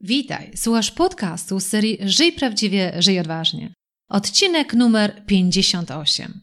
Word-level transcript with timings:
Witaj, 0.00 0.50
słuchasz 0.56 0.90
podcastu 0.90 1.60
z 1.60 1.66
serii 1.66 1.98
Żyj 2.00 2.32
prawdziwie, 2.32 2.92
żyj 2.98 3.20
odważnie. 3.20 3.74
Odcinek 4.08 4.74
numer 4.74 5.22
58. 5.26 6.40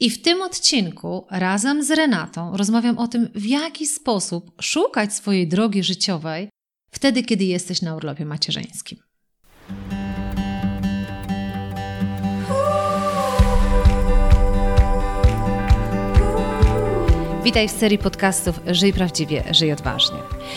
I 0.00 0.10
w 0.10 0.22
tym 0.22 0.42
odcinku 0.42 1.26
razem 1.30 1.84
z 1.84 1.90
Renatą 1.90 2.56
rozmawiam 2.56 2.98
o 2.98 3.08
tym, 3.08 3.28
w 3.34 3.46
jaki 3.46 3.86
sposób 3.86 4.52
szukać 4.62 5.14
swojej 5.14 5.48
drogi 5.48 5.82
życiowej 5.82 6.48
wtedy, 6.90 7.22
kiedy 7.22 7.44
jesteś 7.44 7.82
na 7.82 7.96
urlopie 7.96 8.24
macierzyńskim. 8.24 8.98
Witaj 17.44 17.68
w 17.68 17.72
serii 17.72 17.98
podcastów 17.98 18.60
Żyj 18.66 18.92
Prawdziwie, 18.92 19.44
Żyj 19.50 19.72
Odważnie. 19.72 20.18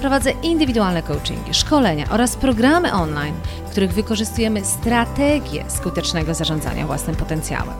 Prowadzę 0.00 0.30
indywidualne 0.30 1.02
coachingi, 1.02 1.54
szkolenia 1.54 2.06
oraz 2.10 2.36
programy 2.36 2.92
online, 2.92 3.34
w 3.66 3.70
których 3.70 3.92
wykorzystujemy 3.92 4.64
strategię 4.64 5.64
skutecznego 5.68 6.34
zarządzania 6.34 6.86
własnym 6.86 7.16
potencjałem. 7.16 7.74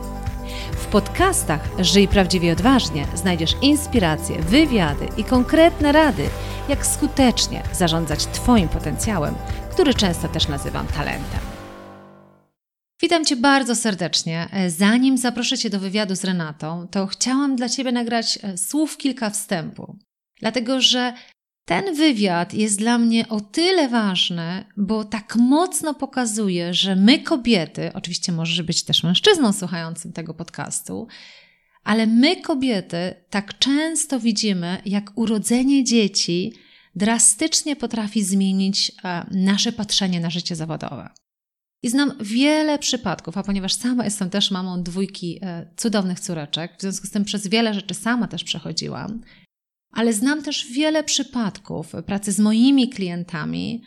W 0.71 0.85
podcastach 0.85 1.69
Żyj 1.79 2.07
prawdziwie 2.07 2.51
odważnie 2.53 3.05
znajdziesz 3.15 3.55
inspiracje, 3.61 4.39
wywiady 4.39 5.07
i 5.17 5.23
konkretne 5.23 5.91
rady, 5.91 6.29
jak 6.69 6.85
skutecznie 6.85 7.63
zarządzać 7.73 8.25
Twoim 8.25 8.69
potencjałem, 8.69 9.35
który 9.71 9.93
często 9.93 10.27
też 10.27 10.47
nazywam 10.47 10.87
talentem. 10.87 11.39
Witam 13.01 13.25
Cię 13.25 13.35
bardzo 13.35 13.75
serdecznie. 13.75 14.49
Zanim 14.67 15.17
zaproszę 15.17 15.57
Cię 15.57 15.69
do 15.69 15.79
wywiadu 15.79 16.15
z 16.15 16.23
Renatą, 16.23 16.87
to 16.91 17.07
chciałam 17.07 17.55
dla 17.55 17.69
Ciebie 17.69 17.91
nagrać 17.91 18.39
e, 18.43 18.57
słów 18.57 18.97
kilka 18.97 19.29
wstępu. 19.29 19.95
Dlatego, 20.39 20.81
że 20.81 21.13
ten 21.69 21.95
wywiad 21.95 22.53
jest 22.53 22.79
dla 22.79 22.97
mnie 22.97 23.27
o 23.27 23.41
tyle 23.41 23.89
ważny, 23.89 24.65
bo 24.77 25.03
tak 25.03 25.35
mocno 25.35 25.93
pokazuje, 25.93 26.73
że 26.73 26.95
my 26.95 27.19
kobiety, 27.19 27.91
oczywiście 27.93 28.31
możesz 28.31 28.61
być 28.61 28.83
też 28.83 29.03
mężczyzną 29.03 29.53
słuchającym 29.53 30.13
tego 30.13 30.33
podcastu, 30.33 31.07
ale 31.83 32.07
my 32.07 32.41
kobiety 32.41 33.13
tak 33.29 33.59
często 33.59 34.19
widzimy, 34.19 34.81
jak 34.85 35.11
urodzenie 35.15 35.83
dzieci 35.83 36.53
drastycznie 36.95 37.75
potrafi 37.75 38.23
zmienić 38.23 38.91
e, 39.03 39.25
nasze 39.31 39.71
patrzenie 39.71 40.19
na 40.19 40.29
życie 40.29 40.55
zawodowe. 40.55 41.09
I 41.83 41.89
znam 41.89 42.11
wiele 42.21 42.79
przypadków, 42.79 43.37
a 43.37 43.43
ponieważ 43.43 43.73
sama 43.73 44.05
jestem 44.05 44.29
też 44.29 44.51
mamą 44.51 44.83
dwójki 44.83 45.39
e, 45.41 45.73
cudownych 45.77 46.19
córeczek, 46.19 46.77
w 46.77 46.81
związku 46.81 47.07
z 47.07 47.11
tym 47.11 47.25
przez 47.25 47.47
wiele 47.47 47.73
rzeczy 47.73 47.93
sama 47.93 48.27
też 48.27 48.43
przechodziłam, 48.43 49.21
ale 49.91 50.13
znam 50.13 50.43
też 50.43 50.67
wiele 50.71 51.03
przypadków 51.03 51.91
pracy 52.05 52.31
z 52.31 52.39
moimi 52.39 52.89
klientami, 52.89 53.81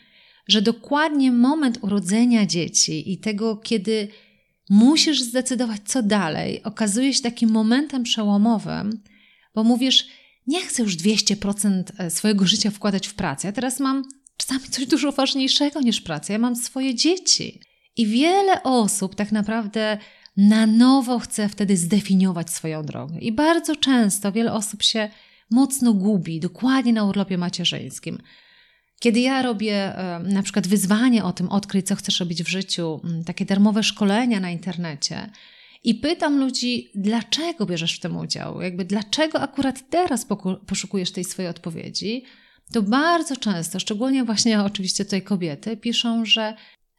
że 0.47 0.61
dokładnie 0.61 1.31
moment 1.31 1.77
urodzenia 1.81 2.45
dzieci 2.45 3.13
i 3.13 3.17
tego, 3.17 3.57
kiedy 3.57 4.07
musisz 4.69 5.21
zdecydować, 5.21 5.81
co 5.85 6.03
dalej, 6.03 6.63
okazuje 6.63 7.13
się 7.13 7.21
takim 7.21 7.49
momentem 7.49 8.03
przełomowym, 8.03 9.03
bo 9.55 9.63
mówisz, 9.63 10.07
nie 10.47 10.61
chcę 10.61 10.83
już 10.83 10.97
200% 10.97 11.83
e, 11.97 12.09
swojego 12.09 12.45
życia 12.47 12.71
wkładać 12.71 13.07
w 13.07 13.13
pracę. 13.13 13.47
Ja 13.47 13.51
teraz 13.51 13.79
mam 13.79 14.03
czasami 14.37 14.61
coś 14.69 14.85
dużo 14.85 15.11
ważniejszego 15.11 15.81
niż 15.81 16.01
pracę. 16.01 16.33
Ja 16.33 16.39
mam 16.39 16.55
swoje 16.55 16.95
dzieci. 16.95 17.61
I 17.97 18.07
wiele 18.07 18.63
osób 18.63 19.15
tak 19.15 19.31
naprawdę 19.31 19.97
na 20.37 20.67
nowo 20.67 21.19
chce 21.19 21.49
wtedy 21.49 21.77
zdefiniować 21.77 22.49
swoją 22.49 22.85
drogę. 22.85 23.19
I 23.19 23.31
bardzo 23.31 23.75
często 23.75 24.31
wiele 24.31 24.53
osób 24.53 24.83
się 24.83 25.09
mocno 25.51 25.93
gubi, 25.93 26.39
dokładnie 26.39 26.93
na 26.93 27.03
urlopie 27.03 27.37
macierzyńskim. 27.37 28.17
Kiedy 28.99 29.19
ja 29.19 29.41
robię 29.41 29.97
e, 29.97 30.19
na 30.19 30.43
przykład 30.43 30.67
wyzwanie 30.67 31.23
o 31.23 31.33
tym, 31.33 31.49
odkryj, 31.49 31.83
co 31.83 31.95
chcesz 31.95 32.19
robić 32.19 32.43
w 32.43 32.47
życiu, 32.47 33.01
takie 33.25 33.45
darmowe 33.45 33.83
szkolenia 33.83 34.39
na 34.39 34.51
internecie 34.51 35.29
i 35.83 35.95
pytam 35.95 36.39
ludzi, 36.39 36.91
dlaczego 36.95 37.65
bierzesz 37.65 37.97
w 37.97 37.99
tym 37.99 38.17
udział, 38.17 38.61
jakby 38.61 38.85
dlaczego 38.85 39.41
akurat 39.41 39.89
teraz 39.89 40.27
poszukujesz 40.67 41.11
tej 41.11 41.23
swojej 41.23 41.49
odpowiedzi, 41.49 42.23
to 42.71 42.81
bardzo 42.81 43.37
często, 43.37 43.79
szczególnie 43.79 44.23
właśnie 44.23 44.61
oczywiście 44.61 45.05
tutaj 45.05 45.21
kobiety, 45.21 45.77
piszą, 45.77 46.25
że 46.25 46.53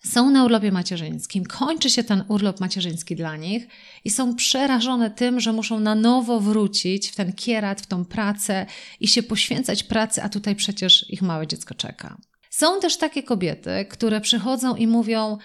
są 0.05 0.31
na 0.31 0.45
urlopie 0.45 0.73
macierzyńskim, 0.73 1.45
kończy 1.45 1.91
się 1.91 2.05
ten 2.05 2.25
urlop 2.29 2.61
macierzyński 2.61 3.17
dla 3.17 3.37
nich 3.37 3.67
i 4.05 4.11
są 4.11 4.35
przerażone 4.35 5.11
tym, 5.11 5.41
że 5.41 5.53
muszą 5.53 5.81
na 5.81 5.95
nowo 5.95 6.41
wrócić 6.41 7.09
w 7.09 7.17
ten 7.17 7.33
kierat, 7.33 7.81
w 7.81 7.87
tą 7.87 8.05
pracę 8.05 8.67
i 9.01 9.09
się 9.09 9.23
poświęcać 9.23 9.83
pracy, 9.83 10.23
a 10.23 10.29
tutaj 10.29 10.57
przecież 10.57 11.11
ich 11.11 11.23
małe 11.23 11.47
dziecko 11.47 11.75
czeka. 11.75 12.17
Są 12.51 12.81
też 12.81 12.97
takie 12.97 13.23
kobiety, 13.23 13.87
które 13.91 14.21
przychodzą 14.21 14.77
i 14.77 14.87
mówią: 14.87 15.39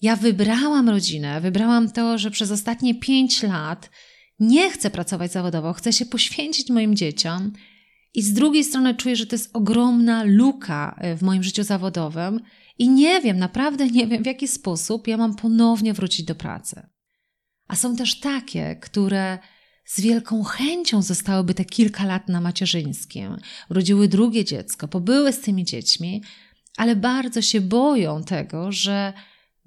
Ja 0.00 0.16
wybrałam 0.16 0.88
rodzinę, 0.88 1.40
wybrałam 1.40 1.90
to, 1.90 2.18
że 2.18 2.30
przez 2.30 2.50
ostatnie 2.50 2.94
pięć 2.94 3.42
lat 3.42 3.90
nie 4.38 4.70
chcę 4.70 4.90
pracować 4.90 5.32
zawodowo, 5.32 5.72
chcę 5.72 5.92
się 5.92 6.06
poświęcić 6.06 6.70
moim 6.70 6.96
dzieciom. 6.96 7.52
I 8.14 8.22
z 8.22 8.32
drugiej 8.32 8.64
strony 8.64 8.94
czuję, 8.94 9.16
że 9.16 9.26
to 9.26 9.34
jest 9.34 9.50
ogromna 9.56 10.22
luka 10.24 11.00
w 11.16 11.22
moim 11.22 11.42
życiu 11.42 11.62
zawodowym 11.62 12.40
i 12.80 12.88
nie 12.88 13.20
wiem, 13.20 13.38
naprawdę 13.38 13.86
nie 13.86 14.06
wiem, 14.06 14.22
w 14.22 14.26
jaki 14.26 14.48
sposób 14.48 15.08
ja 15.08 15.16
mam 15.16 15.36
ponownie 15.36 15.94
wrócić 15.94 16.26
do 16.26 16.34
pracy. 16.34 16.88
A 17.68 17.76
są 17.76 17.96
też 17.96 18.20
takie, 18.20 18.76
które 18.76 19.38
z 19.84 20.00
wielką 20.00 20.44
chęcią 20.44 21.02
zostałyby 21.02 21.54
te 21.54 21.64
kilka 21.64 22.06
lat 22.06 22.28
na 22.28 22.40
macierzyńskim, 22.40 23.36
urodziły 23.70 24.08
drugie 24.08 24.44
dziecko, 24.44 24.88
pobyły 24.88 25.32
z 25.32 25.40
tymi 25.40 25.64
dziećmi, 25.64 26.22
ale 26.76 26.96
bardzo 26.96 27.42
się 27.42 27.60
boją 27.60 28.24
tego, 28.24 28.72
że 28.72 29.12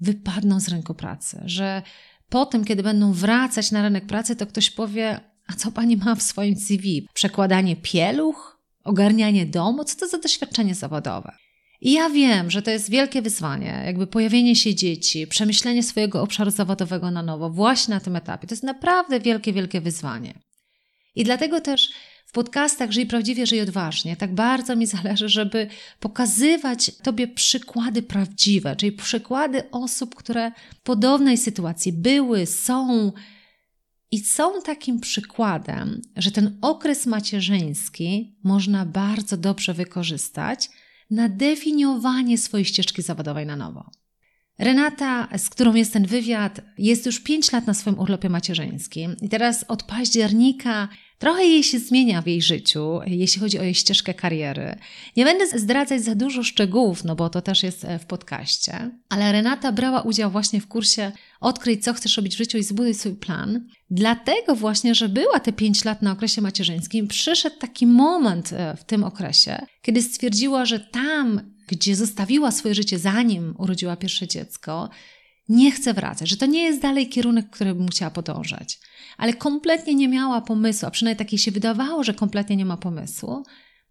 wypadną 0.00 0.60
z 0.60 0.68
rynku 0.68 0.94
pracy, 0.94 1.42
że 1.44 1.82
potem, 2.28 2.64
kiedy 2.64 2.82
będą 2.82 3.12
wracać 3.12 3.70
na 3.70 3.82
rynek 3.82 4.06
pracy, 4.06 4.36
to 4.36 4.46
ktoś 4.46 4.70
powie: 4.70 5.20
A 5.46 5.52
co 5.52 5.72
pani 5.72 5.96
ma 5.96 6.14
w 6.14 6.22
swoim 6.22 6.56
CV? 6.56 7.08
Przekładanie 7.14 7.76
pieluch? 7.76 8.60
Ogarnianie 8.84 9.46
domu? 9.46 9.84
Co 9.84 9.98
to 9.98 10.08
za 10.08 10.18
doświadczenie 10.18 10.74
zawodowe? 10.74 11.43
I 11.84 11.92
ja 11.92 12.10
wiem, 12.10 12.50
że 12.50 12.62
to 12.62 12.70
jest 12.70 12.90
wielkie 12.90 13.22
wyzwanie, 13.22 13.82
jakby 13.86 14.06
pojawienie 14.06 14.56
się 14.56 14.74
dzieci, 14.74 15.26
przemyślenie 15.26 15.82
swojego 15.82 16.22
obszaru 16.22 16.50
zawodowego 16.50 17.10
na 17.10 17.22
nowo, 17.22 17.50
właśnie 17.50 17.94
na 17.94 18.00
tym 18.00 18.16
etapie. 18.16 18.46
To 18.46 18.54
jest 18.54 18.62
naprawdę 18.62 19.20
wielkie, 19.20 19.52
wielkie 19.52 19.80
wyzwanie. 19.80 20.34
I 21.14 21.24
dlatego 21.24 21.60
też 21.60 21.92
w 22.26 22.32
podcastach 22.32 22.92
Żyj 22.92 23.06
Prawdziwie, 23.06 23.46
Żyj 23.46 23.60
Odważnie 23.60 24.16
tak 24.16 24.34
bardzo 24.34 24.76
mi 24.76 24.86
zależy, 24.86 25.28
żeby 25.28 25.66
pokazywać 26.00 26.90
Tobie 27.02 27.28
przykłady 27.28 28.02
prawdziwe, 28.02 28.76
czyli 28.76 28.92
przykłady 28.92 29.70
osób, 29.70 30.14
które 30.14 30.52
w 30.74 30.80
podobnej 30.82 31.38
sytuacji 31.38 31.92
były, 31.92 32.46
są 32.46 33.12
i 34.10 34.18
są 34.18 34.62
takim 34.62 35.00
przykładem, 35.00 36.02
że 36.16 36.30
ten 36.30 36.58
okres 36.62 37.06
macierzyński 37.06 38.36
można 38.44 38.86
bardzo 38.86 39.36
dobrze 39.36 39.74
wykorzystać– 39.74 40.68
na 41.10 41.28
definiowanie 41.28 42.38
swojej 42.38 42.64
ścieżki 42.64 43.02
zawodowej 43.02 43.46
na 43.46 43.56
nowo. 43.56 43.90
Renata, 44.58 45.28
z 45.38 45.50
którą 45.50 45.74
jest 45.74 45.92
ten 45.92 46.06
wywiad, 46.06 46.60
jest 46.78 47.06
już 47.06 47.20
5 47.20 47.52
lat 47.52 47.66
na 47.66 47.74
swoim 47.74 47.98
urlopie 47.98 48.28
macierzyńskim 48.28 49.16
i 49.20 49.28
teraz 49.28 49.64
od 49.68 49.82
października 49.82 50.88
trochę 51.18 51.44
jej 51.44 51.62
się 51.62 51.78
zmienia 51.78 52.22
w 52.22 52.26
jej 52.26 52.42
życiu, 52.42 53.00
jeśli 53.06 53.40
chodzi 53.40 53.58
o 53.58 53.62
jej 53.62 53.74
ścieżkę 53.74 54.14
kariery. 54.14 54.78
Nie 55.16 55.24
będę 55.24 55.58
zdradzać 55.58 56.02
za 56.02 56.14
dużo 56.14 56.42
szczegółów, 56.42 57.04
no 57.04 57.16
bo 57.16 57.30
to 57.30 57.42
też 57.42 57.62
jest 57.62 57.84
e, 57.84 57.98
w 57.98 58.06
podcaście, 58.06 58.90
ale 59.08 59.32
Renata 59.32 59.72
brała 59.72 60.02
udział 60.02 60.30
właśnie 60.30 60.60
w 60.60 60.68
kursie 60.68 61.12
Odkryj, 61.40 61.80
co 61.80 61.94
chcesz 61.94 62.16
robić 62.16 62.34
w 62.34 62.38
życiu 62.38 62.58
i 62.58 62.62
zbuduj 62.62 62.94
swój 62.94 63.14
plan. 63.14 63.68
Dlatego 63.90 64.54
właśnie, 64.54 64.94
że 64.94 65.08
była 65.08 65.40
te 65.40 65.52
5 65.52 65.84
lat 65.84 66.02
na 66.02 66.12
okresie 66.12 66.42
macierzyńskim, 66.42 67.08
przyszedł 67.08 67.56
taki 67.58 67.86
moment 67.86 68.52
e, 68.52 68.76
w 68.76 68.84
tym 68.84 69.04
okresie, 69.04 69.66
kiedy 69.82 70.02
stwierdziła, 70.02 70.64
że 70.64 70.80
tam, 70.80 71.40
gdzie 71.66 71.96
zostawiła 71.96 72.50
swoje 72.50 72.74
życie 72.74 72.98
zanim 72.98 73.54
urodziła 73.58 73.96
pierwsze 73.96 74.28
dziecko, 74.28 74.90
nie 75.48 75.72
chce 75.72 75.94
wracać, 75.94 76.28
że 76.28 76.36
to 76.36 76.46
nie 76.46 76.62
jest 76.62 76.82
dalej 76.82 77.08
kierunek, 77.08 77.50
który 77.50 77.74
bym 77.74 77.88
chciała 77.88 78.10
podążać. 78.10 78.78
Ale 79.16 79.32
kompletnie 79.32 79.94
nie 79.94 80.08
miała 80.08 80.40
pomysłu, 80.40 80.86
a 80.86 80.90
przynajmniej 80.90 81.18
takiej 81.18 81.38
się 81.38 81.50
wydawało, 81.50 82.04
że 82.04 82.14
kompletnie 82.14 82.56
nie 82.56 82.64
ma 82.64 82.76
pomysłu 82.76 83.44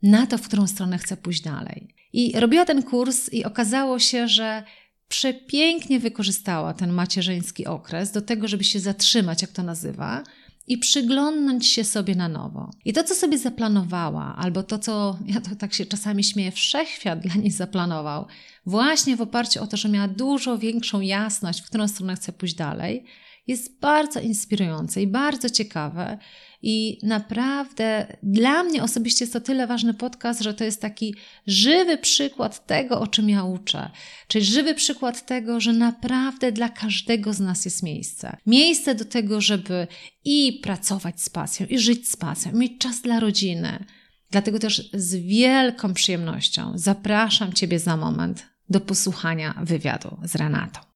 na 0.04 0.28
to, 0.28 0.38
w 0.38 0.48
którą 0.48 0.68
stronę 0.68 0.98
chce 0.98 1.18
pójść 1.18 1.42
dalej. 1.42 1.96
I 2.14 2.40
robiła 2.40 2.66
ten 2.66 2.84
kurs 2.84 3.34
i 3.34 3.46
okazało 3.46 4.00
się, 4.00 4.28
że 4.28 4.64
przepięknie 5.08 6.00
wykorzystała 6.00 6.74
ten 6.74 6.92
macierzyński 6.92 7.66
okres 7.66 8.12
do 8.12 8.22
tego, 8.22 8.48
żeby 8.48 8.64
się 8.64 8.80
zatrzymać, 8.80 9.42
jak 9.42 9.52
to 9.52 9.64
nazywa, 9.64 10.24
i 10.68 10.77
przyglądnąć 10.77 11.68
się 11.68 11.83
sobie 11.83 12.15
na 12.15 12.30
nowo. 12.30 12.71
I 12.86 12.94
to, 12.94 13.04
co 13.04 13.15
sobie 13.15 13.38
zaplanowała, 13.38 14.36
albo 14.36 14.63
to, 14.63 14.80
co 14.80 15.19
ja 15.25 15.42
to 15.42 15.56
tak 15.56 15.74
się 15.74 15.86
czasami 15.86 16.24
śmieję, 16.24 16.51
wszechświat 16.51 17.19
dla 17.19 17.36
niej 17.36 17.51
zaplanował, 17.51 18.25
właśnie 18.65 19.18
w 19.18 19.21
oparciu 19.21 19.63
o 19.63 19.68
to, 19.68 19.77
że 19.77 19.89
miała 19.89 20.07
dużo 20.07 20.57
większą 20.57 21.01
jasność, 21.01 21.62
w 21.62 21.65
którą 21.65 21.88
stronę 21.88 22.15
chce 22.15 22.33
pójść 22.33 22.56
dalej, 22.56 23.06
jest 23.48 23.80
bardzo 23.80 24.19
inspirujące 24.19 25.01
i 25.01 25.07
bardzo 25.07 25.50
ciekawe. 25.50 26.18
I 26.65 27.00
naprawdę 27.04 28.18
dla 28.24 28.63
mnie 28.63 28.83
osobiście 28.83 29.25
jest 29.25 29.33
to 29.33 29.42
tyle 29.42 29.68
ważny 29.68 29.94
podcast, 29.94 30.42
że 30.42 30.54
to 30.54 30.63
jest 30.63 30.81
taki 30.81 31.15
żywy 31.48 31.98
przykład 31.98 32.65
tego, 32.65 33.00
o 33.00 33.07
czym 33.07 33.30
ja 33.30 33.44
uczę. 33.44 33.89
Czyli 34.27 34.45
żywy 34.45 34.75
przykład 34.75 35.25
tego, 35.25 35.60
że 35.60 35.74
naprawdę 35.74 36.51
dla 36.51 36.69
każdego 36.69 37.33
z 37.33 37.39
nas 37.39 37.65
jest 37.65 37.83
miejsce. 37.83 38.38
Miejsce 38.45 38.95
do 38.95 39.06
tego, 39.06 39.42
żeby 39.42 39.88
i 40.25 40.60
pracować 40.63 41.21
z 41.21 41.30
pasją, 41.30 41.65
i 41.69 41.80
żyć 41.80 42.10
z 42.10 42.15
pasją, 42.15 42.51
mieć 42.51 42.71
czas 42.80 43.01
dla 43.01 43.19
rodziny. 43.19 43.86
Dlatego 44.31 44.60
też 44.60 44.89
z 44.94 45.15
wielką 45.15 45.94
przyjemnością 45.94 46.71
zapraszam 46.75 47.54
Ciebie 47.54 47.80
za 47.80 47.98
moment 47.98 48.45
do 48.69 48.80
posłuchania 48.80 49.62
wywiadu 49.63 50.18
z 50.24 50.36
Renatą. 50.36 50.93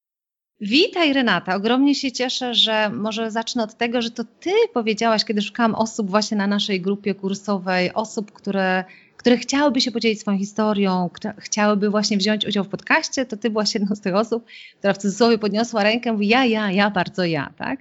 Witaj 0.60 1.12
Renata, 1.12 1.56
ogromnie 1.56 1.94
się 1.94 2.12
cieszę, 2.12 2.54
że 2.54 2.90
może 2.90 3.30
zacznę 3.30 3.62
od 3.62 3.74
tego, 3.74 4.02
że 4.02 4.10
to 4.10 4.24
Ty 4.24 4.50
powiedziałaś, 4.74 5.24
kiedy 5.24 5.42
szukałam 5.42 5.74
osób 5.74 6.10
właśnie 6.10 6.36
na 6.36 6.46
naszej 6.46 6.80
grupie 6.80 7.14
kursowej, 7.14 7.94
osób, 7.94 8.32
które, 8.32 8.84
które 9.16 9.36
chciałyby 9.36 9.80
się 9.80 9.92
podzielić 9.92 10.20
swoją 10.20 10.38
historią, 10.38 11.10
chciałyby 11.38 11.90
właśnie 11.90 12.16
wziąć 12.16 12.46
udział 12.46 12.64
w 12.64 12.68
podcaście, 12.68 13.26
to 13.26 13.36
Ty 13.36 13.50
byłaś 13.50 13.74
jedną 13.74 13.96
z 13.96 14.00
tych 14.00 14.14
osób, 14.14 14.44
która 14.78 14.92
w 14.92 14.98
cudzysłowie 14.98 15.38
podniosła 15.38 15.82
rękę, 15.82 16.12
mówi 16.12 16.28
ja, 16.28 16.44
ja, 16.44 16.70
ja, 16.72 16.90
bardzo 16.90 17.24
ja, 17.24 17.52
tak? 17.58 17.80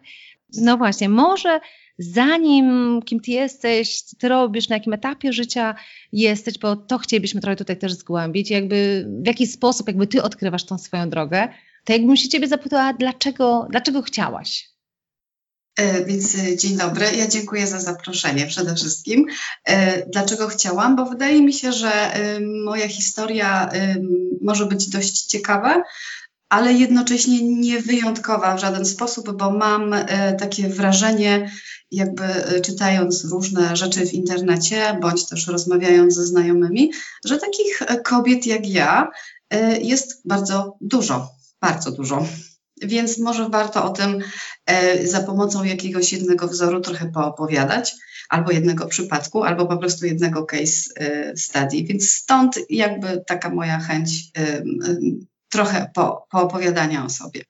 No 0.57 0.77
właśnie, 0.77 1.09
może 1.09 1.59
zanim 1.97 2.99
kim 3.05 3.19
Ty 3.19 3.31
jesteś, 3.31 4.01
co 4.01 4.15
Ty 4.17 4.29
robisz, 4.29 4.69
na 4.69 4.75
jakim 4.75 4.93
etapie 4.93 5.33
życia 5.33 5.75
jesteś, 6.11 6.59
bo 6.59 6.75
to 6.75 6.97
chcielibyśmy 6.97 7.41
trochę 7.41 7.55
tutaj 7.55 7.77
też 7.77 7.93
zgłębić, 7.93 8.51
jakby 8.51 9.07
w 9.23 9.27
jaki 9.27 9.47
sposób 9.47 9.87
jakby 9.87 10.07
Ty 10.07 10.23
odkrywasz 10.23 10.63
tą 10.65 10.77
swoją 10.77 11.09
drogę, 11.09 11.47
to 11.87 11.93
jakbym 11.93 12.17
się 12.17 12.29
Ciebie 12.29 12.47
zapytała, 12.47 12.93
dlaczego, 12.93 13.67
dlaczego 13.69 14.01
chciałaś? 14.01 14.69
E, 15.77 16.05
więc 16.05 16.35
e, 16.35 16.57
dzień 16.57 16.77
dobry, 16.77 17.05
ja 17.17 17.27
dziękuję 17.27 17.67
za 17.67 17.79
zaproszenie 17.79 18.47
przede 18.47 18.75
wszystkim. 18.75 19.25
E, 19.65 20.05
dlaczego 20.09 20.47
chciałam? 20.47 20.95
Bo 20.95 21.05
wydaje 21.05 21.41
mi 21.41 21.53
się, 21.53 21.71
że 21.71 21.91
moja 22.65 22.87
historia 22.87 23.69
może 24.41 24.65
być 24.65 24.89
dość 24.89 25.25
ciekawa, 25.25 25.83
ale 26.49 26.73
jednocześnie 26.73 27.41
nie 27.41 27.81
wyjątkowa 27.81 28.55
w 28.55 28.61
żaden 28.61 28.85
sposób, 28.85 29.37
bo 29.37 29.51
mam 29.51 29.95
takie 30.39 30.69
wrażenie, 30.69 31.51
jakby 31.91 32.23
czytając 32.65 33.25
różne 33.25 33.75
rzeczy 33.75 34.05
w 34.05 34.13
internecie, 34.13 34.97
bądź 35.01 35.27
też 35.27 35.47
rozmawiając 35.47 36.15
ze 36.15 36.25
znajomymi, 36.25 36.91
że 37.25 37.37
takich 37.37 37.81
kobiet 38.03 38.45
jak 38.45 38.69
ja 38.69 39.11
jest 39.81 40.21
bardzo 40.25 40.77
dużo 40.81 41.36
bardzo 41.61 41.91
dużo. 41.91 42.25
Więc 42.81 43.19
może 43.19 43.49
warto 43.49 43.85
o 43.85 43.89
tym 43.89 44.19
e, 44.65 45.07
za 45.07 45.23
pomocą 45.23 45.63
jakiegoś 45.63 46.13
jednego 46.13 46.47
wzoru 46.47 46.81
trochę 46.81 47.11
poopowiadać, 47.11 47.95
albo 48.29 48.51
jednego 48.51 48.87
przypadku, 48.87 49.43
albo 49.43 49.65
po 49.65 49.77
prostu 49.77 50.05
jednego 50.05 50.45
case 50.45 50.89
e, 50.95 51.37
study. 51.37 51.83
Więc 51.83 52.11
stąd 52.11 52.59
jakby 52.69 53.23
taka 53.27 53.49
moja 53.49 53.79
chęć 53.79 54.09
e, 54.37 54.63
trochę 55.49 55.91
po, 55.93 56.27
poopowiadania 56.29 57.05
o 57.05 57.09
sobie. 57.09 57.41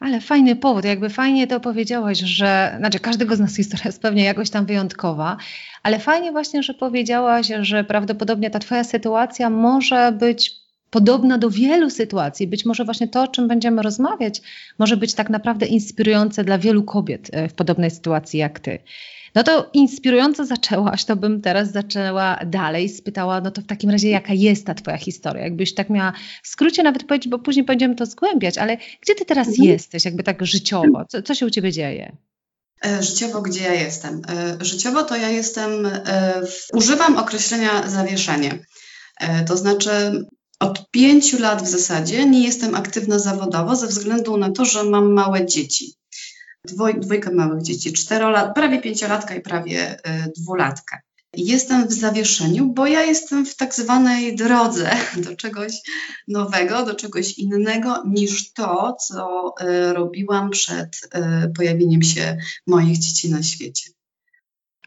Ale 0.00 0.20
fajny 0.20 0.56
powód, 0.56 0.84
jakby 0.84 1.10
fajnie 1.10 1.46
to 1.46 1.60
powiedziałaś, 1.60 2.18
że, 2.18 2.74
znaczy 2.78 2.98
każdego 2.98 3.36
z 3.36 3.40
nas 3.40 3.56
historia 3.56 3.86
jest 3.86 4.02
pewnie 4.02 4.24
jakoś 4.24 4.50
tam 4.50 4.66
wyjątkowa, 4.66 5.36
ale 5.82 5.98
fajnie 5.98 6.32
właśnie, 6.32 6.62
że 6.62 6.74
powiedziałaś, 6.74 7.48
że 7.60 7.84
prawdopodobnie 7.84 8.50
ta 8.50 8.58
twoja 8.58 8.84
sytuacja 8.84 9.50
może 9.50 10.12
być 10.12 10.67
podobna 10.90 11.38
do 11.38 11.50
wielu 11.50 11.90
sytuacji. 11.90 12.46
Być 12.46 12.64
może 12.64 12.84
właśnie 12.84 13.08
to, 13.08 13.22
o 13.22 13.28
czym 13.28 13.48
będziemy 13.48 13.82
rozmawiać, 13.82 14.42
może 14.78 14.96
być 14.96 15.14
tak 15.14 15.30
naprawdę 15.30 15.66
inspirujące 15.66 16.44
dla 16.44 16.58
wielu 16.58 16.82
kobiet 16.82 17.28
e, 17.32 17.48
w 17.48 17.54
podobnej 17.54 17.90
sytuacji 17.90 18.38
jak 18.38 18.60
ty. 18.60 18.78
No 19.34 19.42
to 19.42 19.70
inspirująco 19.72 20.46
zaczęłaś, 20.46 21.04
to 21.04 21.16
bym 21.16 21.40
teraz 21.40 21.72
zaczęła 21.72 22.40
dalej, 22.46 22.88
spytała, 22.88 23.40
no 23.40 23.50
to 23.50 23.62
w 23.62 23.66
takim 23.66 23.90
razie 23.90 24.10
jaka 24.10 24.32
jest 24.32 24.66
ta 24.66 24.74
twoja 24.74 24.96
historia? 24.96 25.42
Jakbyś 25.42 25.74
tak 25.74 25.90
miała 25.90 26.12
w 26.42 26.48
skrócie 26.48 26.82
nawet 26.82 27.04
powiedzieć, 27.04 27.28
bo 27.28 27.38
później 27.38 27.64
będziemy 27.64 27.94
to 27.94 28.06
zgłębiać, 28.06 28.58
ale 28.58 28.76
gdzie 29.02 29.14
ty 29.14 29.24
teraz 29.24 29.48
mhm. 29.48 29.68
jesteś, 29.68 30.04
jakby 30.04 30.22
tak 30.22 30.46
życiowo? 30.46 31.04
Co, 31.08 31.22
co 31.22 31.34
się 31.34 31.46
u 31.46 31.50
ciebie 31.50 31.72
dzieje? 31.72 32.16
E, 32.86 33.02
życiowo, 33.02 33.42
gdzie 33.42 33.62
ja 33.62 33.74
jestem? 33.74 34.22
E, 34.28 34.64
życiowo 34.64 35.02
to 35.02 35.16
ja 35.16 35.28
jestem, 35.28 35.70
używam 36.72 37.16
określenia 37.16 37.88
zawieszenie. 37.88 38.58
To 39.46 39.56
znaczy, 39.56 39.90
od 40.60 40.90
pięciu 40.90 41.38
lat 41.38 41.62
w 41.62 41.68
zasadzie 41.68 42.26
nie 42.26 42.42
jestem 42.44 42.74
aktywna 42.74 43.18
zawodowo 43.18 43.76
ze 43.76 43.86
względu 43.86 44.36
na 44.36 44.50
to, 44.50 44.64
że 44.64 44.84
mam 44.84 45.12
małe 45.12 45.46
dzieci. 45.46 45.94
Dwoj, 46.64 47.00
dwójkę 47.00 47.30
małych 47.30 47.62
dzieci, 47.62 47.92
czterolat, 47.92 48.54
prawie 48.54 48.80
pięciolatka 48.80 49.34
i 49.34 49.40
prawie 49.40 49.94
y, 49.94 50.32
dwulatka. 50.36 50.98
Jestem 51.36 51.88
w 51.88 51.92
zawieszeniu, 51.92 52.66
bo 52.66 52.86
ja 52.86 53.02
jestem 53.02 53.46
w 53.46 53.56
tak 53.56 53.74
zwanej 53.74 54.36
drodze 54.36 54.90
do 55.24 55.36
czegoś 55.36 55.72
nowego, 56.28 56.84
do 56.84 56.94
czegoś 56.94 57.38
innego 57.38 58.02
niż 58.06 58.52
to, 58.52 58.96
co 59.06 59.54
y, 59.60 59.92
robiłam 59.92 60.50
przed 60.50 60.96
y, 60.96 61.52
pojawieniem 61.56 62.02
się 62.02 62.36
moich 62.66 62.98
dzieci 62.98 63.30
na 63.30 63.42
świecie. 63.42 63.90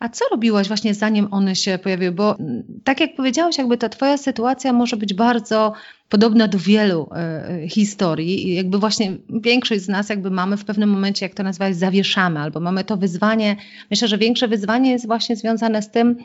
A 0.01 0.09
co 0.09 0.25
robiłaś 0.31 0.68
właśnie 0.68 0.94
zanim 0.94 1.27
one 1.31 1.56
się 1.56 1.80
pojawiły? 1.83 2.12
Bo 2.12 2.39
mm, 2.39 2.63
tak 2.83 3.00
jak 3.00 3.15
powiedziałaś, 3.15 3.57
jakby 3.57 3.77
ta 3.77 3.89
twoja 3.89 4.18
sytuacja 4.18 4.74
może 4.74 4.98
być 4.98 5.13
bardzo 5.13 5.74
podobna 6.09 6.48
do 6.48 6.59
wielu 6.59 7.09
y, 7.63 7.69
historii 7.69 8.48
i 8.48 8.56
jakby 8.56 8.80
właśnie 8.80 9.18
większość 9.30 9.81
z 9.81 9.88
nas 9.88 10.09
jakby 10.09 10.31
mamy 10.31 10.57
w 10.57 10.65
pewnym 10.65 10.89
momencie, 10.89 11.25
jak 11.25 11.36
to 11.36 11.44
nazwać, 11.44 11.75
zawieszamy 11.75 12.39
albo 12.39 12.59
mamy 12.59 12.83
to 12.83 12.98
wyzwanie. 12.98 13.56
Myślę, 13.92 14.07
że 14.07 14.18
większe 14.18 14.48
wyzwanie 14.48 14.92
jest 14.92 15.07
właśnie 15.07 15.36
związane 15.36 15.81
z 15.81 15.92
tym, 15.92 16.18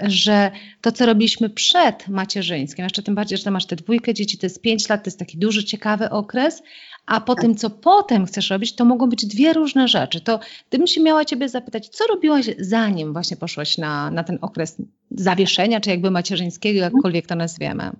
że 0.00 0.50
to, 0.80 0.92
co 0.92 1.06
robiliśmy 1.06 1.50
przed 1.50 2.08
macierzyńskim, 2.08 2.84
jeszcze 2.84 3.02
tym 3.02 3.14
bardziej, 3.14 3.38
że 3.38 3.50
masz 3.50 3.66
te 3.66 3.76
dwójkę 3.76 4.14
dzieci, 4.14 4.38
to 4.38 4.46
jest 4.46 4.62
pięć 4.62 4.88
lat, 4.88 5.04
to 5.04 5.08
jest 5.08 5.18
taki 5.18 5.38
duży, 5.38 5.64
ciekawy 5.64 6.10
okres, 6.10 6.62
a 7.06 7.20
po 7.20 7.34
tym, 7.34 7.56
co 7.56 7.70
potem 7.70 8.26
chcesz 8.26 8.50
robić, 8.50 8.74
to 8.74 8.84
mogą 8.84 9.08
być 9.08 9.26
dwie 9.26 9.52
różne 9.52 9.88
rzeczy. 9.88 10.20
To 10.20 10.40
gdybym 10.68 10.86
się 10.86 11.02
miała 11.02 11.24
ciebie 11.24 11.48
zapytać, 11.48 11.88
co 11.88 12.06
robiłaś 12.06 12.50
zanim 12.58 13.12
właśnie 13.12 13.36
poszłaś 13.36 13.78
na, 13.78 14.10
na 14.10 14.24
ten 14.24 14.38
okres 14.40 14.76
zawieszenia, 15.10 15.80
czy 15.80 15.90
jakby 15.90 16.10
macierzyńskiego, 16.10 16.80
jakkolwiek 16.80 17.26
to 17.26 17.34
nazwiemy? 17.34 17.90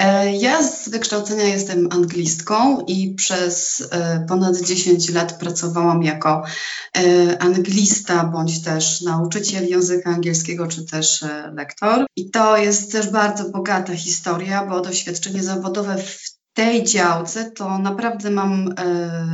E, 0.00 0.36
ja 0.36 0.62
z 0.62 0.88
wykształcenia 0.88 1.44
jestem 1.44 1.88
anglistką 1.90 2.80
i 2.80 3.14
przez 3.14 3.88
e, 3.90 4.26
ponad 4.28 4.60
10 4.60 5.10
lat 5.10 5.38
pracowałam 5.38 6.02
jako 6.02 6.42
e, 6.96 7.38
anglista 7.42 8.24
bądź 8.24 8.62
też 8.62 9.00
nauczyciel 9.00 9.68
języka 9.68 10.10
angielskiego 10.10 10.66
czy 10.66 10.84
też 10.84 11.24
lektor. 11.52 12.06
I 12.16 12.30
to 12.30 12.56
jest 12.56 12.92
też 12.92 13.10
bardzo 13.10 13.50
bogata 13.50 13.94
historia, 13.94 14.66
bo 14.66 14.80
doświadczenie 14.80 15.42
zawodowe 15.42 15.98
w 15.98 16.33
tej 16.54 16.84
działce 16.84 17.50
to 17.50 17.78
naprawdę 17.78 18.30
mam 18.30 18.74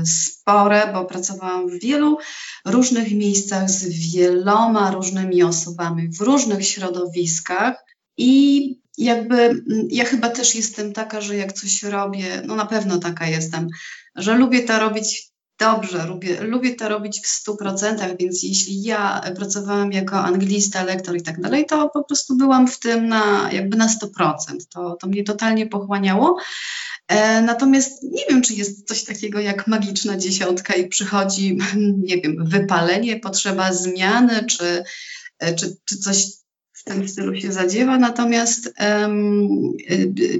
spore, 0.04 0.90
bo 0.94 1.04
pracowałam 1.04 1.68
w 1.68 1.80
wielu 1.80 2.18
różnych 2.64 3.12
miejscach 3.14 3.70
z 3.70 4.12
wieloma 4.12 4.90
różnymi 4.90 5.42
osobami 5.42 6.08
w 6.08 6.20
różnych 6.20 6.66
środowiskach. 6.66 7.84
I 8.16 8.80
jakby 8.98 9.62
ja 9.90 10.04
chyba 10.04 10.28
też 10.28 10.54
jestem 10.54 10.92
taka, 10.92 11.20
że 11.20 11.36
jak 11.36 11.52
coś 11.52 11.82
robię, 11.82 12.42
no 12.46 12.56
na 12.56 12.66
pewno 12.66 12.98
taka 12.98 13.26
jestem, 13.26 13.68
że 14.16 14.34
lubię 14.34 14.62
to 14.62 14.78
robić 14.78 15.30
dobrze, 15.58 16.06
lubię, 16.06 16.40
lubię 16.40 16.74
to 16.74 16.88
robić 16.88 17.20
w 17.20 17.26
stu 17.26 17.56
procentach, 17.56 18.16
więc 18.18 18.42
jeśli 18.42 18.82
ja 18.82 19.20
pracowałam 19.36 19.92
jako 19.92 20.16
anglista, 20.16 20.84
lektor 20.84 21.16
i 21.16 21.22
tak 21.22 21.40
dalej, 21.40 21.66
to 21.66 21.88
po 21.88 22.04
prostu 22.04 22.36
byłam 22.36 22.68
w 22.68 22.78
tym 22.78 23.08
na 23.08 23.52
jakby 23.52 23.76
na 23.76 23.86
100%. 23.86 24.34
To, 24.74 24.96
to 25.00 25.06
mnie 25.06 25.24
totalnie 25.24 25.66
pochłaniało. 25.66 26.36
E, 27.10 27.42
natomiast 27.42 28.02
nie 28.02 28.22
wiem, 28.30 28.42
czy 28.42 28.54
jest 28.54 28.88
coś 28.88 29.04
takiego 29.04 29.40
jak 29.40 29.66
magiczna 29.66 30.16
dziesiątka 30.16 30.74
i 30.74 30.88
przychodzi, 30.88 31.58
nie 32.08 32.16
wiem, 32.20 32.44
wypalenie, 32.44 33.20
potrzeba 33.20 33.72
zmiany, 33.72 34.46
czy, 34.46 34.84
e, 35.38 35.54
czy, 35.54 35.76
czy 35.84 35.98
coś 35.98 36.26
w 36.72 36.84
tym 36.84 37.08
stylu 37.08 37.36
się 37.40 37.52
zadziewa. 37.52 37.98
Natomiast 37.98 38.74
um, 38.80 39.72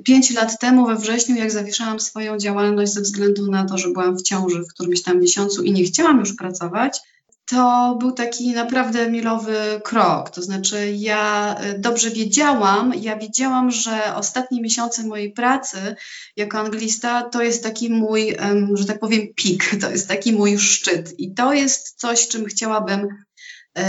pięć 0.05 0.31
lat 0.31 0.61
temu 0.61 0.87
we 0.87 0.97
wrześniu, 0.97 1.37
jak 1.37 1.51
zawieszałam 1.51 2.01
swoją 2.01 2.39
działalność 2.39 2.93
ze 2.93 3.01
względu 3.01 3.51
na 3.51 3.65
to, 3.65 3.79
że 3.79 3.89
byłam 3.89 4.17
w 4.17 4.23
ciąży 4.23 4.63
w 4.63 4.69
którymś 4.69 5.03
tam 5.03 5.21
miesiącu 5.21 5.63
i 5.63 5.73
nie 5.73 5.85
chciałam 5.85 6.21
już 6.21 6.37
pracować, 6.37 7.01
to 7.47 7.97
był 8.01 8.13
taki 8.13 8.53
naprawdę 8.53 9.11
milowy 9.11 9.81
krok. 9.85 10.31
To 10.31 10.43
znaczy, 10.43 10.93
ja 10.97 11.55
e, 11.59 11.79
dobrze 11.79 12.11
wiedziałam, 12.11 12.93
ja 13.01 13.17
wiedziałam, 13.17 13.71
że 13.71 14.15
ostatnie 14.15 14.63
miesiące 14.63 15.05
mojej 15.05 15.33
pracy 15.33 15.97
jako 16.37 16.59
anglista 16.59 17.23
to 17.23 17.43
jest 17.43 17.63
taki 17.63 17.91
mój, 17.91 18.37
że 18.75 18.85
tak 18.85 18.99
powiem, 18.99 19.21
pik, 19.37 19.81
to 19.81 19.91
jest 19.91 20.09
taki 20.09 20.33
mój 20.33 20.59
szczyt. 20.59 21.21
I 21.21 21.35
to 21.35 21.53
jest 21.53 22.01
coś, 22.01 22.29
czym 22.29 22.47
chciałabym 22.47 23.09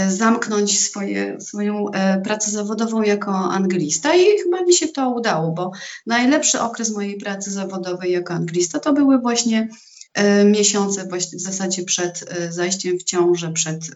zamknąć 0.08 0.80
swoje, 0.80 1.40
swoją 1.40 1.86
pracę 2.24 2.50
zawodową 2.50 3.02
jako 3.02 3.32
anglista 3.32 4.14
i 4.14 4.38
chyba 4.42 4.62
mi 4.62 4.74
się 4.74 4.88
to 4.88 5.10
udało, 5.10 5.52
bo 5.52 5.70
najlepszy 6.06 6.60
okres 6.60 6.94
mojej 6.94 7.16
pracy 7.16 7.50
zawodowej 7.50 8.12
jako 8.12 8.34
anglista 8.34 8.80
to 8.80 8.92
były 8.92 9.18
właśnie 9.18 9.68
miesiące 10.44 11.08
właśnie 11.08 11.38
w 11.38 11.42
zasadzie 11.42 11.82
przed 11.84 12.24
zajściem 12.50 12.98
w 12.98 13.02
ciążę, 13.02 13.52
przed, 13.52 13.90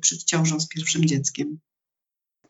przed 0.00 0.24
ciążą 0.24 0.60
z 0.60 0.68
pierwszym 0.68 1.04
dzieckiem. 1.04 1.58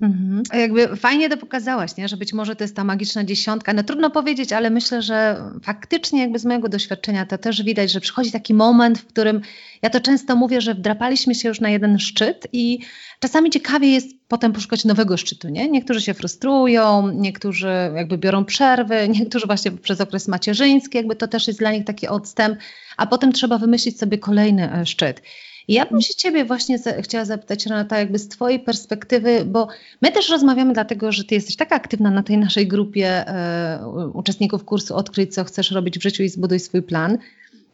Mhm. 0.03 0.43
Jakby 0.53 0.97
fajnie 0.97 1.29
to 1.29 1.37
pokazałaś, 1.37 1.97
nie? 1.97 2.09
że 2.09 2.17
być 2.17 2.33
może 2.33 2.57
to 2.57 2.65
jest 2.65 2.77
ta 2.77 2.85
magiczna 2.85 3.25
dziesiątka. 3.25 3.73
No 3.73 3.83
trudno 3.83 4.11
powiedzieć, 4.11 4.53
ale 4.53 4.71
myślę, 4.71 5.03
że 5.03 5.37
faktycznie 5.63 6.21
jakby 6.21 6.39
z 6.39 6.45
mojego 6.45 6.69
doświadczenia 6.69 7.27
to 7.27 7.39
też 7.39 7.63
widać, 7.63 7.93
że 7.93 8.01
przychodzi 8.01 8.33
taki 8.33 8.55
moment, 8.55 8.99
w 8.99 9.07
którym 9.07 9.41
ja 9.83 9.91
to 9.91 10.01
często 10.01 10.37
mówię, 10.37 10.61
że 10.61 10.75
wdrapaliśmy 10.75 11.35
się 11.35 11.49
już 11.49 11.61
na 11.61 11.71
jeden 11.71 11.99
szczyt 11.99 12.47
i 12.53 12.79
czasami 13.21 13.51
ciekawie 13.51 13.89
jest 13.93 14.09
potem 14.29 14.53
poszukać 14.53 14.85
nowego 14.85 15.17
szczytu, 15.17 15.49
nie? 15.49 15.69
Niektórzy 15.69 16.01
się 16.01 16.15
frustrują, 16.15 17.09
niektórzy 17.09 17.73
jakby 17.95 18.19
biorą 18.19 18.45
przerwy, 18.45 19.09
niektórzy 19.19 19.47
właśnie 19.47 19.71
przez 19.71 20.01
okres 20.01 20.29
macierzyński, 20.29 20.97
jakby 20.97 21.17
to 21.17 21.29
też 21.29 21.47
jest 21.47 21.59
dla 21.59 21.73
nich 21.73 21.85
taki 21.85 22.09
odstęp, 22.09 22.59
a 22.97 23.07
potem 23.07 23.33
trzeba 23.33 23.59
wymyślić 23.59 23.99
sobie 23.99 24.19
kolejny 24.19 24.73
e, 24.73 24.87
szczyt. 24.87 25.23
Ja 25.69 25.87
bym 25.87 26.01
się 26.01 26.15
Ciebie 26.15 26.45
właśnie 26.45 26.79
za, 26.79 27.03
chciała 27.03 27.25
zapytać, 27.25 27.67
Renata, 27.67 27.99
jakby 27.99 28.19
z 28.19 28.29
Twojej 28.29 28.61
perspektywy, 28.61 29.45
bo 29.45 29.69
my 30.03 30.13
też 30.13 30.31
rozmawiamy 30.31 30.73
dlatego, 30.73 31.13
że 31.13 31.25
Ty 31.25 31.35
jesteś 31.35 31.57
taka 31.57 31.77
aktywna 31.77 32.11
na 32.11 32.23
tej 32.23 32.39
naszej 32.39 32.69
grupie 32.69 33.29
e, 33.29 33.87
uczestników 34.15 34.65
kursu 34.65 34.97
Odkryj, 34.97 35.29
co 35.29 35.45
chcesz 35.45 35.71
robić 35.71 35.99
w 35.99 36.03
życiu 36.03 36.23
i 36.23 36.29
zbuduj 36.29 36.61
swój 36.61 36.83
plan. 36.83 37.19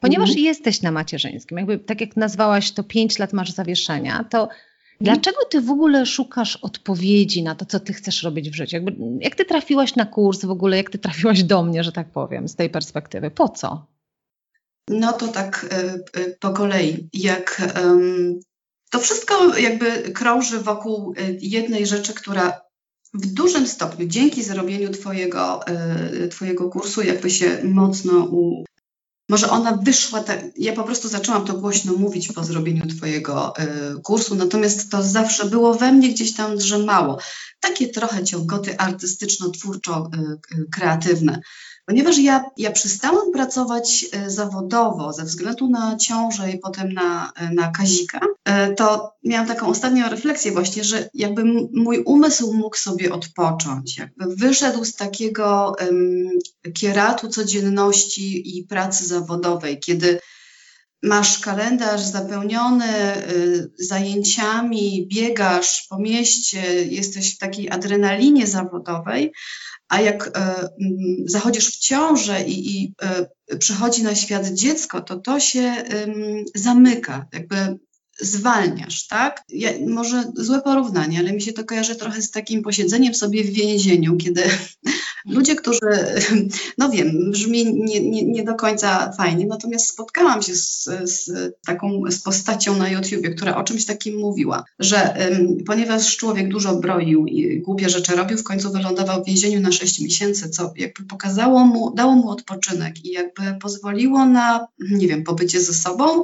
Ponieważ 0.00 0.28
mhm. 0.28 0.44
jesteś 0.44 0.82
na 0.82 0.90
macierzyńskim, 0.90 1.58
jakby 1.58 1.78
tak 1.78 2.00
jak 2.00 2.16
nazwałaś 2.16 2.72
to 2.72 2.82
pięć 2.82 3.18
lat 3.18 3.32
masz 3.32 3.50
zawieszenia, 3.50 4.24
to 4.24 4.42
mhm. 4.42 4.58
Dlaczego 5.00 5.38
ty 5.50 5.60
w 5.60 5.70
ogóle 5.70 6.06
szukasz 6.06 6.56
odpowiedzi 6.56 7.42
na 7.42 7.54
to, 7.54 7.64
co 7.64 7.80
ty 7.80 7.92
chcesz 7.92 8.22
robić 8.22 8.50
w 8.50 8.54
życiu? 8.54 8.76
Jakby, 8.76 8.96
jak 9.20 9.34
ty 9.34 9.44
trafiłaś 9.44 9.96
na 9.96 10.06
kurs 10.06 10.44
w 10.44 10.50
ogóle, 10.50 10.76
jak 10.76 10.90
ty 10.90 10.98
trafiłaś 10.98 11.42
do 11.42 11.62
mnie, 11.62 11.84
że 11.84 11.92
tak 11.92 12.10
powiem, 12.10 12.48
z 12.48 12.56
tej 12.56 12.70
perspektywy? 12.70 13.30
Po 13.30 13.48
co? 13.48 13.86
No 14.88 15.12
to 15.12 15.28
tak 15.28 15.66
e, 15.70 15.94
e, 16.20 16.30
po 16.40 16.50
kolei. 16.50 17.08
Jak 17.12 17.62
to 18.90 18.98
wszystko 18.98 19.58
jakby 19.58 20.12
krąży 20.12 20.58
wokół 20.58 21.14
e, 21.16 21.22
jednej 21.40 21.86
rzeczy, 21.86 22.14
która 22.14 22.60
w 23.14 23.26
dużym 23.26 23.68
stopniu 23.68 24.06
dzięki 24.06 24.42
zrobieniu 24.42 24.90
twojego, 24.90 25.60
twojego 26.30 26.70
kursu 26.70 27.02
jakby 27.02 27.30
się 27.30 27.60
mocno 27.64 28.24
u... 28.24 28.64
Może 29.28 29.50
ona 29.50 29.76
wyszła, 29.76 30.22
tak, 30.22 30.44
ja 30.56 30.72
po 30.72 30.84
prostu 30.84 31.08
zaczęłam 31.08 31.44
to 31.44 31.54
głośno 31.54 31.92
mówić 31.92 32.32
po 32.32 32.44
zrobieniu 32.44 32.86
twojego 32.86 33.52
kursu, 34.04 34.34
natomiast 34.34 34.90
to 34.90 35.02
zawsze 35.02 35.46
było 35.46 35.74
we 35.74 35.92
mnie 35.92 36.08
gdzieś 36.08 36.34
tam 36.34 36.56
drzemało. 36.56 37.18
Takie 37.60 37.88
trochę 37.88 38.24
ciągoty 38.24 38.76
artystyczno-twórczo-kreatywne. 38.76 41.38
Ponieważ 41.88 42.18
ja, 42.18 42.44
ja 42.56 42.70
przestałam 42.70 43.32
pracować 43.32 44.06
e, 44.12 44.30
zawodowo 44.30 45.12
ze 45.12 45.24
względu 45.24 45.70
na 45.70 45.96
ciążę 45.96 46.52
i 46.52 46.58
potem 46.58 46.92
na, 46.92 47.32
e, 47.36 47.54
na 47.54 47.70
Kazika, 47.70 48.20
e, 48.44 48.74
to 48.74 49.12
miałam 49.24 49.46
taką 49.46 49.66
ostatnią 49.66 50.08
refleksję 50.08 50.52
właśnie, 50.52 50.84
że 50.84 51.10
jakby 51.14 51.44
mój 51.72 51.98
umysł 51.98 52.52
mógł 52.52 52.76
sobie 52.76 53.12
odpocząć, 53.12 53.98
jakby 53.98 54.36
wyszedł 54.36 54.84
z 54.84 54.94
takiego 54.94 55.76
um, 55.80 56.28
kieratu 56.74 57.28
codzienności 57.28 58.58
i 58.58 58.64
pracy 58.64 59.06
zawodowej, 59.06 59.78
kiedy 59.80 60.18
masz 61.02 61.38
kalendarz 61.38 62.00
zapełniony 62.00 63.16
y, 63.32 63.70
zajęciami, 63.78 65.06
biegasz 65.06 65.86
po 65.90 65.98
mieście, 65.98 66.84
jesteś 66.84 67.34
w 67.34 67.38
takiej 67.38 67.70
adrenalinie 67.70 68.46
zawodowej, 68.46 69.32
a 69.88 70.00
jak 70.00 70.26
e, 70.26 70.30
mm, 70.30 70.68
zachodzisz 71.26 71.68
w 71.68 71.78
ciążę 71.78 72.42
i, 72.42 72.82
i 72.82 72.94
e, 73.02 73.56
przychodzi 73.56 74.02
na 74.02 74.14
świat 74.14 74.46
dziecko, 74.48 75.00
to 75.00 75.16
to 75.16 75.40
się 75.40 75.84
zamyka, 76.54 77.26
jakby 77.32 77.78
zwalniasz, 78.20 79.06
tak? 79.06 79.42
Ja, 79.48 79.70
może 79.86 80.24
złe 80.34 80.62
porównanie, 80.62 81.18
ale 81.18 81.32
mi 81.32 81.42
się 81.42 81.52
to 81.52 81.64
kojarzy 81.64 81.96
trochę 81.96 82.22
z 82.22 82.30
takim 82.30 82.62
posiedzeniem 82.62 83.14
sobie 83.14 83.44
w 83.44 83.50
więzieniu, 83.50 84.16
kiedy 84.16 84.42
ludzie, 85.26 85.54
którzy, 85.56 85.80
no 86.78 86.90
wiem, 86.90 87.30
brzmi 87.30 87.74
nie, 87.74 88.00
nie, 88.00 88.22
nie 88.22 88.44
do 88.44 88.54
końca 88.54 89.12
fajnie, 89.12 89.46
natomiast 89.46 89.88
spotkałam 89.88 90.42
się 90.42 90.54
z, 90.54 90.84
z, 91.04 91.30
taką 91.66 92.02
z 92.10 92.18
postacią 92.18 92.76
na 92.76 92.88
YouTubie, 92.88 93.30
która 93.30 93.56
o 93.56 93.64
czymś 93.64 93.84
takim 93.84 94.18
mówiła, 94.18 94.64
że 94.78 95.16
ponieważ 95.66 96.16
człowiek 96.16 96.48
dużo 96.48 96.76
broił 96.76 97.26
i 97.26 97.60
głupie 97.60 97.88
rzeczy 97.88 98.16
robił, 98.16 98.38
w 98.38 98.44
końcu 98.44 98.72
wylądował 98.72 99.22
w 99.22 99.26
więzieniu 99.26 99.60
na 99.60 99.72
6 99.72 100.00
miesięcy, 100.00 100.50
co 100.50 100.72
jakby 100.76 101.04
pokazało 101.04 101.64
mu, 101.64 101.94
dało 101.94 102.14
mu 102.14 102.30
odpoczynek 102.30 103.04
i 103.04 103.10
jakby 103.10 103.42
pozwoliło 103.60 104.24
na, 104.24 104.66
nie 104.90 105.08
wiem, 105.08 105.24
pobycie 105.24 105.60
ze 105.60 105.74
sobą, 105.74 106.22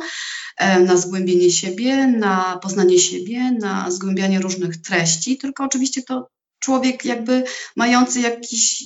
na 0.86 0.96
zgłębienie 0.96 1.50
siebie, 1.50 2.06
na 2.06 2.58
poznanie 2.62 2.98
siebie, 2.98 3.50
na 3.50 3.90
zgłębianie 3.90 4.40
różnych 4.40 4.76
treści, 4.76 5.38
tylko 5.38 5.64
oczywiście 5.64 6.02
to 6.02 6.28
człowiek 6.64 7.04
jakby 7.04 7.44
mający 7.76 8.21
jakiś, 8.21 8.85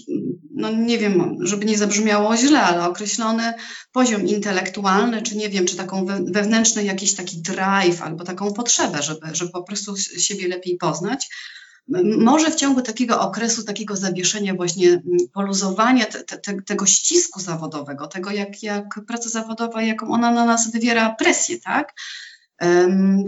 no 0.55 0.71
nie 0.71 0.99
wiem, 0.99 1.37
żeby 1.41 1.65
nie 1.65 1.79
zabrzmiało 1.79 2.37
źle, 2.37 2.63
ale 2.63 2.85
określony 2.85 3.55
poziom 3.93 4.27
intelektualny, 4.27 5.23
czy 5.23 5.37
nie 5.37 5.49
wiem, 5.49 5.67
czy 5.67 5.77
taką 5.77 6.07
wewnętrzny 6.33 6.85
jakiś 6.85 7.15
taki 7.15 7.43
drive 7.43 8.03
albo 8.03 8.25
taką 8.25 8.53
potrzebę, 8.53 9.03
żeby, 9.03 9.27
żeby 9.33 9.51
po 9.51 9.63
prostu 9.63 9.97
siebie 9.97 10.49
lepiej 10.49 10.77
poznać. 10.77 11.29
Może 12.19 12.51
w 12.51 12.55
ciągu 12.55 12.83
takiego 12.83 13.21
okresu, 13.21 13.65
takiego 13.65 13.97
zawieszenia, 13.97 14.55
właśnie 14.55 15.03
poluzowania 15.33 16.07
te, 16.07 16.39
te, 16.39 16.63
tego 16.63 16.87
ścisku 16.87 17.41
zawodowego, 17.41 18.07
tego 18.07 18.31
jak, 18.31 18.63
jak 18.63 19.01
praca 19.07 19.29
zawodowa, 19.29 19.83
jaką 19.83 20.11
ona 20.11 20.31
na 20.31 20.45
nas 20.45 20.71
wywiera 20.71 21.15
presję, 21.15 21.59
tak? 21.61 21.95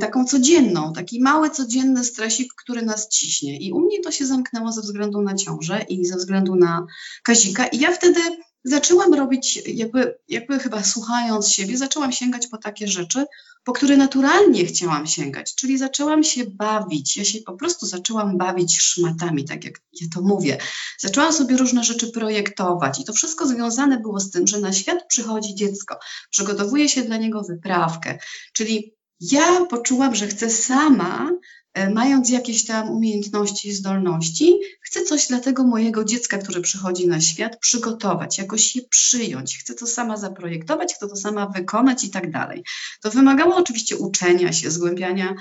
Taką 0.00 0.24
codzienną, 0.24 0.92
taki 0.92 1.20
mały 1.20 1.50
codzienny 1.50 2.04
stresik, 2.04 2.54
który 2.54 2.82
nas 2.82 3.08
ciśnie. 3.08 3.58
I 3.58 3.72
u 3.72 3.80
mnie 3.80 4.00
to 4.00 4.10
się 4.10 4.26
zamknęło 4.26 4.72
ze 4.72 4.80
względu 4.80 5.22
na 5.22 5.34
ciążę 5.34 5.84
i 5.88 6.06
ze 6.06 6.16
względu 6.16 6.56
na 6.56 6.86
Kazika. 7.22 7.66
I 7.66 7.78
ja 7.78 7.92
wtedy 7.92 8.20
zaczęłam 8.64 9.14
robić, 9.14 9.62
jakby, 9.66 10.18
jakby 10.28 10.58
chyba 10.58 10.82
słuchając 10.82 11.48
siebie, 11.48 11.76
zaczęłam 11.76 12.12
sięgać 12.12 12.46
po 12.46 12.58
takie 12.58 12.88
rzeczy, 12.88 13.24
po 13.64 13.72
które 13.72 13.96
naturalnie 13.96 14.64
chciałam 14.64 15.06
sięgać, 15.06 15.54
czyli 15.54 15.78
zaczęłam 15.78 16.24
się 16.24 16.44
bawić. 16.44 17.16
Ja 17.16 17.24
się 17.24 17.38
po 17.40 17.52
prostu 17.52 17.86
zaczęłam 17.86 18.38
bawić 18.38 18.78
szmatami, 18.78 19.44
tak 19.44 19.64
jak 19.64 19.80
ja 20.00 20.06
to 20.14 20.22
mówię. 20.22 20.58
Zaczęłam 20.98 21.32
sobie 21.32 21.56
różne 21.56 21.84
rzeczy 21.84 22.12
projektować 22.12 23.00
i 23.00 23.04
to 23.04 23.12
wszystko 23.12 23.46
związane 23.46 23.98
było 23.98 24.20
z 24.20 24.30
tym, 24.30 24.46
że 24.46 24.60
na 24.60 24.72
świat 24.72 25.06
przychodzi 25.08 25.54
dziecko, 25.54 25.98
przygotowuje 26.30 26.88
się 26.88 27.02
dla 27.02 27.16
niego 27.16 27.42
wyprawkę, 27.42 28.18
czyli 28.52 28.99
ja 29.20 29.64
poczułam, 29.64 30.14
że 30.14 30.26
chcę 30.26 30.50
sama, 30.50 31.30
e, 31.74 31.90
mając 31.90 32.30
jakieś 32.30 32.66
tam 32.66 32.90
umiejętności 32.90 33.68
i 33.68 33.72
zdolności, 33.72 34.60
chcę 34.80 35.04
coś 35.04 35.26
dla 35.26 35.40
tego 35.40 35.64
mojego 35.64 36.04
dziecka, 36.04 36.38
które 36.38 36.60
przychodzi 36.60 37.08
na 37.08 37.20
świat, 37.20 37.58
przygotować, 37.58 38.38
jakoś 38.38 38.76
je 38.76 38.82
przyjąć. 38.82 39.58
Chcę 39.58 39.74
to 39.74 39.86
sama 39.86 40.16
zaprojektować, 40.16 40.94
chcę 40.94 41.08
to 41.08 41.16
sama 41.16 41.46
wykonać 41.46 42.04
i 42.04 42.10
tak 42.10 42.30
dalej. 42.30 42.64
To 43.02 43.10
wymagało 43.10 43.56
oczywiście 43.56 43.96
uczenia 43.96 44.52
się, 44.52 44.70
zgłębiania 44.70 45.34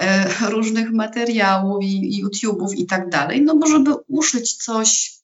e, 0.00 0.28
różnych 0.50 0.92
materiałów 0.92 1.84
i, 1.84 2.18
i 2.18 2.24
YouTube'ów 2.24 2.74
i 2.76 2.86
tak 2.86 3.10
dalej, 3.10 3.42
no 3.42 3.56
bo 3.56 3.66
żeby 3.66 3.94
uszyć 4.08 4.56
coś 4.56 5.16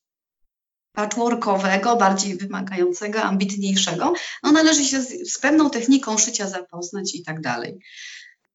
patchworkowego, 0.93 1.97
bardziej 1.97 2.37
wymagającego, 2.37 3.23
ambitniejszego, 3.23 4.13
no 4.43 4.53
należy 4.53 4.85
się 4.85 5.03
z, 5.03 5.33
z 5.33 5.39
pewną 5.39 5.71
techniką 5.71 6.19
szycia 6.19 6.49
zapoznać 6.49 7.15
i 7.15 7.23
tak 7.23 7.41
dalej. 7.41 7.79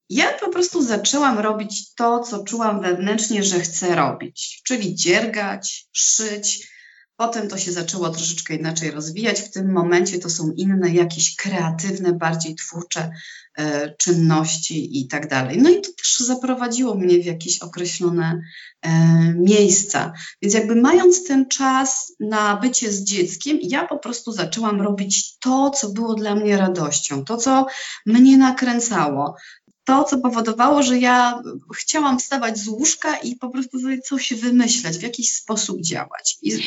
Ja 0.09 0.33
po 0.33 0.49
prostu 0.49 0.81
zaczęłam 0.81 1.39
robić 1.39 1.93
to, 1.93 2.19
co 2.19 2.43
czułam 2.43 2.81
wewnętrznie, 2.81 3.43
że 3.43 3.59
chcę 3.59 3.95
robić, 3.95 4.61
czyli 4.65 4.95
dziergać, 4.95 5.87
szyć. 5.91 6.76
Potem 7.17 7.47
to 7.47 7.57
się 7.57 7.71
zaczęło 7.71 8.09
troszeczkę 8.09 8.55
inaczej 8.55 8.91
rozwijać. 8.91 9.41
W 9.41 9.51
tym 9.51 9.71
momencie 9.71 10.19
to 10.19 10.29
są 10.29 10.51
inne, 10.51 10.89
jakieś 10.89 11.35
kreatywne, 11.35 12.13
bardziej 12.13 12.55
twórcze 12.55 13.11
E, 13.57 13.95
czynności 13.97 14.99
i 15.01 15.07
tak 15.07 15.27
dalej. 15.27 15.61
No 15.61 15.69
i 15.69 15.81
to 15.81 15.89
też 15.91 16.17
zaprowadziło 16.19 16.95
mnie 16.95 17.19
w 17.19 17.25
jakieś 17.25 17.59
określone 17.59 18.41
e, 18.81 18.89
miejsca. 19.33 20.13
Więc 20.41 20.53
jakby 20.53 20.75
mając 20.75 21.23
ten 21.23 21.47
czas 21.47 22.13
na 22.19 22.57
bycie 22.57 22.91
z 22.91 23.03
dzieckiem, 23.03 23.57
ja 23.61 23.87
po 23.87 23.97
prostu 23.97 24.31
zaczęłam 24.31 24.81
robić 24.81 25.37
to, 25.37 25.69
co 25.69 25.89
było 25.89 26.13
dla 26.13 26.35
mnie 26.35 26.57
radością, 26.57 27.25
to, 27.25 27.37
co 27.37 27.65
mnie 28.05 28.37
nakręcało. 28.37 29.35
To, 29.83 30.03
co 30.03 30.17
powodowało, 30.17 30.83
że 30.83 30.99
ja 30.99 31.41
chciałam 31.75 32.19
wstawać 32.19 32.57
z 32.57 32.67
łóżka 32.67 33.17
i 33.17 33.35
po 33.35 33.49
prostu 33.49 33.79
sobie 33.79 34.01
coś 34.01 34.33
wymyślać, 34.33 34.97
w 34.97 35.03
jakiś 35.03 35.33
sposób 35.33 35.81
działać. 35.81 36.37
I... 36.41 36.59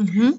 Mhm. 0.00 0.32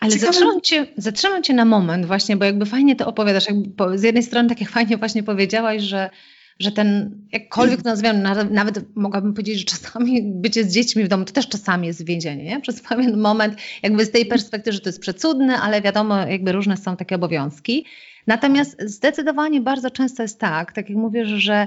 Ale 0.00 0.12
Ciekawe... 0.12 0.32
zatrzymam 0.32 0.60
cię, 0.60 0.86
zatrzymam 0.96 1.42
cię 1.42 1.54
na 1.54 1.64
moment 1.64 2.06
właśnie, 2.06 2.36
bo 2.36 2.44
jakby 2.44 2.66
fajnie 2.66 2.96
to 2.96 3.06
opowiadasz. 3.06 3.46
Jakby 3.46 3.98
z 3.98 4.02
jednej 4.02 4.22
strony 4.22 4.48
tak 4.48 4.60
jak 4.60 4.70
fajnie 4.70 4.96
właśnie 4.96 5.22
powiedziałaś, 5.22 5.82
że 5.82 6.10
że 6.58 6.72
ten, 6.72 7.18
jakkolwiek 7.32 7.84
nazwiemy, 7.84 8.34
nawet 8.50 8.96
mogłabym 8.96 9.34
powiedzieć, 9.34 9.58
że 9.58 9.64
czasami 9.64 10.22
bycie 10.22 10.64
z 10.64 10.74
dziećmi 10.74 11.04
w 11.04 11.08
domu 11.08 11.24
to 11.24 11.32
też 11.32 11.48
czasami 11.48 11.86
jest 11.86 12.06
więzienie, 12.06 12.44
nie? 12.44 12.60
Przez 12.60 12.80
pewien 12.80 13.20
moment, 13.20 13.54
jakby 13.82 14.04
z 14.04 14.10
tej 14.10 14.26
perspektywy, 14.26 14.74
że 14.74 14.80
to 14.80 14.88
jest 14.88 15.00
przecudne, 15.00 15.60
ale 15.60 15.82
wiadomo, 15.82 16.16
jakby 16.18 16.52
różne 16.52 16.76
są 16.76 16.96
takie 16.96 17.14
obowiązki. 17.14 17.86
Natomiast 18.26 18.82
zdecydowanie 18.82 19.60
bardzo 19.60 19.90
często 19.90 20.22
jest 20.22 20.38
tak, 20.38 20.72
tak 20.72 20.88
jak 20.88 20.98
mówisz, 20.98 21.28
że 21.28 21.66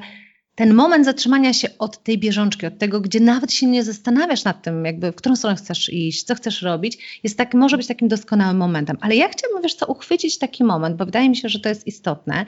ten 0.56 0.74
moment 0.74 1.06
zatrzymania 1.06 1.54
się 1.54 1.68
od 1.80 2.04
tej 2.04 2.18
bieżączki, 2.18 2.66
od 2.66 2.78
tego, 2.78 3.02
gdzie 3.02 3.20
nawet 3.20 3.54
się 3.54 3.68
nie 3.68 3.84
zastanawiasz 3.84 4.44
nad 4.44 4.62
tym, 4.64 4.86
jakby 4.86 5.12
w 5.12 5.16
którą 5.16 5.36
stronę 5.36 5.56
chcesz 5.56 5.90
iść, 5.90 6.24
co 6.24 6.36
chcesz 6.36 6.62
robić, 6.62 7.20
jest 7.24 7.38
tak, 7.38 7.54
może 7.54 7.78
być 7.78 7.88
takim 7.88 8.08
doskonałym 8.08 8.58
momentem. 8.58 8.98
Ale 9.02 9.16
ja 9.16 9.30
chciałabym, 9.30 9.64
wiesz 9.64 9.76
co, 9.76 9.86
uchwycić 9.86 10.38
taki 10.38 10.64
moment, 10.64 10.96
bo 10.96 11.06
wydaje 11.06 11.30
mi 11.30 11.38
się, 11.38 11.50
że 11.50 11.60
to 11.60 11.70
jest 11.70 11.88
istotne. 11.88 12.46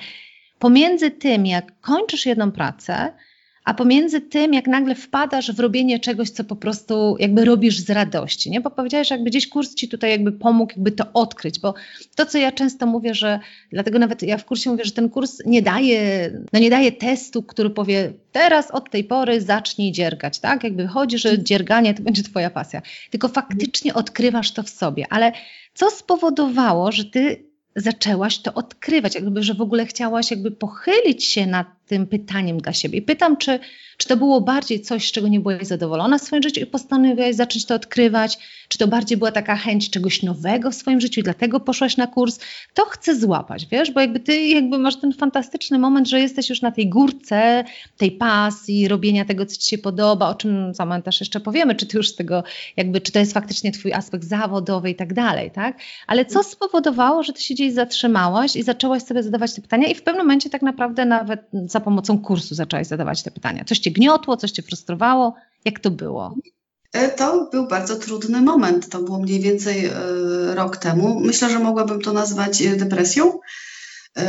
Pomiędzy 0.59 1.11
tym, 1.11 1.45
jak 1.45 1.79
kończysz 1.81 2.25
jedną 2.25 2.51
pracę, 2.51 3.13
a 3.67 3.73
pomiędzy 3.73 4.21
tym, 4.21 4.53
jak 4.53 4.67
nagle 4.67 4.95
wpadasz 4.95 5.51
w 5.51 5.59
robienie 5.59 5.99
czegoś, 5.99 6.29
co 6.29 6.43
po 6.43 6.55
prostu 6.55 7.15
jakby 7.19 7.45
robisz 7.45 7.79
z 7.79 7.89
radości, 7.89 8.51
nie? 8.51 8.61
Bo 8.61 8.71
powiedziałeś, 8.71 9.07
że 9.07 9.15
jakby 9.15 9.29
gdzieś 9.29 9.49
kurs 9.49 9.75
ci 9.75 9.89
tutaj 9.89 10.11
jakby 10.11 10.31
pomógł 10.31 10.71
jakby 10.71 10.91
to 10.91 11.05
odkryć, 11.13 11.59
bo 11.59 11.73
to, 12.15 12.25
co 12.25 12.37
ja 12.37 12.51
często 12.51 12.85
mówię, 12.85 13.13
że 13.13 13.39
dlatego 13.71 13.99
nawet 13.99 14.21
ja 14.21 14.37
w 14.37 14.45
kursie 14.45 14.69
mówię, 14.69 14.85
że 14.85 14.91
ten 14.91 15.09
kurs 15.09 15.37
nie 15.45 15.61
daje, 15.61 16.31
no 16.53 16.59
nie 16.59 16.69
daje 16.69 16.91
testu, 16.91 17.43
który 17.43 17.69
powie 17.69 18.13
teraz 18.31 18.71
od 18.71 18.89
tej 18.89 19.03
pory 19.03 19.41
zacznij 19.41 19.91
dziergać, 19.91 20.39
tak? 20.39 20.63
Jakby 20.63 20.87
chodzi, 20.87 21.17
że 21.17 21.43
dzierganie 21.43 21.93
to 21.93 22.03
będzie 22.03 22.23
twoja 22.23 22.49
pasja, 22.49 22.81
tylko 23.09 23.27
faktycznie 23.27 23.93
odkrywasz 23.93 24.51
to 24.51 24.63
w 24.63 24.69
sobie, 24.69 25.05
ale 25.09 25.31
co 25.73 25.91
spowodowało, 25.91 26.91
że 26.91 27.05
ty 27.05 27.43
zaczęłaś 27.75 28.39
to 28.39 28.53
odkrywać, 28.53 29.15
jakby, 29.15 29.43
że 29.43 29.53
w 29.53 29.61
ogóle 29.61 29.85
chciałaś 29.85 30.31
jakby 30.31 30.51
pochylić 30.51 31.25
się 31.25 31.45
nad 31.45 31.76
tym 31.87 32.07
pytaniem 32.07 32.57
dla 32.57 32.73
siebie. 32.73 32.97
I 32.97 33.01
pytam, 33.01 33.37
czy, 33.37 33.59
czy 33.97 34.07
to 34.07 34.17
było 34.17 34.41
bardziej 34.41 34.81
coś, 34.81 35.07
z 35.07 35.11
czego 35.11 35.27
nie 35.27 35.39
byłaś 35.39 35.67
zadowolona 35.67 36.17
w 36.17 36.21
swoim 36.21 36.43
życiu 36.43 36.61
i 36.61 36.65
postanowiłaś 36.65 37.35
zacząć 37.35 37.65
to 37.65 37.75
odkrywać, 37.75 38.37
czy 38.67 38.77
to 38.77 38.87
bardziej 38.87 39.17
była 39.17 39.31
taka 39.31 39.55
chęć 39.55 39.89
czegoś 39.89 40.23
nowego 40.23 40.71
w 40.71 40.75
swoim 40.75 41.01
życiu 41.01 41.19
i 41.19 41.23
dlatego 41.23 41.59
poszłaś 41.59 41.97
na 41.97 42.07
kurs, 42.07 42.39
to 42.73 42.85
chcę 42.85 43.15
złapać, 43.15 43.65
wiesz, 43.65 43.91
bo 43.91 43.99
jakby 43.99 44.19
ty 44.19 44.41
jakby 44.41 44.77
masz 44.77 44.95
ten 44.95 45.13
fantastyczny 45.13 45.79
moment, 45.79 46.07
że 46.07 46.19
jesteś 46.19 46.49
już 46.49 46.61
na 46.61 46.71
tej 46.71 46.89
górce 46.89 47.63
tej 47.97 48.11
pasji, 48.11 48.87
robienia 48.87 49.25
tego, 49.25 49.45
co 49.45 49.55
ci 49.55 49.69
się 49.69 49.77
podoba, 49.77 50.29
o 50.29 50.35
czym 50.35 50.73
za 50.73 50.85
moment 50.85 51.05
też 51.05 51.19
jeszcze 51.19 51.39
powiemy, 51.39 51.75
czy 51.75 51.85
ty 51.85 51.97
już 51.97 52.09
z 52.09 52.15
tego 52.15 52.43
jakby, 52.77 53.01
czy 53.01 53.11
to 53.11 53.19
jest 53.19 53.33
faktycznie 53.33 53.71
twój 53.71 53.93
aspekt 53.93 54.23
zawodowy 54.23 54.89
i 54.89 54.95
tak 54.95 55.13
dalej, 55.13 55.51
tak? 55.51 55.79
Ale 56.07 56.25
co 56.25 56.43
spowodowało, 56.43 57.23
że 57.23 57.33
ty 57.33 57.41
się 57.41 57.53
gdzieś 57.53 57.73
zatrzymałaś 57.73 58.55
i 58.55 58.63
zaczęłaś 58.63 59.03
sobie 59.03 59.23
zadawać 59.23 59.53
te 59.53 59.61
pytania 59.61 59.87
i 59.87 59.95
w 59.95 60.03
pewnym 60.03 60.25
momencie 60.25 60.49
tak 60.49 60.61
naprawdę 60.61 61.05
nawet 61.05 61.41
za 61.77 61.81
pomocą 61.81 62.19
kursu 62.19 62.55
zaczęłaś 62.55 62.87
zadawać 62.87 63.23
te 63.23 63.31
pytania? 63.31 63.65
Coś 63.65 63.79
cię 63.79 63.91
gniotło, 63.91 64.37
coś 64.37 64.51
cię 64.51 64.63
frustrowało? 64.63 65.33
Jak 65.65 65.79
to 65.79 65.91
było? 65.91 66.35
E, 66.93 67.09
to 67.09 67.49
był 67.51 67.67
bardzo 67.67 67.95
trudny 67.95 68.41
moment. 68.41 68.89
To 68.89 69.01
było 69.01 69.19
mniej 69.19 69.39
więcej 69.39 69.85
e, 69.85 69.91
rok 70.55 70.77
temu. 70.77 71.19
Myślę, 71.19 71.49
że 71.49 71.59
mogłabym 71.59 72.01
to 72.01 72.13
nazwać 72.13 72.61
e, 72.61 72.75
depresją 72.75 73.39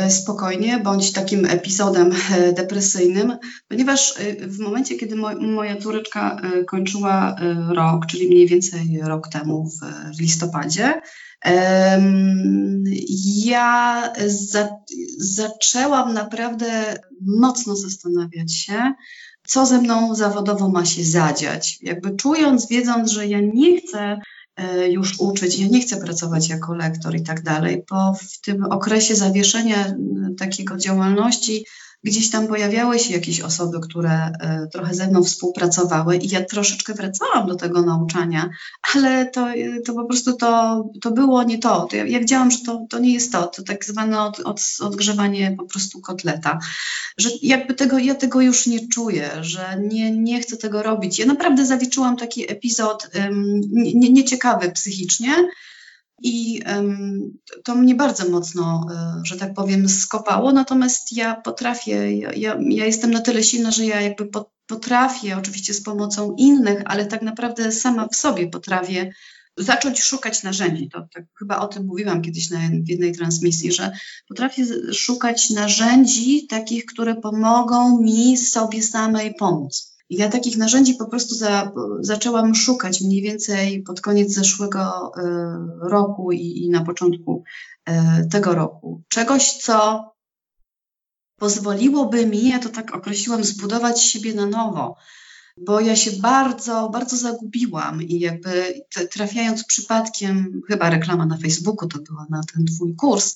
spokojnie, 0.09 0.79
bądź 0.79 1.11
takim 1.11 1.45
epizodem 1.45 2.11
depresyjnym, 2.53 3.37
ponieważ 3.67 4.13
w 4.41 4.59
momencie, 4.59 4.95
kiedy 4.95 5.15
moja 5.39 5.77
córeczka 5.77 6.41
kończyła 6.67 7.35
rok, 7.69 8.05
czyli 8.05 8.27
mniej 8.27 8.47
więcej 8.47 8.99
rok 9.03 9.27
temu 9.27 9.69
w, 9.69 10.19
listopadzie, 10.21 11.01
ja 13.45 14.03
za, 14.27 14.69
zaczęłam 15.17 16.13
naprawdę 16.13 16.95
mocno 17.21 17.75
zastanawiać 17.75 18.55
się, 18.55 18.93
co 19.47 19.65
ze 19.65 19.81
mną 19.81 20.15
zawodowo 20.15 20.69
ma 20.69 20.85
się 20.85 21.03
zadziać. 21.03 21.79
Jakby 21.81 22.15
czując, 22.15 22.67
wiedząc, 22.67 23.11
że 23.11 23.27
ja 23.27 23.39
nie 23.53 23.81
chcę 23.81 23.99
e, 23.99 24.19
już 24.89 25.19
uczyć, 25.19 25.59
ja 25.59 25.67
nie 25.67 25.81
chcę 25.81 25.97
pracować 25.97 26.49
jako 26.49 26.75
lektor 26.75 27.15
i 27.15 27.23
tak 27.23 27.43
dalej, 27.43 27.83
bo 27.89 28.13
w 28.13 28.41
tym 28.41 28.63
okresie 28.63 29.15
zawieszenia 29.15 29.93
takiego 30.37 30.77
działalności 30.77 31.65
gdzieś 32.03 32.29
tam 32.29 32.47
pojawiały 32.47 32.99
się 32.99 33.13
jakieś 33.13 33.41
osoby, 33.41 33.79
które 33.79 34.11
e, 34.11 34.67
trochę 34.71 34.93
ze 34.93 35.07
mną 35.07 35.23
współpracowały 35.23 36.17
i 36.17 36.29
ja 36.29 36.45
troszeczkę 36.45 36.93
wracałam 36.93 37.47
do 37.47 37.55
tego 37.55 37.81
nauczania, 37.81 38.49
ale 38.95 39.25
to, 39.25 39.47
to 39.85 39.93
po 39.93 40.05
prostu 40.05 40.33
to, 40.33 40.83
to 41.01 41.11
było 41.11 41.43
nie 41.43 41.57
to. 41.57 41.87
to 41.89 41.95
ja, 41.95 42.05
ja 42.05 42.19
wiedziałam, 42.19 42.51
że 42.51 42.57
to, 42.65 42.85
to 42.89 42.99
nie 42.99 43.13
jest 43.13 43.31
to, 43.31 43.47
to 43.47 43.63
tak 43.63 43.85
zwane 43.85 44.21
od, 44.21 44.39
od, 44.39 44.61
odgrzewanie 44.79 45.55
po 45.57 45.65
prostu 45.65 46.01
kotleta, 46.01 46.59
że 47.17 47.29
jakby 47.41 47.73
tego, 47.73 47.97
ja 47.97 48.15
tego 48.15 48.41
już 48.41 48.67
nie 48.67 48.87
czuję, 48.87 49.29
że 49.41 49.81
nie, 49.81 50.11
nie 50.11 50.41
chcę 50.41 50.57
tego 50.57 50.83
robić. 50.83 51.19
Ja 51.19 51.25
naprawdę 51.25 51.65
zaliczyłam 51.65 52.17
taki 52.17 52.51
epizod 52.51 53.09
um, 53.15 53.61
nie, 53.71 54.09
nieciekawy 54.09 54.71
psychicznie, 54.71 55.35
i 56.21 56.61
to 57.63 57.75
mnie 57.75 57.95
bardzo 57.95 58.29
mocno, 58.29 58.85
e, 58.91 59.21
że 59.23 59.37
tak 59.37 59.53
powiem, 59.53 59.89
skopało. 59.89 60.51
Natomiast 60.51 61.17
ja 61.17 61.35
potrafię, 61.35 62.17
ja, 62.17 62.33
ja, 62.33 62.57
ja 62.69 62.85
jestem 62.85 63.11
na 63.11 63.21
tyle 63.21 63.43
silna, 63.43 63.71
że 63.71 63.85
ja 63.85 64.01
jakby 64.01 64.29
potrafię, 64.67 65.37
oczywiście 65.37 65.73
z 65.73 65.83
pomocą 65.83 66.35
innych, 66.37 66.81
ale 66.85 67.05
tak 67.05 67.21
naprawdę 67.21 67.71
sama 67.71 68.07
w 68.07 68.15
sobie 68.15 68.47
potrafię 68.47 69.11
zacząć 69.57 70.01
szukać 70.01 70.43
narzędzi. 70.43 70.89
To 70.89 71.07
tak 71.13 71.23
chyba 71.39 71.57
o 71.59 71.67
tym 71.67 71.85
mówiłam 71.85 72.21
kiedyś 72.21 72.49
na, 72.49 72.59
w 72.59 72.89
jednej 72.89 73.11
transmisji, 73.11 73.71
że 73.71 73.91
potrafię 74.27 74.65
szukać 74.93 75.49
narzędzi 75.49 76.47
takich, 76.47 76.85
które 76.85 77.15
pomogą 77.15 78.01
mi 78.01 78.37
sobie 78.37 78.83
samej 78.83 79.35
pomóc. 79.35 79.98
Ja 80.09 80.29
takich 80.29 80.57
narzędzi 80.57 80.95
po 80.95 81.05
prostu 81.05 81.35
za, 81.35 81.71
zaczęłam 81.99 82.55
szukać 82.55 83.01
mniej 83.01 83.21
więcej 83.21 83.83
pod 83.83 84.01
koniec 84.01 84.33
zeszłego 84.33 85.11
y, 85.17 85.21
roku 85.89 86.31
i, 86.31 86.63
i, 86.63 86.69
na 86.69 86.85
początku 86.85 87.43
y, 87.89 87.93
tego 88.29 88.55
roku. 88.55 89.03
Czegoś, 89.07 89.51
co 89.51 90.05
pozwoliłoby 91.39 92.25
mi, 92.25 92.49
ja 92.49 92.59
to 92.59 92.69
tak 92.69 92.95
określiłam, 92.95 93.43
zbudować 93.43 94.03
siebie 94.03 94.33
na 94.33 94.45
nowo, 94.45 94.95
bo 95.57 95.79
ja 95.79 95.95
się 95.95 96.11
bardzo, 96.11 96.89
bardzo 96.89 97.17
zagubiłam 97.17 98.03
i 98.03 98.19
jakby 98.19 98.81
trafiając 99.11 99.63
przypadkiem, 99.63 100.61
chyba 100.67 100.89
reklama 100.89 101.25
na 101.25 101.37
Facebooku 101.37 101.87
to 101.87 101.99
była 101.99 102.25
na 102.29 102.41
ten 102.53 102.65
twój 102.65 102.95
kurs, 102.95 103.35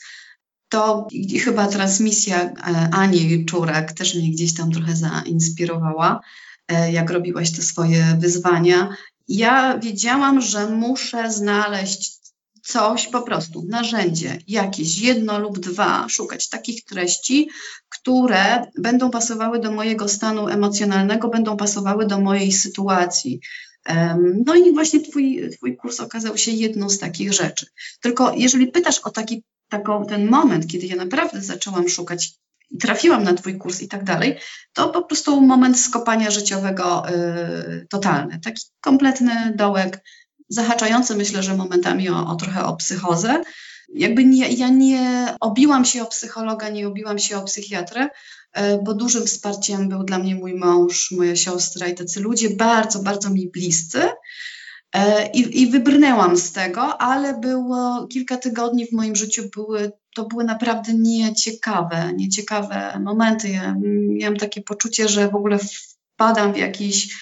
to 0.69 1.07
chyba 1.43 1.67
transmisja 1.67 2.41
e, 2.41 2.89
Ani 2.91 3.45
Czurek 3.45 3.91
też 3.91 4.15
mnie 4.15 4.31
gdzieś 4.31 4.53
tam 4.53 4.71
trochę 4.71 4.95
zainspirowała. 4.95 6.21
E, 6.67 6.91
jak 6.91 7.09
robiłaś 7.09 7.51
te 7.51 7.61
swoje 7.61 8.17
wyzwania. 8.19 8.95
Ja 9.27 9.77
wiedziałam, 9.77 10.41
że 10.41 10.69
muszę 10.69 11.31
znaleźć 11.31 12.23
coś 12.63 13.07
po 13.07 13.21
prostu, 13.21 13.65
narzędzie, 13.69 14.37
jakieś 14.47 14.97
jedno 14.97 15.39
lub 15.39 15.59
dwa, 15.59 16.09
szukać 16.09 16.49
takich 16.49 16.85
treści, 16.85 17.49
które 17.89 18.71
będą 18.77 19.11
pasowały 19.11 19.59
do 19.59 19.71
mojego 19.71 20.09
stanu 20.09 20.47
emocjonalnego, 20.47 21.29
będą 21.29 21.57
pasowały 21.57 22.07
do 22.07 22.19
mojej 22.19 22.51
sytuacji. 22.51 23.39
No 24.45 24.55
i 24.55 24.73
właśnie 24.73 24.99
twój, 24.99 25.49
twój 25.57 25.77
kurs 25.77 25.99
okazał 25.99 26.37
się 26.37 26.51
jedną 26.51 26.89
z 26.89 26.99
takich 26.99 27.33
rzeczy. 27.33 27.65
Tylko 28.01 28.33
jeżeli 28.35 28.67
pytasz 28.67 28.99
o 28.99 29.09
taki, 29.09 29.43
taką, 29.69 30.05
ten 30.05 30.29
moment, 30.29 30.67
kiedy 30.67 30.87
ja 30.87 30.95
naprawdę 30.95 31.41
zaczęłam 31.41 31.89
szukać 31.89 32.33
trafiłam 32.81 33.23
na 33.23 33.33
Twój 33.33 33.57
kurs 33.57 33.81
i 33.81 33.87
tak 33.87 34.03
dalej, 34.03 34.37
to 34.73 34.89
po 34.89 35.03
prostu 35.03 35.41
moment 35.41 35.79
skopania 35.79 36.31
życiowego 36.31 37.09
y, 37.09 37.87
totalny. 37.89 38.39
Taki 38.43 38.61
kompletny 38.81 39.53
dołek, 39.55 40.03
zahaczający 40.49 41.15
myślę, 41.15 41.43
że 41.43 41.57
momentami 41.57 42.09
o, 42.09 42.27
o 42.27 42.35
trochę 42.35 42.65
o 42.65 42.75
psychozę. 42.75 43.41
Jakby 43.93 44.25
nie, 44.25 44.49
ja 44.49 44.69
nie 44.69 45.35
obiłam 45.39 45.85
się 45.85 46.03
o 46.03 46.05
psychologa, 46.05 46.69
nie 46.69 46.87
obiłam 46.87 47.19
się 47.19 47.37
o 47.37 47.43
psychiatrę, 47.43 48.05
y, 48.05 48.61
bo 48.83 48.93
dużym 48.93 49.25
wsparciem 49.25 49.89
był 49.89 50.03
dla 50.03 50.19
mnie 50.19 50.35
mój 50.35 50.53
mąż, 50.53 51.11
moja 51.11 51.35
siostra 51.35 51.87
i 51.87 51.95
tacy 51.95 52.19
ludzie 52.19 52.49
bardzo, 52.49 52.99
bardzo 52.99 53.29
mi 53.29 53.49
bliscy. 53.49 54.09
E, 54.93 55.31
I, 55.31 55.61
I 55.61 55.67
wybrnęłam 55.67 56.37
z 56.37 56.51
tego, 56.51 57.01
ale 57.01 57.39
było 57.39 58.07
kilka 58.07 58.37
tygodni 58.37 58.87
w 58.87 58.91
moim 58.91 59.15
życiu 59.15 59.43
były, 59.55 59.91
to 60.15 60.25
były 60.25 60.43
naprawdę 60.43 60.93
nieciekawe, 60.93 62.13
nieciekawe 62.15 62.99
momenty. 62.99 63.49
Ja 63.49 63.75
miałam 64.09 64.37
takie 64.37 64.61
poczucie, 64.61 65.07
że 65.07 65.27
w 65.29 65.35
ogóle 65.35 65.57
wpadam 66.15 66.53
w 66.53 66.57
jakiś 66.57 67.15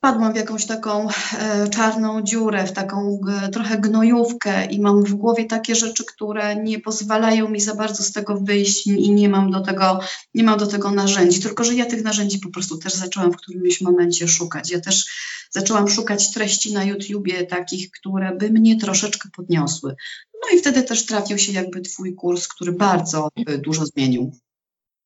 wpadłam 0.00 0.32
w 0.32 0.36
jakąś 0.36 0.66
taką 0.66 1.08
e, 1.08 1.68
czarną 1.68 2.22
dziurę, 2.22 2.66
w 2.66 2.72
taką 2.72 3.20
e, 3.42 3.48
trochę 3.48 3.78
gnojówkę 3.78 4.64
i 4.64 4.80
mam 4.80 5.04
w 5.04 5.14
głowie 5.14 5.44
takie 5.44 5.74
rzeczy, 5.74 6.04
które 6.04 6.56
nie 6.56 6.80
pozwalają 6.80 7.48
mi 7.48 7.60
za 7.60 7.74
bardzo 7.74 8.02
z 8.02 8.12
tego 8.12 8.36
wyjść 8.36 8.86
i 8.86 9.12
nie 9.12 9.28
mam 9.28 9.50
do 9.50 9.60
tego, 9.60 10.00
nie 10.34 10.44
mam 10.44 10.58
do 10.58 10.66
tego 10.66 10.90
narzędzi. 10.90 11.40
Tylko, 11.40 11.64
że 11.64 11.74
ja 11.74 11.86
tych 11.86 12.04
narzędzi 12.04 12.38
po 12.38 12.50
prostu 12.50 12.78
też 12.78 12.94
zaczęłam 12.94 13.32
w 13.32 13.36
którymś 13.36 13.80
momencie 13.80 14.28
szukać. 14.28 14.70
Ja 14.70 14.80
też 14.80 15.06
zaczęłam 15.50 15.88
szukać 15.88 16.32
treści 16.32 16.72
na 16.72 16.84
YouTubie 16.84 17.46
takich, 17.46 17.90
które 17.90 18.36
by 18.36 18.50
mnie 18.50 18.80
troszeczkę 18.80 19.28
podniosły. 19.36 19.94
No 20.34 20.56
i 20.56 20.60
wtedy 20.60 20.82
też 20.82 21.06
trafił 21.06 21.38
się 21.38 21.52
jakby 21.52 21.80
twój 21.80 22.14
kurs, 22.14 22.48
który 22.48 22.72
bardzo 22.72 23.28
dużo 23.58 23.86
zmienił. 23.86 24.32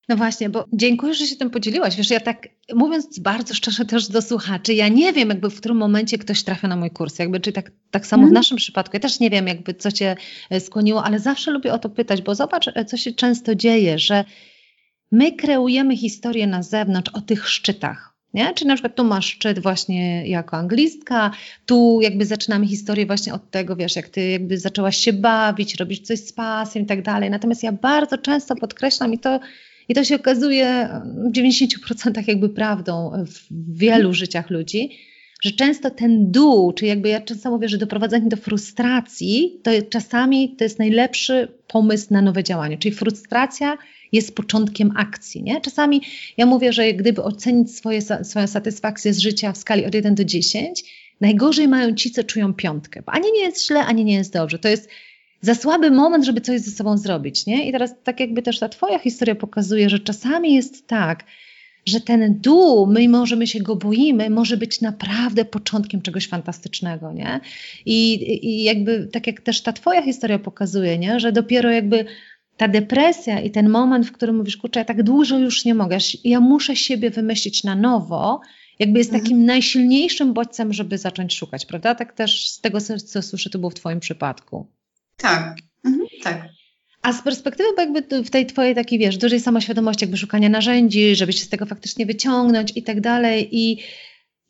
No 0.08 0.16
właśnie, 0.16 0.48
bo 0.48 0.64
dziękuję, 0.72 1.14
że 1.14 1.26
się 1.26 1.36
tym 1.36 1.50
podzieliłaś. 1.50 1.96
Wiesz, 1.96 2.10
ja 2.10 2.20
tak 2.20 2.48
mówiąc 2.74 3.18
bardzo 3.18 3.54
szczerze 3.54 3.84
też 3.84 4.08
do 4.08 4.22
słuchaczy, 4.22 4.74
ja 4.74 4.88
nie 4.88 5.12
wiem 5.12 5.28
jakby 5.28 5.50
w 5.50 5.56
którym 5.56 5.76
momencie 5.76 6.18
ktoś 6.18 6.42
trafia 6.42 6.68
na 6.68 6.76
mój 6.76 6.90
kurs, 6.90 7.18
jakby 7.18 7.40
czy 7.40 7.52
tak, 7.52 7.72
tak 7.90 8.06
samo 8.06 8.20
mm. 8.20 8.28
w 8.28 8.30
mhm. 8.30 8.40
naszym 8.40 8.56
przypadku. 8.56 8.96
Ja 8.96 9.00
też 9.00 9.20
nie 9.20 9.30
wiem 9.30 9.46
jakby 9.46 9.74
co 9.74 9.92
cię 9.92 10.16
e, 10.50 10.60
skłoniło, 10.60 11.04
ale 11.04 11.18
zawsze 11.18 11.50
lubię 11.50 11.72
o 11.72 11.78
to 11.78 11.88
pytać, 11.88 12.22
bo 12.22 12.34
zobacz 12.34 12.68
e, 12.74 12.84
co 12.84 12.96
się 12.96 13.12
często 13.12 13.54
dzieje, 13.54 13.98
że 13.98 14.24
my 15.12 15.32
kreujemy 15.32 15.96
historię 15.96 16.46
na 16.46 16.62
zewnątrz 16.62 17.10
o 17.14 17.20
tych 17.20 17.48
szczytach. 17.48 18.14
Nie? 18.34 18.54
Czyli 18.54 18.68
na 18.68 18.74
przykład 18.74 18.96
tu 18.96 19.04
masz 19.04 19.26
szczyt 19.26 19.58
właśnie 19.58 20.28
jako 20.28 20.56
anglistka, 20.56 21.30
tu 21.66 21.98
jakby 22.02 22.26
zaczynamy 22.26 22.66
historię 22.66 23.06
właśnie 23.06 23.34
od 23.34 23.50
tego, 23.50 23.76
wiesz, 23.76 23.96
jak 23.96 24.08
ty 24.08 24.28
jakby 24.30 24.58
zaczęłaś 24.58 24.96
się 24.96 25.12
bawić, 25.12 25.74
robić 25.74 26.06
coś 26.06 26.18
z 26.18 26.32
pasją 26.32 26.82
i 26.82 26.86
tak 26.86 27.02
dalej. 27.02 27.30
Natomiast 27.30 27.62
ja 27.62 27.72
bardzo 27.72 28.18
często 28.18 28.56
podkreślam 28.56 29.14
i 29.14 29.18
to 29.18 29.40
i 29.88 29.94
to 29.94 30.04
się 30.04 30.16
okazuje 30.16 30.88
w 31.04 31.32
90% 31.32 32.28
jakby 32.28 32.48
prawdą 32.48 33.24
w 33.26 33.78
wielu 33.78 34.14
życiach 34.14 34.50
ludzi, 34.50 34.90
że 35.42 35.50
często 35.50 35.90
ten 35.90 36.30
dół, 36.30 36.72
czy 36.72 36.86
jakby 36.86 37.08
ja 37.08 37.20
często 37.20 37.50
mówię, 37.50 37.68
że 37.68 37.78
doprowadzenie 37.78 38.28
do 38.28 38.36
frustracji, 38.36 39.60
to 39.62 39.70
czasami 39.90 40.56
to 40.56 40.64
jest 40.64 40.78
najlepszy 40.78 41.48
pomysł 41.66 42.06
na 42.10 42.22
nowe 42.22 42.44
działanie. 42.44 42.78
Czyli 42.78 42.94
frustracja 42.94 43.78
jest 44.12 44.36
początkiem 44.36 44.92
akcji. 44.96 45.42
Nie? 45.42 45.60
Czasami 45.60 46.02
ja 46.36 46.46
mówię, 46.46 46.72
że 46.72 46.92
gdyby 46.92 47.22
ocenić 47.22 47.76
swoje, 47.76 48.02
swoją 48.02 48.46
satysfakcję 48.46 49.12
z 49.12 49.18
życia 49.18 49.52
w 49.52 49.56
skali 49.56 49.86
od 49.86 49.94
1 49.94 50.14
do 50.14 50.24
10, 50.24 50.84
najgorzej 51.20 51.68
mają 51.68 51.94
ci, 51.94 52.10
co 52.10 52.24
czują 52.24 52.54
piątkę. 52.54 53.02
Bo 53.06 53.12
ani 53.12 53.32
nie 53.32 53.42
jest 53.42 53.66
źle, 53.66 53.80
ani 53.80 54.04
nie 54.04 54.14
jest 54.14 54.32
dobrze. 54.32 54.58
To 54.58 54.68
jest 54.68 54.88
za 55.44 55.54
słaby 55.54 55.90
moment, 55.90 56.24
żeby 56.24 56.40
coś 56.40 56.60
ze 56.60 56.70
sobą 56.70 56.98
zrobić, 56.98 57.46
nie? 57.46 57.68
I 57.68 57.72
teraz 57.72 57.94
tak 58.04 58.20
jakby 58.20 58.42
też 58.42 58.58
ta 58.58 58.68
twoja 58.68 58.98
historia 58.98 59.34
pokazuje, 59.34 59.90
że 59.90 59.98
czasami 59.98 60.54
jest 60.54 60.86
tak, 60.86 61.24
że 61.86 62.00
ten 62.00 62.40
dół, 62.40 62.86
my 62.86 63.08
możemy 63.08 63.46
się 63.46 63.60
go 63.60 63.76
boimy, 63.76 64.30
może 64.30 64.56
być 64.56 64.80
naprawdę 64.80 65.44
początkiem 65.44 66.02
czegoś 66.02 66.28
fantastycznego, 66.28 67.12
nie? 67.12 67.40
I, 67.86 68.14
I 68.48 68.64
jakby 68.64 69.08
tak 69.12 69.26
jak 69.26 69.40
też 69.40 69.60
ta 69.60 69.72
twoja 69.72 70.02
historia 70.02 70.38
pokazuje, 70.38 70.98
nie? 70.98 71.20
Że 71.20 71.32
dopiero 71.32 71.70
jakby 71.70 72.04
ta 72.56 72.68
depresja 72.68 73.40
i 73.40 73.50
ten 73.50 73.68
moment, 73.68 74.06
w 74.06 74.12
którym 74.12 74.36
mówisz, 74.36 74.56
kurczę, 74.56 74.80
ja 74.80 74.84
tak 74.84 75.02
dużo 75.02 75.38
już 75.38 75.64
nie 75.64 75.74
mogę, 75.74 75.98
ja 76.24 76.40
muszę 76.40 76.76
siebie 76.76 77.10
wymyślić 77.10 77.64
na 77.64 77.74
nowo, 77.74 78.40
jakby 78.78 78.98
jest 78.98 79.10
mhm. 79.10 79.22
takim 79.22 79.44
najsilniejszym 79.44 80.32
bodźcem, 80.32 80.72
żeby 80.72 80.98
zacząć 80.98 81.34
szukać, 81.34 81.66
prawda? 81.66 81.94
Tak 81.94 82.12
też 82.12 82.50
z 82.50 82.60
tego, 82.60 82.78
co 82.80 83.22
słyszę, 83.22 83.50
to 83.50 83.58
było 83.58 83.70
w 83.70 83.74
Twoim 83.74 84.00
przypadku. 84.00 84.66
Tak, 85.16 85.56
mhm, 85.84 86.06
tak. 86.22 86.48
A 87.02 87.12
z 87.12 87.22
perspektywy 87.22 87.68
jakby 87.78 88.22
w 88.24 88.30
tej 88.30 88.46
twojej 88.46 88.74
takiej, 88.74 88.98
wiesz, 88.98 89.16
dużej 89.16 89.40
samoświadomości, 89.40 90.04
jakby 90.04 90.16
szukania 90.16 90.48
narzędzi, 90.48 91.16
żeby 91.16 91.32
się 91.32 91.44
z 91.44 91.48
tego 91.48 91.66
faktycznie 91.66 92.06
wyciągnąć 92.06 92.72
i 92.76 92.82
tak 92.82 93.00
dalej 93.00 93.48
i 93.52 93.82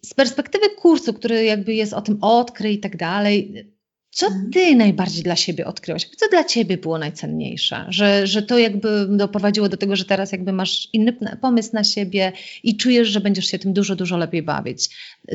z 0.03 0.15
perspektywy 0.15 0.71
kursu, 0.71 1.15
który 1.15 1.45
jakby 1.45 1.75
jest 1.75 1.93
o 1.93 2.03
tym 2.03 2.19
odkryj 2.21 2.75
i 2.75 2.81
tak 2.81 2.97
dalej, 2.97 3.65
co 4.11 4.27
mhm. 4.27 4.51
ty 4.51 4.77
najbardziej 4.77 5.23
dla 5.23 5.37
siebie 5.37 5.67
odkryłaś? 5.67 6.11
Co 6.17 6.29
dla 6.29 6.45
ciebie 6.45 6.79
było 6.79 6.99
najcenniejsze? 6.99 7.87
Że, 7.89 8.27
że 8.27 8.43
to 8.43 8.59
jakby 8.59 9.07
doprowadziło 9.11 9.69
do 9.69 9.77
tego, 9.77 9.97
że 9.97 10.05
teraz 10.05 10.33
jakby 10.33 10.53
masz 10.53 10.89
inny 10.93 11.13
pomysł 11.41 11.71
na 11.73 11.85
siebie 11.85 12.33
i 12.63 12.77
czujesz, 12.77 13.09
że 13.09 13.21
będziesz 13.21 13.47
się 13.47 13.59
tym 13.59 13.73
dużo, 13.73 13.97
dużo 13.97 14.17
lepiej 14.17 14.43
bawić. 14.43 14.89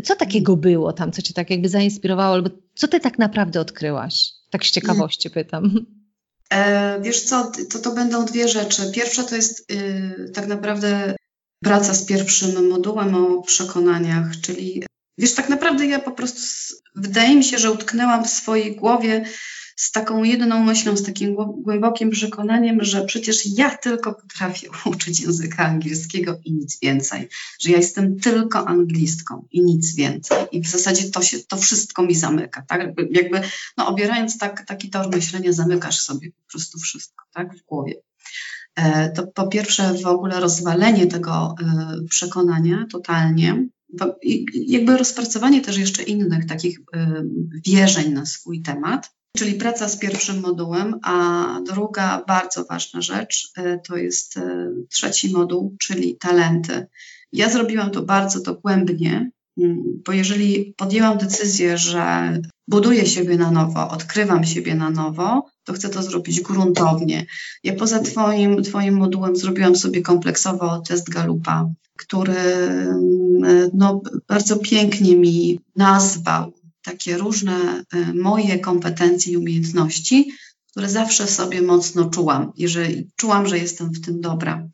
Co 0.04 0.16
takiego 0.16 0.54
mhm. 0.54 0.62
było 0.62 0.94
tam, 0.94 1.12
co 1.12 1.22
cię 1.22 1.34
tak 1.34 1.50
jakby 1.50 1.70
zainspirowało, 1.70 2.34
albo 2.34 2.50
co 2.76 2.88
ty 2.88 3.00
tak 3.00 3.20
naprawdę 3.20 3.60
odkryłaś? 3.60 4.39
Tak 4.50 4.66
z 4.66 4.72
ciekawości 4.72 5.30
pytam. 5.30 5.86
E, 6.54 7.02
wiesz 7.02 7.22
co, 7.22 7.52
to, 7.72 7.80
to 7.80 7.92
będą 7.92 8.26
dwie 8.26 8.48
rzeczy. 8.48 8.92
Pierwsza 8.96 9.24
to 9.24 9.36
jest 9.36 9.72
y, 9.72 10.32
tak 10.34 10.48
naprawdę 10.48 11.16
praca 11.64 11.94
z 11.94 12.06
pierwszym 12.06 12.70
modułem 12.70 13.16
o 13.16 13.42
przekonaniach, 13.42 14.42
czyli 14.42 14.84
wiesz, 15.18 15.34
tak 15.34 15.50
naprawdę 15.50 15.86
ja 15.86 16.00
po 16.00 16.12
prostu, 16.12 16.42
wydaje 16.96 17.36
mi 17.36 17.44
się, 17.44 17.58
że 17.58 17.72
utknęłam 17.72 18.26
w 18.26 18.30
swojej 18.30 18.76
głowie 18.76 19.26
z 19.80 19.92
taką 19.92 20.24
jedną 20.24 20.64
myślą, 20.64 20.98
z 20.98 21.04
takim 21.04 21.36
głębokim 21.36 22.10
przekonaniem, 22.10 22.84
że 22.84 23.06
przecież 23.06 23.58
ja 23.58 23.78
tylko 23.78 24.14
potrafię 24.14 24.68
uczyć 24.92 25.22
języka 25.22 25.66
angielskiego 25.66 26.40
i 26.46 26.54
nic 26.54 26.80
więcej, 26.80 27.30
że 27.60 27.72
ja 27.72 27.78
jestem 27.78 28.20
tylko 28.20 28.68
anglistką 28.68 29.46
i 29.52 29.62
nic 29.62 29.96
więcej. 29.96 30.38
I 30.52 30.62
w 30.62 30.68
zasadzie 30.68 31.12
to, 31.12 31.22
się, 31.22 31.40
to 31.40 31.58
wszystko 31.58 32.04
mi 32.04 32.16
zamyka, 32.16 32.62
tak? 32.62 32.82
Jakby, 33.12 33.42
no, 33.78 33.88
obierając 33.88 34.38
tak, 34.38 34.66
taki 34.66 34.90
tor 34.90 35.10
myślenia, 35.16 35.54
zamykasz 35.54 36.00
sobie 36.00 36.32
po 36.32 36.52
prostu 36.52 36.80
wszystko, 36.80 37.26
tak? 37.34 37.58
W 37.58 37.66
głowie. 37.66 37.94
E, 38.76 39.10
to 39.10 39.28
po 39.28 39.48
pierwsze 39.48 39.94
w 39.94 40.06
ogóle 40.08 40.40
rozwalenie 40.40 41.08
tego 41.08 41.56
e, 41.62 41.98
przekonania 42.10 42.86
totalnie, 42.92 43.68
jakby 44.54 44.98
rozpracowanie 44.98 45.62
też 45.62 45.78
jeszcze 45.78 46.04
innych 46.04 46.46
takich 46.46 46.80
e, 46.94 47.24
wierzeń 47.66 48.14
na 48.14 48.26
swój 48.26 48.62
temat, 48.62 49.19
czyli 49.38 49.54
praca 49.54 49.90
z 49.90 49.98
pierwszym 49.98 50.40
modułem, 50.40 51.00
a 51.04 51.46
druga 51.66 52.24
bardzo 52.28 52.66
ważna 52.66 53.02
rzecz 53.02 53.52
e, 53.58 53.80
to 53.88 53.98
jest 53.98 54.38
e, 54.38 54.72
trzeci 54.90 55.34
moduł, 55.34 55.76
czyli 55.80 56.18
talenty. 56.18 56.88
Ja 57.34 57.50
zrobiłam 57.50 57.92
to 57.92 58.02
bardzo 58.02 58.42
dogłębnie, 58.42 59.32
mm, 59.58 59.84
bo 60.06 60.12
jeżeli 60.12 60.74
podjęłam 60.78 61.18
decyzję, 61.18 61.78
że 61.78 62.34
buduję 62.68 63.06
siebie 63.06 63.38
na 63.38 63.52
nowo, 63.52 63.90
odkrywam 63.90 64.44
siebie 64.44 64.76
na 64.76 64.90
nowo, 64.90 65.46
to 65.64 65.74
chcę 65.74 65.90
to 65.90 66.04
zrobić 66.04 66.42
gruntownie. 66.42 67.26
Ja 67.64 67.76
poza 67.76 68.00
twoim, 68.00 68.64
twoim 68.64 68.98
modułem 68.98 69.36
zrobiłam 69.36 69.76
sobie 69.76 70.02
kompleksowo 70.02 70.82
test 70.88 71.10
Galupa, 71.10 71.70
który 71.98 72.34
mm, 72.34 73.70
no, 73.74 74.02
bardzo 74.28 74.58
pięknie 74.58 75.16
mi 75.16 75.60
nazwał 75.76 76.59
takie 76.90 77.18
różne 77.18 77.84
y, 77.94 78.14
moje 78.14 78.60
kompetencje 78.60 79.34
i 79.34 79.38
umiejętności, 79.38 80.32
które 80.72 80.90
zawsze 80.90 81.28
sobie 81.28 81.62
mocno 81.62 82.10
czułam, 82.10 82.52
jeżeli 82.58 83.10
czułam, 83.16 83.48
że 83.48 83.58
jestem 83.58 83.92
w 83.94 84.02
tym 84.02 84.22
dobra. 84.22 84.68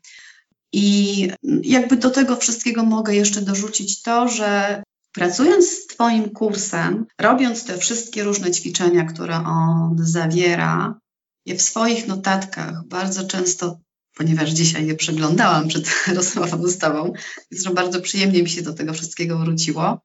I 0.72 1.28
jakby 1.62 1.96
do 1.96 2.10
tego 2.10 2.36
wszystkiego 2.36 2.84
mogę 2.84 3.14
jeszcze 3.14 3.42
dorzucić 3.42 4.02
to, 4.02 4.28
że 4.28 4.82
pracując 5.12 5.70
z 5.70 5.86
Twoim 5.86 6.30
kursem, 6.30 7.06
robiąc 7.20 7.64
te 7.64 7.78
wszystkie 7.78 8.24
różne 8.24 8.50
ćwiczenia, 8.50 9.04
które 9.04 9.36
on 9.36 9.96
zawiera, 9.98 10.98
ja 11.46 11.54
w 11.56 11.62
swoich 11.62 12.08
notatkach 12.08 12.86
bardzo 12.86 13.24
często, 13.24 13.78
ponieważ 14.16 14.50
dzisiaj 14.50 14.86
je 14.86 14.94
przeglądałam 14.94 15.68
przed 15.68 15.86
rozmową 16.16 16.68
z 16.68 16.78
Tobą, 16.78 17.12
więc 17.50 17.74
bardzo 17.74 18.00
przyjemnie 18.00 18.42
mi 18.42 18.50
się 18.50 18.62
do 18.62 18.72
tego 18.72 18.92
wszystkiego 18.92 19.38
wróciło, 19.38 20.00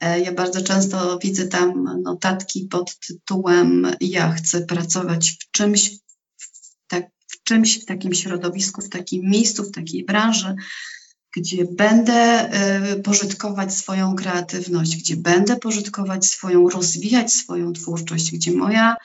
ja 0.00 0.32
bardzo 0.32 0.62
często 0.62 1.18
widzę 1.18 1.48
tam 1.48 2.00
notatki 2.02 2.68
pod 2.70 2.98
tytułem 2.98 3.92
Ja 4.00 4.32
chcę 4.32 4.60
pracować 4.60 5.30
w 5.30 5.50
czymś, 5.50 5.90
w, 6.36 6.48
tak, 6.86 7.10
w 7.28 7.42
czymś, 7.42 7.82
w 7.82 7.84
takim 7.84 8.14
środowisku, 8.14 8.82
w 8.82 8.88
takim 8.88 9.30
miejscu, 9.30 9.64
w 9.64 9.72
takiej 9.72 10.04
branży, 10.04 10.54
gdzie 11.36 11.64
będę 11.64 12.50
y, 12.92 13.02
pożytkować 13.02 13.74
swoją 13.74 14.16
kreatywność, 14.16 14.96
gdzie 14.96 15.16
będę 15.16 15.56
pożytkować 15.56 16.26
swoją, 16.26 16.68
rozwijać 16.68 17.32
swoją 17.32 17.72
twórczość, 17.72 18.32
gdzie 18.32 18.52
moja 18.52 18.96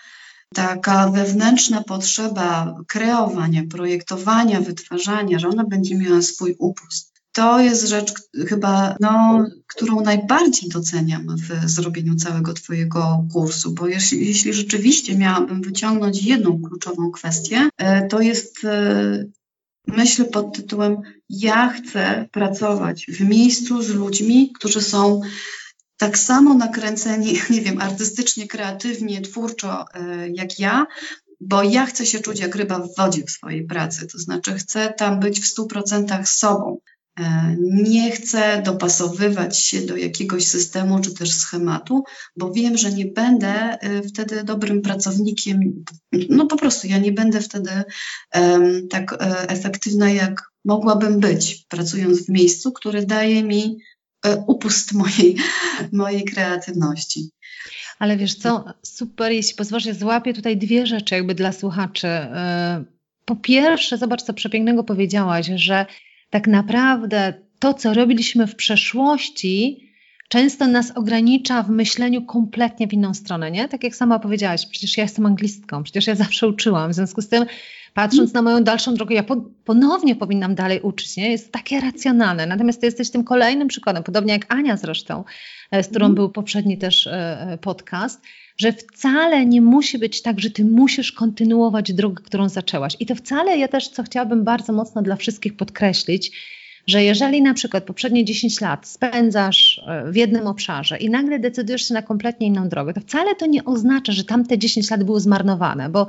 taka 0.55 1.09
wewnętrzna 1.09 1.83
potrzeba 1.83 2.75
kreowania, 2.87 3.63
projektowania, 3.69 4.61
wytwarzania, 4.61 5.39
że 5.39 5.47
ona 5.47 5.63
będzie 5.63 5.97
miała 5.97 6.21
swój 6.21 6.55
upust 6.59 7.10
to 7.31 7.59
jest 7.59 7.87
rzecz 7.87 8.13
chyba, 8.47 8.95
no, 8.99 9.45
którą 9.67 10.01
najbardziej 10.01 10.69
doceniam 10.69 11.35
w 11.37 11.69
zrobieniu 11.69 12.15
całego 12.15 12.53
Twojego 12.53 13.25
kursu, 13.33 13.71
bo 13.71 13.87
jeśli, 13.87 14.27
jeśli 14.27 14.53
rzeczywiście 14.53 15.17
miałabym 15.17 15.61
wyciągnąć 15.61 16.23
jedną 16.23 16.61
kluczową 16.61 17.11
kwestię, 17.11 17.69
e, 17.77 18.07
to 18.07 18.21
jest 18.21 18.65
e, 18.65 19.25
myśl 19.87 20.25
pod 20.25 20.55
tytułem 20.55 20.97
Ja 21.29 21.69
chcę 21.69 22.27
pracować 22.31 23.05
w 23.05 23.21
miejscu 23.21 23.81
z 23.81 23.89
ludźmi, 23.89 24.53
którzy 24.59 24.81
są 24.81 25.21
tak 25.97 26.17
samo 26.17 26.53
nakręceni, 26.53 27.33
nie 27.49 27.61
wiem, 27.61 27.81
artystycznie, 27.81 28.47
kreatywnie, 28.47 29.21
twórczo 29.21 29.85
e, 29.93 30.29
jak 30.29 30.59
ja, 30.59 30.85
bo 31.41 31.63
ja 31.63 31.85
chcę 31.85 32.05
się 32.05 32.19
czuć 32.19 32.39
jak 32.39 32.55
ryba 32.55 32.79
w 32.79 32.95
wodzie 32.95 33.23
w 33.23 33.31
swojej 33.31 33.63
pracy, 33.63 34.07
to 34.07 34.17
znaczy 34.17 34.53
chcę 34.53 34.93
tam 34.97 35.19
być 35.19 35.39
w 35.39 35.47
stu 35.47 35.67
procentach 35.67 36.29
sobą. 36.29 36.77
E, 37.19 37.55
nie 37.59 38.11
chcę 38.11 38.61
dopasowywać 38.65 39.59
się 39.59 39.81
do 39.81 39.97
jakiegoś 39.97 40.47
systemu 40.47 40.99
czy 40.99 41.13
też 41.13 41.31
schematu, 41.31 42.03
bo 42.35 42.51
wiem, 42.51 42.77
że 42.77 42.91
nie 42.91 43.05
będę 43.05 43.49
e, 43.49 44.01
wtedy 44.03 44.43
dobrym 44.43 44.81
pracownikiem. 44.81 45.83
No 46.29 46.47
po 46.47 46.57
prostu 46.57 46.87
ja 46.87 46.97
nie 46.97 47.11
będę 47.11 47.41
wtedy 47.41 47.71
um, 48.35 48.87
tak 48.87 49.13
e, 49.13 49.49
efektywna, 49.49 50.11
jak 50.11 50.41
mogłabym 50.65 51.19
być, 51.19 51.65
pracując 51.69 52.25
w 52.25 52.29
miejscu, 52.29 52.71
które 52.71 53.05
daje 53.05 53.43
mi 53.43 53.77
upust 54.47 54.93
mojej, 54.93 55.35
mojej 55.91 56.25
kreatywności. 56.25 57.29
Ale 57.99 58.17
wiesz 58.17 58.35
co, 58.35 58.65
super, 58.83 59.31
jeśli 59.31 59.55
pozwolisz, 59.55 59.85
ja 59.85 59.93
złapię 59.93 60.33
tutaj 60.33 60.57
dwie 60.57 60.87
rzeczy 60.87 61.15
jakby 61.15 61.35
dla 61.35 61.51
słuchaczy 61.51 62.07
po 63.25 63.35
pierwsze, 63.35 63.97
zobacz, 63.97 64.21
co 64.21 64.33
przepięknego 64.33 64.83
powiedziałaś, 64.83 65.51
że 65.55 65.85
tak 66.31 66.47
naprawdę 66.47 67.33
to, 67.59 67.73
co 67.73 67.93
robiliśmy 67.93 68.47
w 68.47 68.55
przeszłości, 68.55 69.87
często 70.29 70.67
nas 70.67 70.91
ogranicza 70.91 71.63
w 71.63 71.69
myśleniu 71.69 72.25
kompletnie 72.25 72.87
w 72.87 72.93
inną 72.93 73.13
stronę, 73.13 73.51
nie? 73.51 73.67
Tak 73.67 73.83
jak 73.83 73.95
sama 73.95 74.19
powiedziałaś, 74.19 74.65
przecież 74.65 74.97
ja 74.97 75.03
jestem 75.03 75.25
anglistką, 75.25 75.83
przecież 75.83 76.07
ja 76.07 76.15
zawsze 76.15 76.47
uczyłam, 76.47 76.91
w 76.91 76.93
związku 76.93 77.21
z 77.21 77.27
tym 77.27 77.45
patrząc 77.93 78.33
na 78.33 78.41
moją 78.41 78.63
dalszą 78.63 78.93
drogę, 78.93 79.15
ja 79.15 79.23
ponownie 79.65 80.15
powinnam 80.15 80.55
dalej 80.55 80.81
uczyć, 80.81 81.17
nie? 81.17 81.31
Jest 81.31 81.51
takie 81.51 81.79
racjonalne. 81.79 82.45
Natomiast 82.45 82.79
ty 82.79 82.87
jesteś 82.87 83.09
tym 83.09 83.23
kolejnym 83.23 83.67
przykładem, 83.67 84.03
podobnie 84.03 84.33
jak 84.33 84.53
Ania 84.53 84.77
zresztą, 84.77 85.23
e, 85.71 85.83
z 85.83 85.87
którą 85.87 86.05
mm. 86.05 86.15
był 86.15 86.29
poprzedni 86.29 86.77
też 86.77 87.07
e, 87.07 87.11
e, 87.11 87.57
podcast, 87.57 88.21
że 88.57 88.73
wcale 88.73 89.45
nie 89.45 89.61
musi 89.61 89.97
być 89.97 90.21
tak, 90.21 90.39
że 90.39 90.49
ty 90.49 90.65
musisz 90.65 91.11
kontynuować 91.11 91.93
drogę, 91.93 92.23
którą 92.23 92.49
zaczęłaś. 92.49 92.97
I 92.99 93.05
to 93.05 93.15
wcale 93.15 93.57
ja 93.57 93.67
też, 93.67 93.87
co 93.87 94.03
chciałabym 94.03 94.43
bardzo 94.43 94.73
mocno 94.73 95.01
dla 95.01 95.15
wszystkich 95.15 95.55
podkreślić, 95.55 96.31
że 96.87 97.03
jeżeli 97.03 97.41
na 97.41 97.53
przykład 97.53 97.83
poprzednie 97.83 98.25
10 98.25 98.61
lat 98.61 98.87
spędzasz 98.87 99.81
w 100.05 100.15
jednym 100.15 100.47
obszarze 100.47 100.97
i 100.97 101.09
nagle 101.09 101.39
decydujesz 101.39 101.87
się 101.87 101.93
na 101.93 102.01
kompletnie 102.01 102.47
inną 102.47 102.69
drogę, 102.69 102.93
to 102.93 103.01
wcale 103.01 103.35
to 103.35 103.45
nie 103.45 103.65
oznacza, 103.65 104.11
że 104.11 104.23
tamte 104.23 104.57
10 104.57 104.91
lat 104.91 105.03
były 105.03 105.19
zmarnowane, 105.19 105.89
bo 105.89 106.07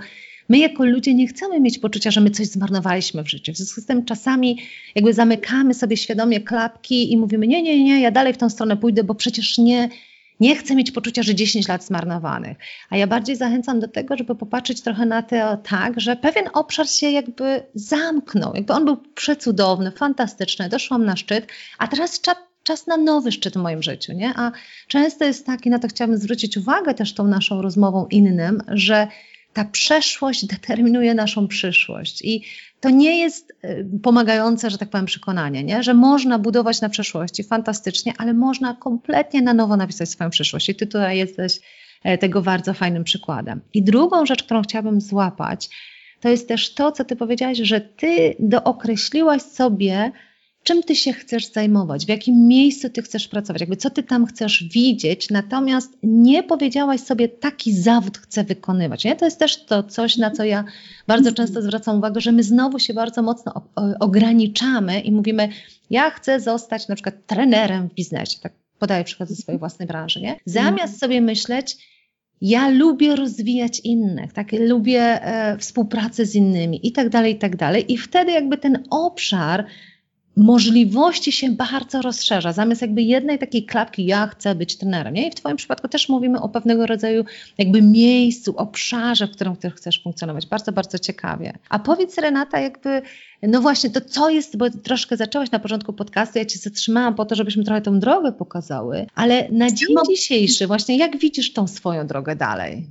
My 0.49 0.59
jako 0.59 0.85
ludzie 0.85 1.15
nie 1.15 1.27
chcemy 1.27 1.61
mieć 1.61 1.79
poczucia, 1.79 2.11
że 2.11 2.21
my 2.21 2.31
coś 2.31 2.47
zmarnowaliśmy 2.47 3.25
w 3.25 3.31
życiu. 3.31 3.53
W 3.53 3.57
związku 3.57 3.81
z 3.81 3.87
tym 3.87 4.05
czasami 4.05 4.59
jakby 4.95 5.15
zamykamy 5.15 5.75
sobie 5.75 5.97
świadomie 5.97 6.41
klapki 6.41 7.13
i 7.13 7.17
mówimy, 7.17 7.47
nie, 7.47 7.63
nie, 7.63 7.85
nie, 7.85 8.01
ja 8.01 8.11
dalej 8.11 8.33
w 8.33 8.39
tą 8.39 8.51
stronę 8.51 8.77
pójdę, 8.77 9.05
bo 9.05 9.15
przecież 9.15 9.59
nie, 9.59 9.89
nie 10.43 10.57
chcę 10.57 10.75
mieć 10.75 10.91
poczucia, 10.91 11.23
że 11.23 11.35
10 11.35 11.69
lat 11.69 11.85
zmarnowanych. 11.85 12.57
A 12.91 12.97
ja 12.97 13.07
bardziej 13.07 13.37
zachęcam 13.37 13.81
do 13.81 13.89
tego, 13.89 14.17
żeby 14.17 14.35
popatrzeć 14.35 14.81
trochę 14.81 15.07
na 15.07 15.23
to 15.23 15.57
tak, 15.57 16.01
że 16.01 16.17
pewien 16.17 16.45
obszar 16.53 16.89
się 16.89 17.11
jakby 17.11 17.63
zamknął. 17.75 18.55
Jakby 18.55 18.73
on 18.73 18.85
był 18.85 18.97
przecudowny, 18.97 19.91
fantastyczny, 19.91 20.69
doszłam 20.69 21.05
na 21.05 21.17
szczyt, 21.17 21.47
a 21.79 21.89
teraz 21.89 22.21
czas 22.63 22.87
na 22.87 22.97
nowy 22.97 23.33
szczyt 23.33 23.55
w 23.55 23.57
moim 23.57 23.83
życiu, 23.83 24.13
nie? 24.13 24.33
A 24.37 24.53
często 24.89 25.25
jest 25.25 25.47
tak, 25.47 25.67
i 25.67 25.71
na 25.71 25.79
to 25.79 25.89
chciałabym 25.89 26.19
zwrócić 26.19 26.57
uwagę 26.57 26.95
też 26.95 27.15
tą 27.15 27.27
naszą 27.27 27.63
rozmową 27.63 28.07
innym, 28.07 28.63
że 28.69 29.09
ta 29.53 29.65
przeszłość 29.65 30.47
determinuje 30.47 31.15
naszą 31.15 31.49
przyszłość. 31.49 32.23
I 32.23 32.45
to 32.81 32.91
nie 32.91 33.19
jest 33.19 33.53
y, 33.65 33.87
pomagające, 34.03 34.71
że 34.71 34.79
tak 34.79 34.91
powiem, 34.91 35.07
przekonanie, 35.07 35.65
nie? 35.65 35.83
że 35.83 35.95
można 35.95 36.39
budować 36.39 36.81
na 36.81 36.89
przeszłości 36.89 37.45
fantastycznie, 37.45 38.13
ale 38.19 38.35
można 38.35 38.75
kompletnie 38.75 39.43
na 39.43 39.55
nowo 39.55 39.77
napisać 39.77 40.09
swoją 40.09 40.31
przyszłość. 40.31 40.69
I 40.69 40.75
ty 40.75 40.87
tutaj 40.87 41.19
jesteś 41.19 41.61
e, 42.03 42.19
tego 42.19 42.43
bardzo 42.43 42.75
fajnym 42.75 43.05
przykładem. 43.05 43.61
I 43.75 43.83
drugą 43.83 44.27
rzecz, 44.27 44.43
którą 44.43 44.63
chciałabym 44.63 45.01
złapać, 45.01 45.69
to 46.21 46.29
jest 46.29 46.49
też 46.49 46.75
to, 46.75 46.93
co 46.93 47.05
ty 47.05 47.17
powiedziałaś, 47.17 47.59
że 47.59 47.81
ty 47.81 48.37
dookreśliłaś 48.39 49.43
sobie, 49.43 50.13
czym 50.63 50.83
ty 50.83 50.97
się 50.97 51.13
chcesz 51.13 51.53
zajmować, 51.53 52.07
w 52.07 52.09
jakim 52.09 52.47
miejscu 52.49 52.91
ty 52.91 53.03
chcesz 53.03 53.29
pracować, 53.29 53.61
jakby 53.61 53.77
co 53.77 53.91
ty 53.91 54.03
tam 54.03 54.27
chcesz 54.27 54.65
widzieć, 54.65 55.31
natomiast 55.31 55.99
nie 56.03 56.43
powiedziałaś 56.43 57.01
sobie, 57.01 57.29
taki 57.29 57.73
zawód 57.73 58.19
chcę 58.19 58.45
wykonywać. 58.45 59.05
Nie? 59.05 59.17
To 59.17 59.25
jest 59.25 59.39
też 59.39 59.65
to 59.65 59.83
coś, 59.83 60.17
na 60.17 60.31
co 60.31 60.45
ja 60.45 60.65
bardzo 61.07 61.29
mhm. 61.29 61.35
często 61.35 61.63
zwracam 61.63 61.99
uwagę, 61.99 62.21
że 62.21 62.33
my 62.33 62.43
znowu 62.43 62.79
się 62.79 62.95
bardzo 62.95 63.23
mocno 63.23 63.63
ograniczamy 64.01 65.01
i 65.01 65.13
mówimy, 65.13 65.49
ja 65.91 66.11
chcę 66.11 66.41
zostać 66.41 66.89
na 66.89 66.95
przykład 66.95 67.27
trenerem 67.27 67.89
w 67.89 67.95
biznesie, 67.95 68.39
tak 68.43 68.53
podaję 68.79 69.05
przykład 69.05 69.29
ze 69.29 69.37
swojej 69.37 69.59
własnej 69.59 69.89
branży, 69.89 70.21
nie? 70.21 70.37
Zamiast 70.47 71.01
sobie 71.01 71.21
myśleć, 71.21 71.77
ja 72.41 72.69
lubię 72.69 73.17
rozwijać 73.17 73.81
innych, 73.81 74.33
tak? 74.33 74.53
lubię 74.53 75.03
e, 75.03 75.59
współpracę 75.59 76.27
z 76.27 76.35
innymi 76.35 76.87
i 76.87 76.93
tak 76.93 77.09
dalej, 77.09 77.35
i 77.35 77.39
tak 77.39 77.57
dalej. 77.57 77.93
I 77.93 77.99
wtedy 77.99 78.33
jakby 78.33 78.59
ten 78.59 78.85
obszar 78.91 79.67
możliwości 80.37 81.33
się 81.33 81.51
bardzo 81.51 82.03
rozszerza. 82.03 82.53
Zamiast 82.53 82.83
jakby 82.83 83.03
jednej 83.03 83.39
takiej 83.39 83.67
klapki, 83.67 84.07
ja 84.07 84.27
chcę 84.27 84.55
być 84.55 84.77
trenerem. 84.77 85.15
Nie? 85.15 85.29
I 85.29 85.31
w 85.31 85.35
Twoim 85.35 85.57
przypadku 85.57 85.89
też 85.89 86.09
mówimy 86.09 86.41
o 86.41 86.49
pewnego 86.49 86.87
rodzaju 86.87 87.25
jakby 87.59 87.83
miejscu, 87.83 88.55
obszarze, 88.57 89.27
w 89.27 89.31
którym 89.31 89.57
chcesz 89.77 90.03
funkcjonować. 90.03 90.47
Bardzo, 90.47 90.73
bardzo 90.73 90.99
ciekawie. 90.99 91.59
A 91.69 91.79
powiedz 91.79 92.19
Renata, 92.19 92.61
jakby, 92.61 93.03
no 93.43 93.61
właśnie, 93.61 93.91
to 93.91 94.01
co 94.01 94.31
jest, 94.31 94.57
bo 94.57 94.71
troszkę 94.71 95.17
zaczęłaś 95.17 95.51
na 95.51 95.59
początku 95.59 95.93
podcastu, 95.93 96.39
ja 96.39 96.45
Cię 96.45 96.59
zatrzymałam 96.59 97.15
po 97.15 97.25
to, 97.25 97.35
żebyśmy 97.35 97.65
trochę 97.65 97.81
tą 97.81 98.01
drogę 98.01 98.33
pokazały, 98.33 99.07
ale 99.15 99.49
na 99.49 99.71
dzień 99.71 99.97
dzisiejszy 100.11 100.67
właśnie, 100.67 100.99
jak 100.99 101.19
widzisz 101.19 101.53
tą 101.53 101.69
swoją 101.69 102.07
drogę 102.07 102.37
dalej? 102.37 102.87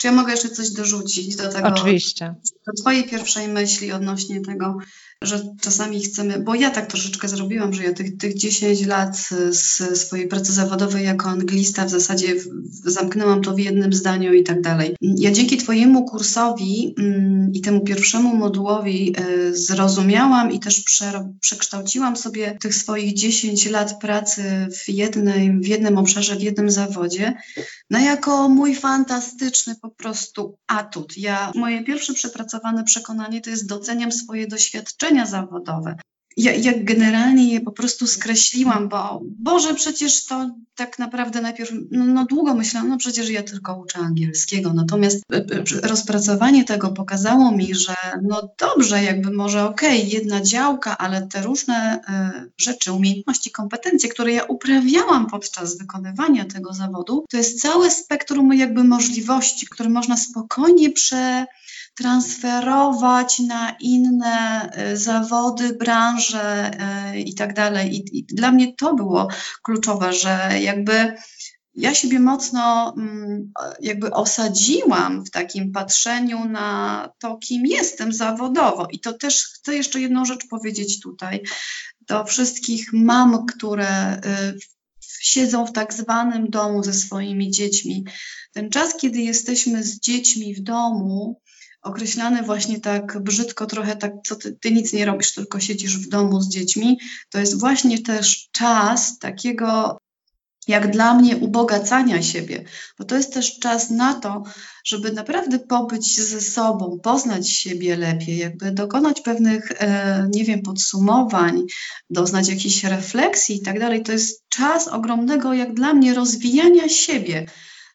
Czy 0.00 0.06
ja 0.06 0.12
mogę 0.12 0.32
jeszcze 0.32 0.48
coś 0.48 0.70
dorzucić 0.70 1.36
do 1.36 1.48
tego? 1.48 1.68
Oczywiście. 1.68 2.34
Do 2.66 2.82
Twojej 2.82 3.04
pierwszej 3.04 3.48
myśli 3.48 3.92
odnośnie 3.92 4.40
tego, 4.40 4.78
że 5.22 5.40
czasami 5.60 6.02
chcemy, 6.02 6.38
bo 6.38 6.54
ja 6.54 6.70
tak 6.70 6.86
troszeczkę 6.86 7.28
zrobiłam, 7.28 7.72
że 7.72 7.84
ja 7.84 7.92
tych, 7.92 8.16
tych 8.16 8.34
10 8.34 8.86
lat 8.86 9.16
z 9.50 9.98
swojej 10.00 10.28
pracy 10.28 10.52
zawodowej 10.52 11.04
jako 11.04 11.28
anglista 11.28 11.84
w 11.84 11.90
zasadzie 11.90 12.34
zamknęłam 12.84 13.42
to 13.42 13.54
w 13.54 13.58
jednym 13.58 13.92
zdaniu 13.92 14.34
i 14.34 14.42
tak 14.42 14.60
dalej. 14.60 14.96
Ja 15.00 15.30
dzięki 15.30 15.56
Twojemu 15.56 16.04
kursowi 16.04 16.94
mm, 16.98 17.52
i 17.52 17.60
temu 17.60 17.80
pierwszemu 17.80 18.36
modułowi 18.36 19.14
y, 19.20 19.56
zrozumiałam 19.56 20.52
i 20.52 20.60
też 20.60 20.80
prze, 20.80 21.30
przekształciłam 21.40 22.16
sobie 22.16 22.58
tych 22.60 22.74
swoich 22.74 23.14
10 23.14 23.70
lat 23.70 24.00
pracy 24.00 24.42
w 24.84 24.88
jednym, 24.88 25.60
w 25.60 25.66
jednym 25.66 25.98
obszarze, 25.98 26.36
w 26.36 26.42
jednym 26.42 26.70
zawodzie, 26.70 27.34
no 27.90 27.98
jako 27.98 28.48
mój 28.48 28.74
fantastyczny 28.74 29.74
po 29.82 29.90
prostu 29.90 30.58
atut. 30.66 31.16
Ja, 31.16 31.52
moje 31.54 31.84
pierwsze 31.84 32.14
przepracowane 32.14 32.84
przekonanie 32.84 33.40
to 33.40 33.50
jest 33.50 33.66
doceniam 33.66 34.12
swoje 34.12 34.46
doświadczenia, 34.46 35.03
doświadczenia 35.04 35.26
zawodowe. 35.26 35.96
Ja, 36.36 36.52
ja 36.52 36.72
generalnie 36.76 37.52
je 37.52 37.60
po 37.60 37.72
prostu 37.72 38.06
skreśliłam, 38.06 38.88
bo 38.88 39.20
Boże, 39.24 39.74
przecież 39.74 40.24
to 40.26 40.50
tak 40.74 40.98
naprawdę 40.98 41.40
najpierw, 41.40 41.72
no, 41.90 42.04
no, 42.04 42.24
długo 42.24 42.54
myślałam, 42.54 42.88
no 42.88 42.96
przecież 42.96 43.30
ja 43.30 43.42
tylko 43.42 43.76
uczę 43.76 43.98
angielskiego, 43.98 44.72
natomiast 44.72 45.22
e, 45.32 45.36
e, 45.36 45.88
rozpracowanie 45.88 46.64
tego 46.64 46.88
pokazało 46.88 47.52
mi, 47.52 47.74
że 47.74 47.94
no 48.22 48.48
dobrze, 48.58 49.02
jakby 49.02 49.30
może 49.30 49.64
okej, 49.64 49.98
okay, 49.98 50.10
jedna 50.10 50.40
działka, 50.40 50.98
ale 50.98 51.26
te 51.26 51.42
różne 51.42 52.00
y, 52.44 52.52
rzeczy, 52.58 52.92
umiejętności, 52.92 53.50
kompetencje, 53.50 54.08
które 54.08 54.32
ja 54.32 54.44
uprawiałam 54.44 55.26
podczas 55.26 55.78
wykonywania 55.78 56.44
tego 56.44 56.72
zawodu, 56.72 57.24
to 57.30 57.36
jest 57.36 57.60
całe 57.60 57.90
spektrum 57.90 58.54
jakby 58.54 58.84
możliwości, 58.84 59.66
które 59.66 59.88
można 59.88 60.16
spokojnie 60.16 60.90
prze 60.90 61.46
transferować 61.94 63.38
na 63.38 63.76
inne 63.80 64.70
y, 64.92 64.96
zawody, 64.96 65.72
branże 65.72 66.70
y, 67.14 67.20
i 67.20 67.34
tak 67.34 67.54
dalej. 67.54 68.04
I 68.12 68.24
dla 68.24 68.52
mnie 68.52 68.74
to 68.74 68.94
było 68.94 69.28
kluczowe, 69.62 70.12
że 70.12 70.50
jakby 70.60 71.14
ja 71.74 71.94
siebie 71.94 72.20
mocno 72.20 72.94
mm, 72.96 73.52
jakby 73.80 74.10
osadziłam 74.10 75.24
w 75.24 75.30
takim 75.30 75.72
patrzeniu 75.72 76.44
na 76.44 77.10
to, 77.18 77.36
kim 77.36 77.66
jestem 77.66 78.12
zawodowo. 78.12 78.88
I 78.92 79.00
to 79.00 79.12
też 79.12 79.44
chcę 79.44 79.76
jeszcze 79.76 80.00
jedną 80.00 80.24
rzecz 80.24 80.48
powiedzieć 80.48 81.00
tutaj 81.00 81.40
do 82.00 82.24
wszystkich 82.24 82.92
mam, 82.92 83.46
które 83.46 84.16
y, 84.16 84.58
siedzą 85.20 85.66
w 85.66 85.72
tak 85.72 85.94
zwanym 85.94 86.50
domu 86.50 86.82
ze 86.82 86.92
swoimi 86.92 87.50
dziećmi. 87.50 88.04
Ten 88.52 88.70
czas, 88.70 88.96
kiedy 88.96 89.20
jesteśmy 89.20 89.84
z 89.84 90.00
dziećmi 90.00 90.54
w 90.54 90.60
domu, 90.60 91.40
określany 91.84 92.42
właśnie 92.42 92.80
tak 92.80 93.22
brzydko, 93.22 93.66
trochę 93.66 93.96
tak, 93.96 94.12
co 94.26 94.36
ty, 94.36 94.52
ty, 94.60 94.72
nic 94.72 94.92
nie 94.92 95.04
robisz, 95.04 95.34
tylko 95.34 95.60
siedzisz 95.60 95.98
w 95.98 96.08
domu 96.08 96.40
z 96.40 96.48
dziećmi, 96.48 96.98
to 97.30 97.38
jest 97.38 97.60
właśnie 97.60 98.02
też 98.02 98.48
czas 98.52 99.18
takiego, 99.18 99.98
jak 100.68 100.90
dla 100.90 101.14
mnie, 101.14 101.36
ubogacania 101.36 102.22
siebie, 102.22 102.64
bo 102.98 103.04
to 103.04 103.16
jest 103.16 103.34
też 103.34 103.58
czas 103.58 103.90
na 103.90 104.14
to, 104.14 104.42
żeby 104.84 105.12
naprawdę 105.12 105.58
pobyć 105.58 106.20
ze 106.20 106.40
sobą, 106.40 107.00
poznać 107.02 107.50
siebie 107.50 107.96
lepiej, 107.96 108.38
jakby 108.38 108.72
dokonać 108.72 109.20
pewnych, 109.20 109.72
e, 109.78 110.28
nie 110.32 110.44
wiem, 110.44 110.62
podsumowań, 110.62 111.62
doznać 112.10 112.48
jakichś 112.48 112.84
refleksji 112.84 113.56
i 113.56 113.62
tak 113.62 113.80
dalej. 113.80 114.02
To 114.02 114.12
jest 114.12 114.42
czas 114.48 114.88
ogromnego, 114.88 115.54
jak 115.54 115.74
dla 115.74 115.94
mnie, 115.94 116.14
rozwijania 116.14 116.88
siebie 116.88 117.46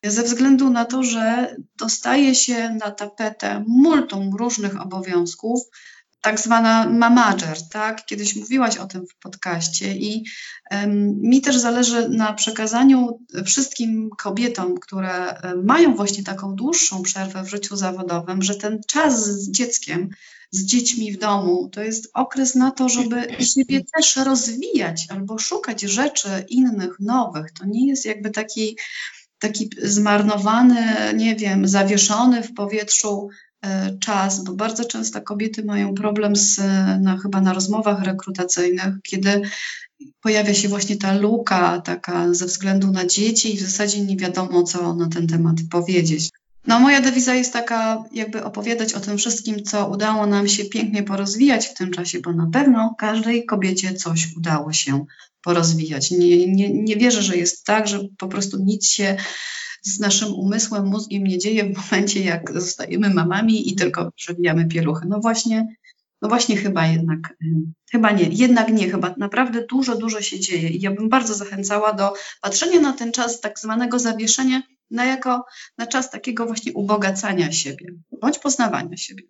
ze 0.04 0.24
względu 0.24 0.70
na 0.70 0.86
to, 0.86 1.04
że 1.04 1.56
dostaje 1.78 2.36
się 2.36 2.70
na 2.70 2.92
tapetę 2.92 3.64
multum 3.68 4.36
różnych 4.36 4.82
obowiązków, 4.82 5.62
tak 6.22 6.40
zwana 6.40 6.90
mamager, 6.90 7.58
tak? 7.70 8.06
Kiedyś 8.06 8.36
mówiłaś 8.36 8.78
o 8.78 8.88
tym 8.88 9.08
w 9.08 9.16
podcaście 9.16 9.96
i 9.96 10.26
um, 10.72 11.22
mi 11.22 11.42
też 11.42 11.58
zależy 11.58 12.10
na 12.10 12.34
przekazaniu 12.34 13.20
wszystkim 13.46 14.10
kobietom, 14.18 14.78
które 14.78 15.42
mają 15.64 15.96
właśnie 15.96 16.24
taką 16.24 16.56
dłuższą 16.56 17.04
przerwę 17.04 17.44
w 17.44 17.50
życiu 17.50 17.76
zawodowym, 17.76 18.42
że 18.42 18.56
ten 18.56 18.82
czas 18.88 19.26
z 19.26 19.52
dzieckiem, 19.52 20.10
z 20.52 20.66
dziećmi 20.66 21.12
w 21.12 21.20
domu, 21.20 21.70
to 21.72 21.84
jest 21.84 22.12
okres 22.14 22.56
na 22.56 22.72
to, 22.72 22.90
żeby 22.90 23.28
siebie 23.40 23.82
też 23.96 24.16
rozwijać 24.16 25.08
albo 25.10 25.38
szukać 25.38 25.82
rzeczy 25.82 26.30
innych, 26.50 27.00
nowych. 27.00 27.52
To 27.52 27.66
nie 27.66 27.88
jest 27.88 28.06
jakby 28.06 28.30
taki 28.30 28.78
taki 29.40 29.70
zmarnowany, 29.84 31.14
nie 31.16 31.36
wiem, 31.36 31.68
zawieszony 31.68 32.44
w 32.44 32.54
powietrzu 32.54 33.30
e, 33.62 33.98
czas, 34.00 34.44
bo 34.44 34.54
bardzo 34.54 34.86
często 34.86 35.22
kobiety 35.22 35.64
mają 35.64 35.94
problem 35.94 36.36
z, 36.36 36.62
na, 37.02 37.18
chyba 37.18 37.42
na 37.42 37.54
rozmowach 37.54 38.04
rekrutacyjnych, 38.04 38.94
kiedy 39.04 39.42
pojawia 40.22 40.54
się 40.54 40.68
właśnie 40.68 40.98
ta 40.98 41.14
luka 41.14 41.82
taka 41.82 42.34
ze 42.34 42.46
względu 42.46 42.92
na 42.92 43.06
dzieci 43.06 43.54
i 43.54 43.58
w 43.58 43.62
zasadzie 43.62 44.06
nie 44.06 44.18
wiadomo, 44.18 44.64
co 44.64 44.94
na 44.94 45.10
ten 45.10 45.28
temat 45.28 45.56
powiedzieć. 45.72 46.30
No, 46.68 46.80
moja 46.80 47.02
dewiza 47.02 47.36
jest 47.36 47.54
taka, 47.54 48.04
jakby 48.12 48.44
opowiadać 48.44 48.94
o 48.94 49.00
tym 49.00 49.18
wszystkim, 49.18 49.64
co 49.64 49.88
udało 49.88 50.26
nam 50.26 50.48
się 50.48 50.66
pięknie 50.66 51.04
porozwijać 51.04 51.68
w 51.68 51.74
tym 51.74 51.92
czasie, 51.92 52.20
bo 52.20 52.34
na 52.34 52.48
pewno 52.54 52.96
każdej 52.98 53.46
kobiecie 53.46 53.94
coś 53.94 54.28
udało 54.38 54.74
się 54.74 55.06
porozwijać. 55.44 56.12
Nie, 56.12 56.48
nie, 56.48 56.70
nie 56.74 56.96
wierzę, 56.96 57.22
że 57.22 57.38
jest 57.38 57.66
tak, 57.66 57.88
że 57.88 58.00
po 58.18 58.28
prostu 58.28 58.58
nic 58.64 58.88
się 58.88 59.18
z 59.82 60.00
naszym 60.00 60.34
umysłem, 60.34 60.86
mózgiem 60.86 61.24
nie 61.24 61.38
dzieje 61.38 61.74
w 61.74 61.78
momencie, 61.78 62.24
jak 62.24 62.62
zostajemy 62.62 63.10
mamami 63.10 63.70
i 63.70 63.76
tylko 63.76 64.12
przewijamy 64.12 64.68
pieluchy. 64.68 65.06
No 65.10 65.20
właśnie, 65.20 65.76
no 66.22 66.30
właśnie 66.30 66.58
chyba 66.58 66.88
jednak, 66.88 67.36
y, 67.44 67.46
chyba 67.92 68.12
nie, 68.12 68.24
jednak 68.24 68.74
nie, 68.74 68.90
chyba 68.90 69.16
naprawdę 69.18 69.66
dużo, 69.70 69.96
dużo 69.96 70.22
się 70.22 70.40
dzieje 70.40 70.70
i 70.70 70.82
ja 70.82 70.92
bym 70.92 71.10
bardzo 71.10 71.34
zachęcała 71.34 71.94
do 71.94 72.14
patrzenia 72.42 72.80
na 72.80 72.94
ten 72.94 73.12
czas 73.12 73.42
tak 73.42 73.60
zwanego 73.60 74.00
zawieszenia 74.00 74.62
na 74.92 75.06
jako 75.06 75.46
na 75.78 75.88
czas 75.88 76.12
takiego 76.12 76.46
właśnie 76.46 76.74
ubogacania 76.74 77.52
siebie 77.52 77.86
bądź 78.22 78.40
poznawania 78.40 78.98
siebie. 78.98 79.24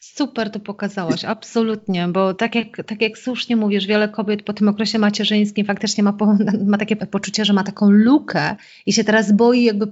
Super 0.00 0.50
to 0.50 0.60
pokazałaś, 0.60 1.24
absolutnie, 1.24 2.08
bo 2.08 2.34
tak 2.34 2.54
jak, 2.54 2.82
tak 2.86 3.02
jak 3.02 3.18
słusznie 3.18 3.56
mówisz, 3.56 3.86
wiele 3.86 4.08
kobiet 4.08 4.42
po 4.42 4.52
tym 4.52 4.68
okresie 4.68 4.98
macierzyńskim 4.98 5.66
faktycznie 5.66 6.04
ma, 6.04 6.16
ma 6.66 6.78
takie 6.78 6.96
poczucie, 6.96 7.44
że 7.44 7.52
ma 7.52 7.64
taką 7.64 7.90
lukę 7.90 8.56
i 8.86 8.92
się 8.92 9.04
teraz 9.04 9.32
boi 9.32 9.64
jakby 9.64 9.86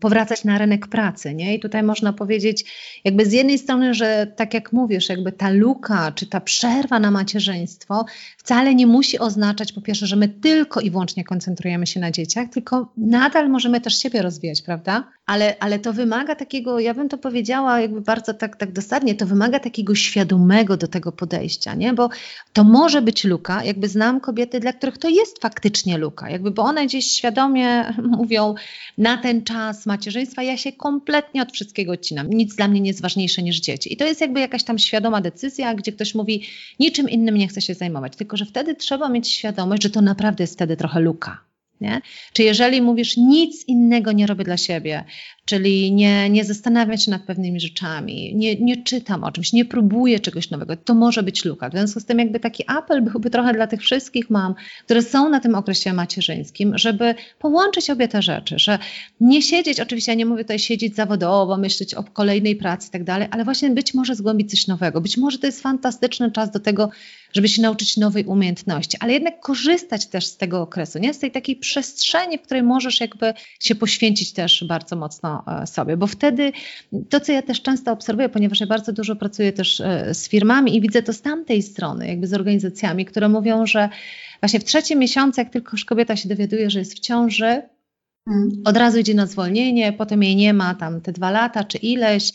powracać 0.00 0.44
na 0.44 0.58
rynek 0.58 0.86
pracy, 0.86 1.34
nie? 1.34 1.54
I 1.54 1.60
tutaj 1.60 1.82
można 1.82 2.12
powiedzieć 2.12 2.64
jakby 3.04 3.26
z 3.26 3.32
jednej 3.32 3.58
strony, 3.58 3.94
że 3.94 4.32
tak 4.36 4.54
jak 4.54 4.72
mówisz, 4.72 5.08
jakby 5.08 5.32
ta 5.32 5.50
luka 5.50 6.12
czy 6.12 6.26
ta 6.26 6.40
przerwa 6.40 6.98
na 6.98 7.10
macierzyństwo 7.10 8.04
wcale 8.36 8.74
nie 8.74 8.86
musi 8.86 9.18
oznaczać 9.18 9.72
po 9.72 9.80
pierwsze, 9.80 10.06
że 10.06 10.16
my 10.16 10.28
tylko 10.28 10.80
i 10.80 10.90
wyłącznie 10.90 11.24
koncentrujemy 11.24 11.86
się 11.86 12.00
na 12.00 12.10
dzieciach, 12.10 12.48
tylko 12.48 12.92
nadal 12.96 13.50
możemy 13.50 13.80
też 13.80 13.98
siebie 13.98 14.22
rozwijać, 14.22 14.62
prawda? 14.62 15.04
Ale, 15.26 15.56
ale 15.60 15.78
to 15.78 15.92
wymaga 15.92 16.34
takiego, 16.34 16.80
ja 16.80 16.94
bym 16.94 17.08
to 17.08 17.18
powiedziała 17.18 17.80
jakby 17.80 18.00
bardzo 18.00 18.34
tak, 18.34 18.56
tak 18.56 18.72
dosadnie, 18.72 19.14
to 19.14 19.26
wymaga 19.28 19.60
takiego 19.60 19.94
świadomego 19.94 20.76
do 20.76 20.88
tego 20.88 21.12
podejścia, 21.12 21.74
nie? 21.74 21.92
Bo 21.92 22.08
to 22.52 22.64
może 22.64 23.02
być 23.02 23.24
luka, 23.24 23.64
jakby 23.64 23.88
znam 23.88 24.20
kobiety, 24.20 24.60
dla 24.60 24.72
których 24.72 24.98
to 24.98 25.08
jest 25.08 25.42
faktycznie 25.42 25.98
luka, 25.98 26.30
jakby, 26.30 26.50
bo 26.50 26.62
one 26.62 26.86
gdzieś 26.86 27.06
świadomie 27.06 27.94
mówią 28.18 28.54
na 28.98 29.16
ten 29.16 29.44
czas 29.44 29.86
macierzyństwa 29.86 30.42
ja 30.42 30.56
się 30.56 30.72
kompletnie 30.72 31.42
od 31.42 31.52
wszystkiego 31.52 31.92
odcinam, 31.92 32.30
nic 32.30 32.54
dla 32.54 32.68
mnie 32.68 32.80
nie 32.80 32.90
jest 32.90 33.02
ważniejsze 33.02 33.42
niż 33.42 33.60
dzieci. 33.60 33.92
I 33.92 33.96
to 33.96 34.04
jest 34.04 34.20
jakby 34.20 34.40
jakaś 34.40 34.64
tam 34.64 34.78
świadoma 34.78 35.20
decyzja, 35.20 35.74
gdzie 35.74 35.92
ktoś 35.92 36.14
mówi 36.14 36.42
niczym 36.80 37.10
innym 37.10 37.34
nie 37.34 37.48
chce 37.48 37.60
się 37.60 37.74
zajmować, 37.74 38.16
tylko 38.16 38.36
że 38.36 38.44
wtedy 38.44 38.74
trzeba 38.74 39.08
mieć 39.08 39.28
świadomość, 39.28 39.82
że 39.82 39.90
to 39.90 40.00
naprawdę 40.00 40.42
jest 40.42 40.54
wtedy 40.54 40.76
trochę 40.76 41.00
luka. 41.00 41.48
Nie? 41.80 42.00
Czy 42.32 42.42
jeżeli 42.42 42.82
mówisz, 42.82 43.16
nic 43.16 43.68
innego 43.68 44.12
nie 44.12 44.26
robię 44.26 44.44
dla 44.44 44.56
siebie, 44.56 45.04
czyli 45.44 45.92
nie, 45.92 46.30
nie 46.30 46.44
zastanawiam 46.44 46.98
się 46.98 47.10
nad 47.10 47.22
pewnymi 47.22 47.60
rzeczami, 47.60 48.34
nie, 48.34 48.56
nie 48.56 48.82
czytam 48.82 49.24
o 49.24 49.32
czymś, 49.32 49.52
nie 49.52 49.64
próbuję 49.64 50.20
czegoś 50.20 50.50
nowego, 50.50 50.76
to 50.76 50.94
może 50.94 51.22
być 51.22 51.44
luka. 51.44 51.68
W 51.68 51.72
związku 51.72 52.00
z 52.00 52.04
tym 52.04 52.18
jakby 52.18 52.40
taki 52.40 52.64
apel 52.66 53.02
byłby 53.02 53.30
trochę 53.30 53.52
dla 53.52 53.66
tych 53.66 53.82
wszystkich 53.82 54.30
mam, 54.30 54.54
które 54.84 55.02
są 55.02 55.28
na 55.28 55.40
tym 55.40 55.54
okresie 55.54 55.92
macierzyńskim, 55.92 56.78
żeby 56.78 57.14
połączyć 57.38 57.90
obie 57.90 58.08
te 58.08 58.22
rzeczy, 58.22 58.58
że 58.58 58.78
nie 59.20 59.42
siedzieć, 59.42 59.80
oczywiście 59.80 60.12
ja 60.12 60.16
nie 60.16 60.26
mówię 60.26 60.44
tutaj 60.44 60.58
siedzieć 60.58 60.94
zawodowo, 60.94 61.56
myśleć 61.56 61.94
o 61.94 62.04
kolejnej 62.04 62.56
pracy 62.56 62.88
i 62.88 62.90
tak 62.90 63.04
dalej, 63.04 63.28
ale 63.30 63.44
właśnie 63.44 63.70
być 63.70 63.94
może 63.94 64.14
zgłębić 64.14 64.50
coś 64.50 64.66
nowego. 64.66 65.00
Być 65.00 65.16
może 65.16 65.38
to 65.38 65.46
jest 65.46 65.62
fantastyczny 65.62 66.32
czas 66.32 66.50
do 66.50 66.60
tego, 66.60 66.90
żeby 67.32 67.48
się 67.48 67.62
nauczyć 67.62 67.96
nowej 67.96 68.24
umiejętności, 68.24 68.96
ale 69.00 69.12
jednak 69.12 69.40
korzystać 69.40 70.06
też 70.06 70.26
z 70.26 70.36
tego 70.36 70.62
okresu, 70.62 70.98
nie? 70.98 71.14
z 71.14 71.18
tej 71.18 71.30
takiej 71.30 71.56
przestrzeni, 71.56 72.38
w 72.38 72.42
której 72.42 72.62
możesz 72.62 73.00
jakby 73.00 73.34
się 73.60 73.74
poświęcić 73.74 74.32
też 74.32 74.64
bardzo 74.68 74.96
mocno 74.96 75.44
e, 75.46 75.66
sobie, 75.66 75.96
bo 75.96 76.06
wtedy 76.06 76.52
to, 77.08 77.20
co 77.20 77.32
ja 77.32 77.42
też 77.42 77.62
często 77.62 77.92
obserwuję, 77.92 78.28
ponieważ 78.28 78.60
ja 78.60 78.66
bardzo 78.66 78.92
dużo 78.92 79.16
pracuję 79.16 79.52
też 79.52 79.80
e, 79.80 80.14
z 80.14 80.28
firmami 80.28 80.76
i 80.76 80.80
widzę 80.80 81.02
to 81.02 81.12
z 81.12 81.22
tamtej 81.22 81.62
strony, 81.62 82.08
jakby 82.08 82.26
z 82.26 82.34
organizacjami, 82.34 83.04
które 83.04 83.28
mówią, 83.28 83.66
że 83.66 83.88
właśnie 84.40 84.60
w 84.60 84.64
trzecim 84.64 84.98
miesiącu, 84.98 85.40
jak 85.40 85.50
tylko 85.50 85.70
już 85.72 85.84
kobieta 85.84 86.16
się 86.16 86.28
dowiaduje, 86.28 86.70
że 86.70 86.78
jest 86.78 86.94
w 86.94 87.00
ciąży, 87.00 87.62
mm. 88.26 88.62
od 88.64 88.76
razu 88.76 88.98
idzie 88.98 89.14
na 89.14 89.26
zwolnienie, 89.26 89.92
potem 89.92 90.22
jej 90.22 90.36
nie 90.36 90.54
ma 90.54 90.74
tam 90.74 91.00
te 91.00 91.12
dwa 91.12 91.30
lata 91.30 91.64
czy 91.64 91.78
ileś 91.78 92.32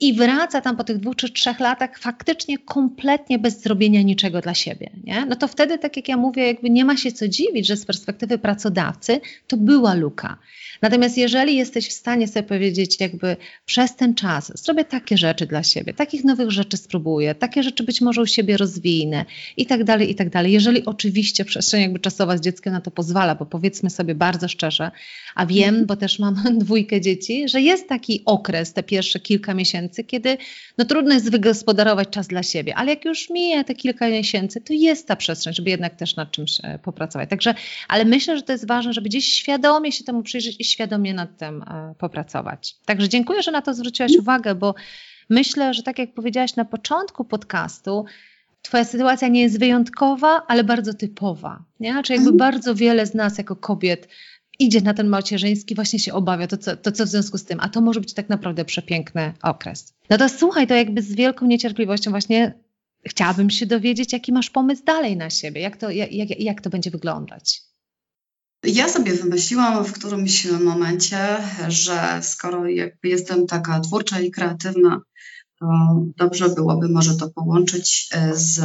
i 0.00 0.14
wraca 0.14 0.60
tam 0.60 0.76
po 0.76 0.84
tych 0.84 0.98
dwóch 0.98 1.16
czy 1.16 1.32
trzech 1.32 1.60
latach 1.60 1.98
faktycznie 1.98 2.58
kompletnie 2.58 3.38
bez 3.38 3.62
zrobienia 3.62 4.02
niczego 4.02 4.40
dla 4.40 4.54
siebie, 4.54 4.90
nie? 5.04 5.26
no 5.26 5.36
to 5.36 5.48
wtedy, 5.48 5.78
tak 5.78 5.96
jak 5.96 6.08
ja 6.08 6.16
mówię, 6.16 6.46
jakby 6.46 6.70
nie 6.70 6.84
ma 6.84 6.96
się 6.96 7.12
co 7.12 7.28
dziwić, 7.28 7.66
że 7.66 7.76
z 7.76 7.86
perspektywy 7.86 8.38
pracodawcy 8.38 9.20
to 9.46 9.56
była 9.56 9.94
luka. 9.94 10.36
Natomiast 10.82 11.18
jeżeli 11.18 11.56
jesteś 11.56 11.88
w 11.88 11.92
stanie 11.92 12.28
sobie 12.28 12.42
powiedzieć, 12.42 13.00
jakby 13.00 13.36
przez 13.66 13.96
ten 13.96 14.14
czas 14.14 14.52
zrobię 14.64 14.84
takie 14.84 15.16
rzeczy 15.16 15.46
dla 15.46 15.62
siebie, 15.62 15.94
takich 15.94 16.24
nowych 16.24 16.50
rzeczy 16.50 16.76
spróbuję, 16.76 17.34
takie 17.34 17.62
rzeczy 17.62 17.84
być 17.84 18.00
może 18.00 18.22
u 18.22 18.26
siebie 18.26 18.56
rozwinę 18.56 19.24
i 19.56 19.66
tak 19.66 19.84
dalej, 19.84 20.10
i 20.10 20.14
tak 20.14 20.30
dalej. 20.30 20.52
Jeżeli 20.52 20.84
oczywiście 20.84 21.44
przestrzeń 21.44 21.82
jakby 21.82 21.98
czasowa 21.98 22.36
z 22.36 22.40
dzieckiem 22.40 22.72
na 22.72 22.80
to 22.80 22.90
pozwala, 22.90 23.34
bo 23.34 23.46
powiedzmy 23.46 23.90
sobie 23.90 24.14
bardzo 24.14 24.48
szczerze, 24.48 24.90
a 25.34 25.46
wiem, 25.46 25.86
bo 25.86 25.96
też 25.96 26.18
mam 26.18 26.34
dwójkę 26.64 27.00
dzieci, 27.00 27.48
że 27.48 27.60
jest 27.60 27.88
taki 27.88 28.22
okres, 28.24 28.72
te 28.72 28.82
pierwsze 28.82 29.20
kilka 29.20 29.54
miesięcy, 29.54 29.89
kiedy 30.06 30.38
no 30.78 30.84
trudno 30.84 31.14
jest 31.14 31.30
wygospodarować 31.30 32.08
czas 32.08 32.28
dla 32.28 32.42
siebie, 32.42 32.74
ale 32.74 32.90
jak 32.90 33.04
już 33.04 33.30
mija 33.30 33.64
te 33.64 33.74
kilka 33.74 34.08
miesięcy, 34.08 34.60
to 34.60 34.72
jest 34.72 35.08
ta 35.08 35.16
przestrzeń, 35.16 35.54
żeby 35.54 35.70
jednak 35.70 35.94
też 35.94 36.16
nad 36.16 36.30
czymś 36.30 36.60
e, 36.62 36.78
popracować. 36.78 37.30
Także, 37.30 37.54
ale 37.88 38.04
myślę, 38.04 38.36
że 38.36 38.42
to 38.42 38.52
jest 38.52 38.66
ważne, 38.66 38.92
żeby 38.92 39.08
gdzieś 39.08 39.32
świadomie 39.34 39.92
się 39.92 40.04
temu 40.04 40.22
przyjrzeć 40.22 40.56
i 40.58 40.64
świadomie 40.64 41.14
nad 41.14 41.38
tym 41.38 41.62
e, 41.62 41.94
popracować. 41.98 42.76
Także 42.84 43.08
dziękuję, 43.08 43.42
że 43.42 43.50
na 43.50 43.62
to 43.62 43.74
zwróciłaś 43.74 44.12
uwagę, 44.16 44.54
bo 44.54 44.74
myślę, 45.30 45.74
że 45.74 45.82
tak 45.82 45.98
jak 45.98 46.14
powiedziałaś 46.14 46.56
na 46.56 46.64
początku 46.64 47.24
podcastu, 47.24 48.04
Twoja 48.62 48.84
sytuacja 48.84 49.28
nie 49.28 49.42
jest 49.42 49.58
wyjątkowa, 49.58 50.42
ale 50.48 50.64
bardzo 50.64 50.94
typowa. 50.94 51.62
Nie? 51.80 51.92
Znaczy 51.92 52.12
jakby 52.12 52.30
mhm. 52.30 52.38
bardzo 52.38 52.74
wiele 52.74 53.06
z 53.06 53.14
nas 53.14 53.38
jako 53.38 53.56
kobiet 53.56 54.08
idzie 54.60 54.80
na 54.80 54.94
ten 54.94 55.08
macierzyński, 55.08 55.74
właśnie 55.74 55.98
się 55.98 56.12
obawia, 56.12 56.46
to 56.46 56.56
co, 56.56 56.76
to 56.76 56.92
co 56.92 57.06
w 57.06 57.08
związku 57.08 57.38
z 57.38 57.44
tym, 57.44 57.60
a 57.60 57.68
to 57.68 57.80
może 57.80 58.00
być 58.00 58.14
tak 58.14 58.28
naprawdę 58.28 58.64
przepiękny 58.64 59.32
okres. 59.42 59.94
No 60.10 60.18
to 60.18 60.28
słuchaj, 60.28 60.66
to 60.66 60.74
jakby 60.74 61.02
z 61.02 61.14
wielką 61.14 61.46
niecierpliwością 61.46 62.10
właśnie 62.10 62.54
chciałabym 63.06 63.50
się 63.50 63.66
dowiedzieć, 63.66 64.12
jaki 64.12 64.32
masz 64.32 64.50
pomysł 64.50 64.84
dalej 64.84 65.16
na 65.16 65.30
siebie, 65.30 65.60
jak 65.60 65.76
to, 65.76 65.90
jak, 65.90 66.40
jak 66.40 66.60
to 66.60 66.70
będzie 66.70 66.90
wyglądać. 66.90 67.60
Ja 68.64 68.88
sobie 68.88 69.12
wymyśliłam 69.12 69.84
w 69.84 69.92
którymś 69.92 70.44
momencie, 70.44 71.36
że 71.68 72.20
skoro 72.22 72.64
jestem 73.02 73.46
taka 73.46 73.80
twórcza 73.80 74.20
i 74.20 74.30
kreatywna, 74.30 75.00
to 75.58 75.66
dobrze 76.16 76.48
byłoby 76.48 76.88
może 76.88 77.16
to 77.16 77.30
połączyć 77.30 78.08
e, 78.12 78.36
z 78.36 78.60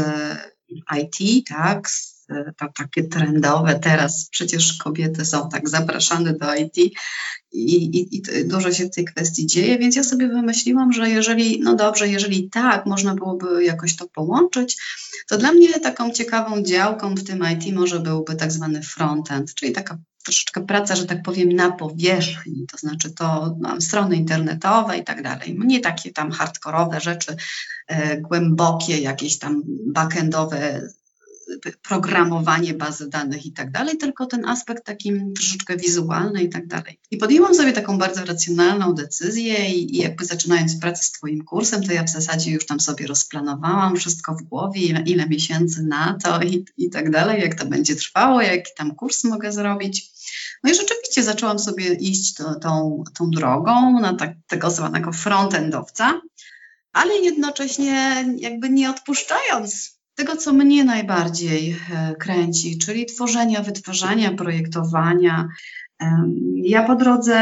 IT, 0.97 1.47
tak, 1.47 1.89
to 2.27 2.67
takie 2.75 3.03
trendowe 3.03 3.79
teraz, 3.79 4.27
przecież 4.31 4.77
kobiety 4.77 5.25
są 5.25 5.49
tak 5.49 5.69
zapraszane 5.69 6.33
do 6.33 6.55
IT 6.55 6.77
i, 6.77 7.75
i, 7.75 8.17
i, 8.17 8.21
dużo 8.45 8.71
się 8.71 8.85
w 8.85 8.95
tej 8.95 9.05
kwestii 9.05 9.45
dzieje, 9.45 9.77
więc 9.77 9.95
ja 9.95 10.03
sobie 10.03 10.27
wymyśliłam, 10.27 10.93
że 10.93 11.09
jeżeli, 11.09 11.59
no 11.61 11.75
dobrze, 11.75 12.07
jeżeli 12.07 12.49
tak, 12.49 12.85
można 12.85 13.15
byłoby 13.15 13.63
jakoś 13.63 13.95
to 13.95 14.07
połączyć, 14.07 14.77
to 15.27 15.37
dla 15.37 15.51
mnie 15.51 15.79
taką 15.79 16.11
ciekawą 16.11 16.63
działką 16.63 17.15
w 17.15 17.23
tym 17.23 17.43
IT 17.53 17.75
może 17.75 17.99
byłby 17.99 18.35
tak 18.35 18.51
zwany 18.51 18.81
frontend, 18.81 19.53
czyli 19.53 19.71
taka 19.71 19.97
troszeczkę 20.25 20.65
praca, 20.65 20.95
że 20.95 21.05
tak 21.05 21.23
powiem, 21.23 21.49
na 21.53 21.71
powierzchni, 21.71 22.65
to 22.71 22.77
znaczy 22.77 23.11
to 23.11 23.55
no, 23.59 23.81
strony 23.81 24.15
internetowe 24.15 24.97
i 24.97 25.03
tak 25.03 25.23
dalej. 25.23 25.59
Nie 25.65 25.79
takie 25.79 26.11
tam 26.11 26.31
hardkorowe 26.31 27.01
rzeczy, 27.01 27.35
e, 27.87 28.21
głębokie, 28.21 28.99
jakieś 28.99 29.39
tam 29.39 29.61
backendowe 29.87 30.81
programowanie 31.81 32.73
bazy 32.73 33.09
danych 33.09 33.45
i 33.45 33.51
tak 33.51 33.71
dalej, 33.71 33.97
tylko 33.97 34.25
ten 34.25 34.45
aspekt 34.45 34.85
taki 34.85 35.11
troszeczkę 35.35 35.77
wizualny 35.77 36.43
i 36.43 36.49
tak 36.49 36.67
dalej. 36.67 36.99
I 37.11 37.17
podjęłam 37.17 37.55
sobie 37.55 37.73
taką 37.73 37.97
bardzo 37.97 38.25
racjonalną 38.25 38.93
decyzję 38.93 39.69
i, 39.69 39.95
i 39.95 39.97
jakby 39.97 40.25
zaczynając 40.25 40.79
pracę 40.79 41.03
z 41.03 41.11
Twoim 41.11 41.43
kursem, 41.43 41.83
to 41.83 41.93
ja 41.93 42.03
w 42.03 42.09
zasadzie 42.09 42.51
już 42.51 42.65
tam 42.65 42.79
sobie 42.79 43.07
rozplanowałam 43.07 43.95
wszystko 43.95 44.35
w 44.35 44.43
głowie, 44.43 44.81
ile, 44.81 45.01
ile 45.01 45.25
miesięcy 45.25 45.83
na 45.83 46.17
to 46.23 46.41
i, 46.41 46.65
i 46.77 46.89
tak 46.89 47.09
dalej, 47.11 47.41
jak 47.41 47.55
to 47.55 47.65
będzie 47.65 47.95
trwało, 47.95 48.41
jaki 48.41 48.71
tam 48.77 48.95
kurs 48.95 49.23
mogę 49.23 49.51
zrobić. 49.51 50.11
No 50.63 50.71
i 50.71 50.75
rzeczywiście 50.75 51.23
zaczęłam 51.23 51.59
sobie 51.59 51.93
iść 51.93 52.33
to, 52.33 52.55
tą, 52.55 53.03
tą 53.17 53.29
drogą 53.29 53.99
na 53.99 54.13
tak, 54.13 54.33
tego 54.47 54.71
zwanego 54.71 55.11
frontendowca, 55.11 56.21
ale 56.93 57.13
jednocześnie 57.13 58.25
jakby 58.37 58.69
nie 58.69 58.89
odpuszczając 58.89 59.94
tego, 60.15 60.35
co 60.35 60.53
mnie 60.53 60.83
najbardziej 60.83 61.77
e, 61.93 62.15
kręci, 62.15 62.77
czyli 62.77 63.05
tworzenia, 63.05 63.61
wytwarzania, 63.61 64.31
projektowania, 64.31 65.47
Ja 66.63 66.83
po 66.83 66.95
drodze 66.95 67.37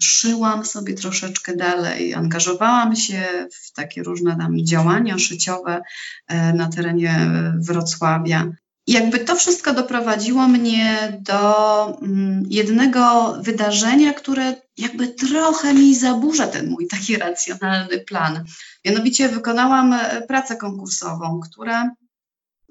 szyłam 0.00 0.64
sobie 0.64 0.94
troszeczkę 0.94 1.56
dalej, 1.56 2.14
angażowałam 2.14 2.96
się 2.96 3.48
w 3.52 3.72
takie 3.72 4.02
różne 4.02 4.36
tam 4.36 4.56
działania 4.64 5.18
szyciowe 5.18 5.82
e, 6.28 6.52
na 6.52 6.68
terenie 6.68 7.30
Wrocławia. 7.58 8.52
Jakby 8.86 9.18
to 9.18 9.36
wszystko 9.36 9.74
doprowadziło 9.74 10.48
mnie 10.48 11.18
do 11.20 11.98
mm, 12.02 12.42
jednego 12.48 13.32
wydarzenia, 13.42 14.12
które 14.12 14.54
jakby 14.78 15.08
trochę 15.08 15.74
mi 15.74 15.94
zaburza 15.94 16.46
ten 16.46 16.70
mój 16.70 16.86
taki 16.86 17.16
racjonalny 17.16 17.98
plan. 17.98 18.44
Mianowicie 18.84 19.28
wykonałam 19.28 19.92
e, 19.92 20.22
pracę 20.22 20.56
konkursową, 20.56 21.40
która 21.40 21.90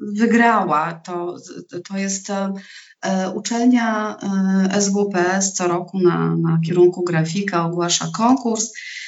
wygrała. 0.02 0.94
To, 0.94 1.38
to 1.90 1.98
jest 1.98 2.30
e, 2.30 2.54
uczelnia 3.36 4.18
SWPS 4.80 5.54
co 5.54 5.68
roku 5.68 6.00
na, 6.00 6.36
na 6.38 6.60
kierunku 6.66 7.04
grafika 7.04 7.66
ogłasza 7.66 8.08
konkurs 8.18 8.72
E, 8.74 9.01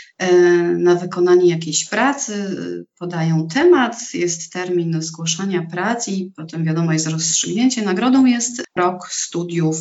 na 0.77 0.95
wykonanie 0.95 1.49
jakiejś 1.49 1.85
pracy, 1.85 2.55
podają 2.99 3.47
temat, 3.47 4.13
jest 4.13 4.53
termin 4.53 5.01
zgłaszania 5.01 5.61
pracy 5.71 6.11
i 6.11 6.31
potem 6.31 6.63
wiadomo 6.63 6.93
jest 6.93 7.07
rozstrzygnięcie. 7.07 7.81
Nagrodą 7.81 8.25
jest 8.25 8.63
rok 8.75 9.07
studiów 9.11 9.77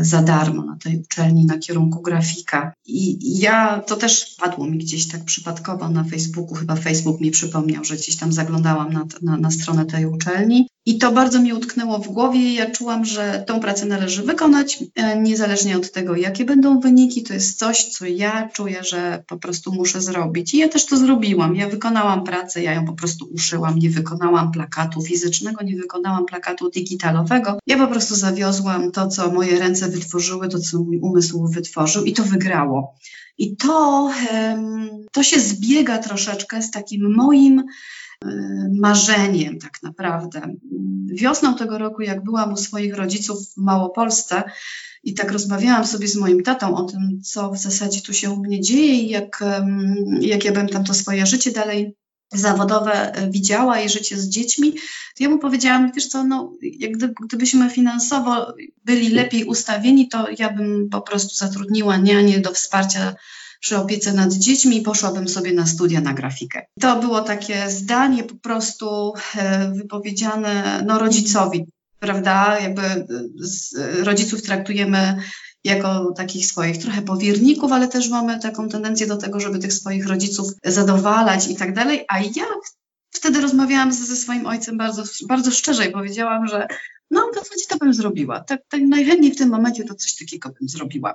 za 0.00 0.22
darmo 0.22 0.64
na 0.64 0.76
tej 0.76 0.96
uczelni 0.96 1.46
na 1.46 1.58
kierunku 1.58 2.02
grafika. 2.02 2.72
I 2.86 3.18
ja, 3.40 3.82
to 3.86 3.96
też 3.96 4.36
padło 4.40 4.66
mi 4.66 4.78
gdzieś 4.78 5.08
tak 5.08 5.24
przypadkowo 5.24 5.88
na 5.88 6.04
Facebooku, 6.04 6.54
chyba 6.54 6.76
Facebook 6.76 7.20
mi 7.20 7.30
przypomniał, 7.30 7.84
że 7.84 7.96
gdzieś 7.96 8.16
tam 8.16 8.32
zaglądałam 8.32 8.92
na, 8.92 9.06
na, 9.22 9.36
na 9.36 9.50
stronę 9.50 9.86
tej 9.86 10.06
uczelni 10.06 10.68
i 10.88 10.98
to 10.98 11.12
bardzo 11.12 11.42
mi 11.42 11.52
utknęło 11.52 11.98
w 11.98 12.08
głowie. 12.08 12.54
Ja 12.54 12.70
czułam, 12.70 13.04
że 13.04 13.44
tą 13.46 13.60
pracę 13.60 13.86
należy 13.86 14.22
wykonać, 14.22 14.84
e, 14.94 15.20
niezależnie 15.20 15.76
od 15.76 15.92
tego, 15.92 16.16
jakie 16.16 16.44
będą 16.44 16.80
wyniki. 16.80 17.22
To 17.22 17.34
jest 17.34 17.58
coś, 17.58 17.84
co 17.84 18.06
ja 18.06 18.48
czuję, 18.52 18.84
że 18.84 19.24
po 19.28 19.36
prostu 19.36 19.72
muszę 19.72 20.00
zrobić. 20.00 20.54
I 20.54 20.58
ja 20.58 20.68
też 20.68 20.86
to 20.86 20.96
zrobiłam. 20.96 21.56
Ja 21.56 21.68
wykonałam 21.68 22.24
pracę, 22.24 22.62
ja 22.62 22.72
ją 22.72 22.86
po 22.86 22.92
prostu 22.92 23.28
uszyłam. 23.34 23.78
Nie 23.78 23.90
wykonałam 23.90 24.52
plakatu 24.52 25.02
fizycznego, 25.02 25.64
nie 25.64 25.76
wykonałam 25.76 26.26
plakatu 26.26 26.70
digitalowego. 26.70 27.58
Ja 27.66 27.78
po 27.78 27.86
prostu 27.86 28.14
zawiozłam 28.14 28.92
to, 28.92 29.08
co 29.08 29.30
moje 29.32 29.58
ręce 29.58 29.88
wytworzyły, 29.88 30.48
to, 30.48 30.58
co 30.58 30.78
mój 30.78 30.98
umysł 30.98 31.48
wytworzył, 31.48 32.04
i 32.04 32.12
to 32.12 32.24
wygrało. 32.24 32.94
I 33.38 33.56
to, 33.56 34.10
to 35.12 35.22
się 35.22 35.40
zbiega 35.40 35.98
troszeczkę 35.98 36.62
z 36.62 36.70
takim 36.70 37.14
moim 37.14 37.62
marzeniem 38.80 39.58
tak 39.58 39.82
naprawdę. 39.82 40.54
Wiosną 41.06 41.54
tego 41.54 41.78
roku, 41.78 42.02
jak 42.02 42.24
byłam 42.24 42.52
u 42.52 42.56
swoich 42.56 42.94
rodziców 42.94 43.48
w 43.48 43.56
Małopolsce 43.56 44.42
i 45.04 45.14
tak 45.14 45.32
rozmawiałam 45.32 45.86
sobie 45.86 46.08
z 46.08 46.16
moim 46.16 46.42
tatą 46.42 46.76
o 46.76 46.82
tym, 46.82 47.20
co 47.22 47.50
w 47.50 47.58
zasadzie 47.58 48.00
tu 48.00 48.12
się 48.12 48.30
u 48.30 48.36
mnie 48.36 48.60
dzieje 48.60 48.94
i 48.94 49.08
jak, 49.08 49.44
jak 50.20 50.44
ja 50.44 50.52
bym 50.52 50.68
tam 50.68 50.84
to 50.84 50.94
swoje 50.94 51.26
życie 51.26 51.52
dalej 51.52 51.94
zawodowe 52.32 53.12
e, 53.12 53.30
widziała 53.30 53.80
i 53.80 53.88
życie 53.88 54.16
z 54.16 54.28
dziećmi, 54.28 54.72
to 55.16 55.24
ja 55.24 55.28
mu 55.28 55.38
powiedziałam, 55.38 55.92
wiesz 55.92 56.06
co, 56.06 56.24
no, 56.24 56.52
jak 56.62 56.92
gdyby, 56.92 57.14
gdybyśmy 57.24 57.70
finansowo 57.70 58.54
byli 58.84 59.08
lepiej 59.08 59.44
ustawieni, 59.44 60.08
to 60.08 60.26
ja 60.38 60.52
bym 60.52 60.88
po 60.90 61.00
prostu 61.00 61.34
zatrudniła 61.34 61.96
nianie 61.96 62.38
do 62.40 62.52
wsparcia 62.52 63.14
przy 63.60 63.76
opiece 63.76 64.12
nad 64.12 64.32
dziećmi 64.32 64.82
poszłabym 64.82 65.28
sobie 65.28 65.52
na 65.52 65.66
studia 65.66 66.00
na 66.00 66.14
grafikę. 66.14 66.66
To 66.80 67.00
było 67.00 67.20
takie 67.20 67.70
zdanie 67.70 68.24
po 68.24 68.34
prostu 68.34 69.12
e, 69.36 69.72
wypowiedziane 69.72 70.84
no, 70.86 70.98
rodzicowi, 70.98 71.66
prawda? 72.00 72.60
Jakby 72.60 72.82
e, 72.82 73.06
rodziców 74.04 74.42
traktujemy 74.42 75.22
jako 75.64 76.12
takich 76.16 76.46
swoich 76.46 76.78
trochę 76.78 77.02
powierników, 77.02 77.72
ale 77.72 77.88
też 77.88 78.08
mamy 78.08 78.40
taką 78.40 78.68
tendencję 78.68 79.06
do 79.06 79.16
tego, 79.16 79.40
żeby 79.40 79.58
tych 79.58 79.72
swoich 79.72 80.06
rodziców 80.06 80.52
zadowalać 80.64 81.48
i 81.48 81.56
tak 81.56 81.74
dalej. 81.74 82.04
A 82.08 82.20
ja 82.20 82.46
wtedy 83.10 83.40
rozmawiałam 83.40 83.92
ze 83.92 84.16
swoim 84.16 84.46
ojcem 84.46 84.78
bardzo, 84.78 85.02
bardzo 85.28 85.50
szczerze 85.50 85.86
i 85.86 85.92
powiedziałam, 85.92 86.46
że 86.46 86.68
no 87.10 87.30
w 87.32 87.34
zasadzie 87.34 87.64
to 87.68 87.76
bym 87.76 87.94
zrobiła. 87.94 88.40
Tak, 88.40 88.60
tak 88.68 88.80
najchętniej 88.80 89.32
w 89.32 89.38
tym 89.38 89.48
momencie 89.48 89.84
to 89.84 89.94
coś 89.94 90.16
takiego 90.16 90.48
bym 90.48 90.68
zrobiła. 90.68 91.14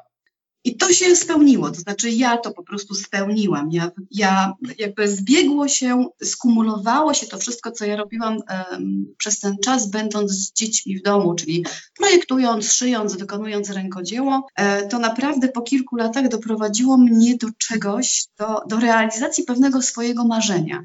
I 0.66 0.78
to 0.78 0.94
się 0.94 1.16
spełniło, 1.16 1.72
to 1.72 1.80
znaczy 1.80 2.10
ja 2.10 2.38
to 2.38 2.52
po 2.52 2.64
prostu 2.64 2.96
spełniłam. 2.96 3.72
Ja, 3.72 3.92
ja 4.12 4.54
jakby 4.78 5.08
zbiegło 5.08 5.68
się, 5.68 6.06
skumulowało 6.24 7.14
się 7.14 7.28
to 7.28 7.38
wszystko, 7.38 7.72
co 7.72 7.86
ja 7.86 7.96
robiłam 7.96 8.38
um, 8.38 9.06
przez 9.18 9.40
ten 9.40 9.58
czas, 9.64 9.90
będąc 9.90 10.32
z 10.32 10.54
dziećmi 10.54 11.00
w 11.00 11.02
domu, 11.02 11.36
czyli 11.36 11.66
projektując, 11.98 12.74
szyjąc, 12.74 13.16
wykonując 13.16 13.70
rękodzieło. 13.70 14.48
E, 14.56 14.88
to 14.88 15.00
naprawdę 15.00 15.48
po 15.48 15.62
kilku 15.62 15.96
latach 15.96 16.28
doprowadziło 16.28 16.98
mnie 16.98 17.38
do 17.38 17.48
czegoś, 17.58 18.26
do, 18.40 18.62
do 18.68 18.80
realizacji 18.80 19.44
pewnego 19.44 19.82
swojego 19.82 20.28
marzenia. 20.28 20.84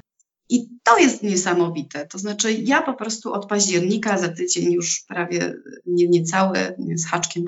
I 0.49 0.69
to 0.83 0.97
jest 0.97 1.23
niesamowite. 1.23 2.07
To 2.07 2.17
znaczy, 2.17 2.53
ja 2.53 2.81
po 2.81 2.93
prostu 2.93 3.33
od 3.33 3.45
października 3.45 4.17
za 4.17 4.29
tydzień 4.29 4.71
już 4.71 5.03
prawie 5.07 5.53
nie, 5.85 6.07
niecały, 6.07 6.75
nie 6.79 6.97
z 6.97 7.05
haczkiem, 7.05 7.45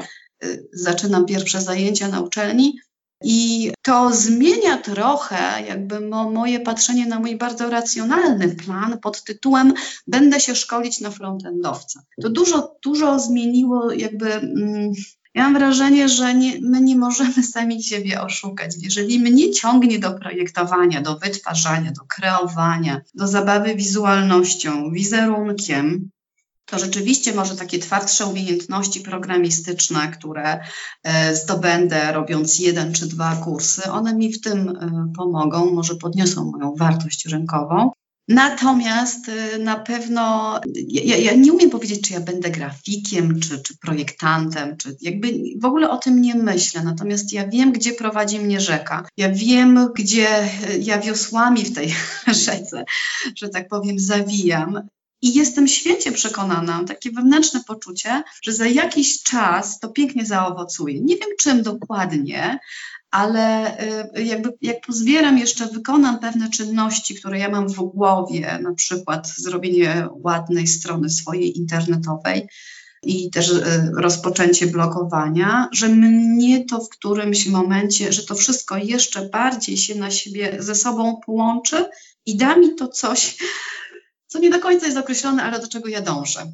zaczynam 0.73 1.25
pierwsze 1.25 1.61
zajęcia 1.61 2.07
na 2.07 2.21
uczelni. 2.21 2.77
I 3.23 3.71
to 3.81 4.13
zmienia 4.13 4.77
trochę 4.77 5.63
jakby 5.67 5.99
mo, 5.99 6.31
moje 6.31 6.59
patrzenie 6.59 7.05
na 7.05 7.19
mój 7.19 7.35
bardzo 7.35 7.69
racjonalny 7.69 8.49
plan 8.49 8.99
pod 8.99 9.23
tytułem 9.23 9.73
Będę 10.07 10.39
się 10.39 10.55
szkolić 10.55 10.99
na 10.99 11.11
frontendowca. 11.11 12.03
To 12.21 12.29
dużo, 12.29 12.75
dużo 12.83 13.19
zmieniło 13.19 13.91
jakby. 13.91 14.33
Mm, 14.33 14.91
ja 15.33 15.43
mam 15.43 15.53
wrażenie, 15.53 16.09
że 16.09 16.33
nie, 16.33 16.59
my 16.61 16.81
nie 16.81 16.95
możemy 16.95 17.43
sami 17.43 17.83
siebie 17.83 18.21
oszukać. 18.21 18.75
Jeżeli 18.81 19.19
mnie 19.19 19.51
ciągnie 19.51 19.99
do 19.99 20.11
projektowania, 20.11 21.01
do 21.01 21.17
wytwarzania, 21.17 21.91
do 21.91 22.01
kreowania, 22.07 23.01
do 23.13 23.27
zabawy 23.27 23.75
wizualnością, 23.75 24.91
wizerunkiem, 24.91 26.09
to 26.65 26.79
rzeczywiście 26.79 27.33
może 27.33 27.55
takie 27.55 27.79
twardsze 27.79 28.25
umiejętności 28.25 29.01
programistyczne, 29.01 30.11
które 30.11 30.59
e, 31.03 31.35
zdobędę 31.35 32.11
robiąc 32.11 32.59
jeden 32.59 32.93
czy 32.93 33.07
dwa 33.07 33.35
kursy, 33.35 33.91
one 33.91 34.15
mi 34.15 34.33
w 34.33 34.41
tym 34.41 34.69
e, 34.69 35.11
pomogą, 35.17 35.73
może 35.73 35.95
podniosą 35.95 36.51
moją 36.51 36.75
wartość 36.75 37.25
rynkową. 37.25 37.91
Natomiast 38.27 39.29
e, 39.29 39.57
na 39.59 39.75
pewno 39.75 40.55
ja, 40.87 41.17
ja, 41.17 41.33
nie 41.35 41.53
umiem 41.53 41.69
powiedzieć, 41.69 42.01
czy 42.01 42.13
ja 42.13 42.19
będę 42.19 42.49
grafikiem, 42.49 43.39
czy, 43.39 43.59
czy 43.59 43.77
projektantem, 43.77 44.77
czy 44.77 44.97
jakby 45.01 45.33
w 45.61 45.65
ogóle 45.65 45.89
o 45.89 45.97
tym 45.97 46.21
nie 46.21 46.35
myślę. 46.35 46.83
Natomiast 46.83 47.33
ja 47.33 47.47
wiem, 47.47 47.71
gdzie 47.71 47.93
prowadzi 47.93 48.39
mnie 48.39 48.61
rzeka. 48.61 49.05
Ja 49.17 49.29
wiem, 49.31 49.89
gdzie 49.95 50.49
ja 50.79 50.99
wiosłami 50.99 51.65
w 51.65 51.75
tej 51.75 51.93
rzece, 52.45 52.85
że 53.35 53.49
tak 53.49 53.67
powiem, 53.67 53.99
zawijam. 53.99 54.81
I 55.21 55.33
jestem 55.33 55.67
święcie 55.67 56.11
przekonana, 56.11 56.83
takie 56.83 57.11
wewnętrzne 57.11 57.63
poczucie, 57.67 58.23
że 58.41 58.53
za 58.53 58.67
jakiś 58.67 59.23
czas 59.23 59.79
to 59.79 59.89
pięknie 59.89 60.25
zaowocuje. 60.25 61.01
Nie 61.01 61.17
wiem 61.17 61.29
czym 61.39 61.63
dokładnie, 61.63 62.59
ale 63.11 63.77
y, 64.17 64.23
jakby 64.23 64.53
jak 64.61 64.81
pozbieram 64.85 65.37
jeszcze, 65.37 65.65
wykonam 65.67 66.19
pewne 66.19 66.49
czynności, 66.49 67.15
które 67.15 67.39
ja 67.39 67.49
mam 67.49 67.69
w 67.69 67.75
głowie, 67.75 68.59
na 68.61 68.73
przykład 68.73 69.27
zrobienie 69.27 70.07
ładnej 70.11 70.67
strony 70.67 71.09
swojej 71.09 71.57
internetowej 71.57 72.47
i 73.03 73.31
też 73.31 73.49
y, 73.49 73.63
rozpoczęcie 73.97 74.67
blokowania, 74.67 75.69
że 75.71 75.89
mnie 75.89 76.65
to 76.65 76.79
w 76.79 76.89
którymś 76.89 77.47
momencie, 77.47 78.13
że 78.13 78.23
to 78.23 78.35
wszystko 78.35 78.77
jeszcze 78.77 79.29
bardziej 79.29 79.77
się 79.77 79.95
na 79.95 80.11
siebie 80.11 80.55
ze 80.59 80.75
sobą 80.75 81.21
połączy 81.25 81.85
i 82.25 82.37
da 82.37 82.55
mi 82.55 82.75
to 82.75 82.87
coś, 82.87 83.37
co 84.31 84.39
nie 84.39 84.49
do 84.49 84.59
końca 84.59 84.85
jest 84.85 84.97
określone, 84.97 85.43
ale 85.43 85.59
do 85.59 85.67
czego 85.67 85.89
ja 85.89 86.01
dążę. 86.01 86.45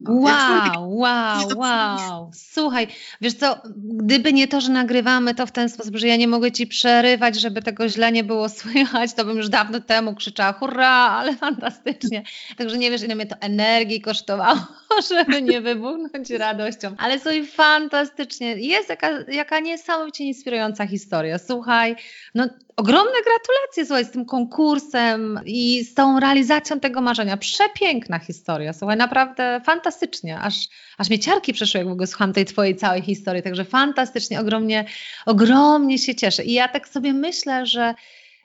No, 0.00 0.12
wow, 0.14 0.98
wow, 0.98 1.48
wow. 1.56 2.30
Słuchaj, 2.34 2.88
wiesz 3.20 3.34
co, 3.34 3.62
gdyby 3.76 4.32
nie 4.32 4.48
to, 4.48 4.60
że 4.60 4.72
nagrywamy 4.72 5.34
to 5.34 5.46
w 5.46 5.52
ten 5.52 5.68
sposób, 5.68 5.96
że 5.96 6.06
ja 6.06 6.16
nie 6.16 6.28
mogę 6.28 6.52
ci 6.52 6.66
przerywać, 6.66 7.40
żeby 7.40 7.62
tego 7.62 7.88
źle 7.88 8.12
nie 8.12 8.24
było 8.24 8.48
słychać, 8.60 9.14
to 9.14 9.24
bym 9.24 9.36
już 9.36 9.48
dawno 9.48 9.80
temu 9.80 10.14
krzyczała 10.14 10.52
hurra, 10.52 10.88
ale 10.88 11.36
fantastycznie. 11.36 12.22
Także 12.56 12.78
nie 12.78 12.90
wiesz, 12.90 13.02
ile 13.02 13.14
mnie 13.14 13.26
to 13.26 13.36
energii 13.40 14.00
kosztowało, 14.00 14.60
żeby 15.10 15.42
nie 15.42 15.60
wybuchnąć 15.60 16.30
radością. 16.30 16.94
Ale 16.98 17.18
słuchaj, 17.18 17.46
fantastycznie. 17.46 18.54
Jest 18.54 18.88
jaka, 18.88 19.10
jaka 19.28 19.60
niesamowicie 19.60 20.24
inspirująca 20.24 20.86
historia. 20.86 21.38
Słuchaj, 21.38 21.96
no 22.34 22.48
ogromne 22.78 23.12
gratulacje, 23.12 23.86
słuchaj, 23.86 24.04
z 24.04 24.10
tym 24.10 24.24
konkursem 24.24 25.40
i 25.44 25.84
z 25.84 25.94
tą 25.94 26.20
realizacją 26.20 26.80
tego 26.80 27.00
marzenia. 27.00 27.36
Przepiękna 27.36 28.18
historia, 28.18 28.72
słuchaj, 28.72 28.96
naprawdę 28.96 29.60
fantastycznie. 29.64 30.38
Aż, 30.38 30.54
aż 30.98 31.08
mnie 31.08 31.18
ciarki 31.18 31.52
przeszły, 31.52 31.78
jak 31.78 31.88
w 31.88 31.92
ogóle 31.92 32.06
słucham 32.06 32.32
tej 32.32 32.44
twojej 32.44 32.76
całej 32.76 33.02
historii, 33.02 33.42
także 33.42 33.64
fantastycznie, 33.64 34.40
ogromnie, 34.40 34.84
ogromnie 35.26 35.98
się 35.98 36.14
cieszę. 36.14 36.44
I 36.44 36.52
ja 36.52 36.68
tak 36.68 36.88
sobie 36.88 37.12
myślę, 37.12 37.66
że 37.66 37.94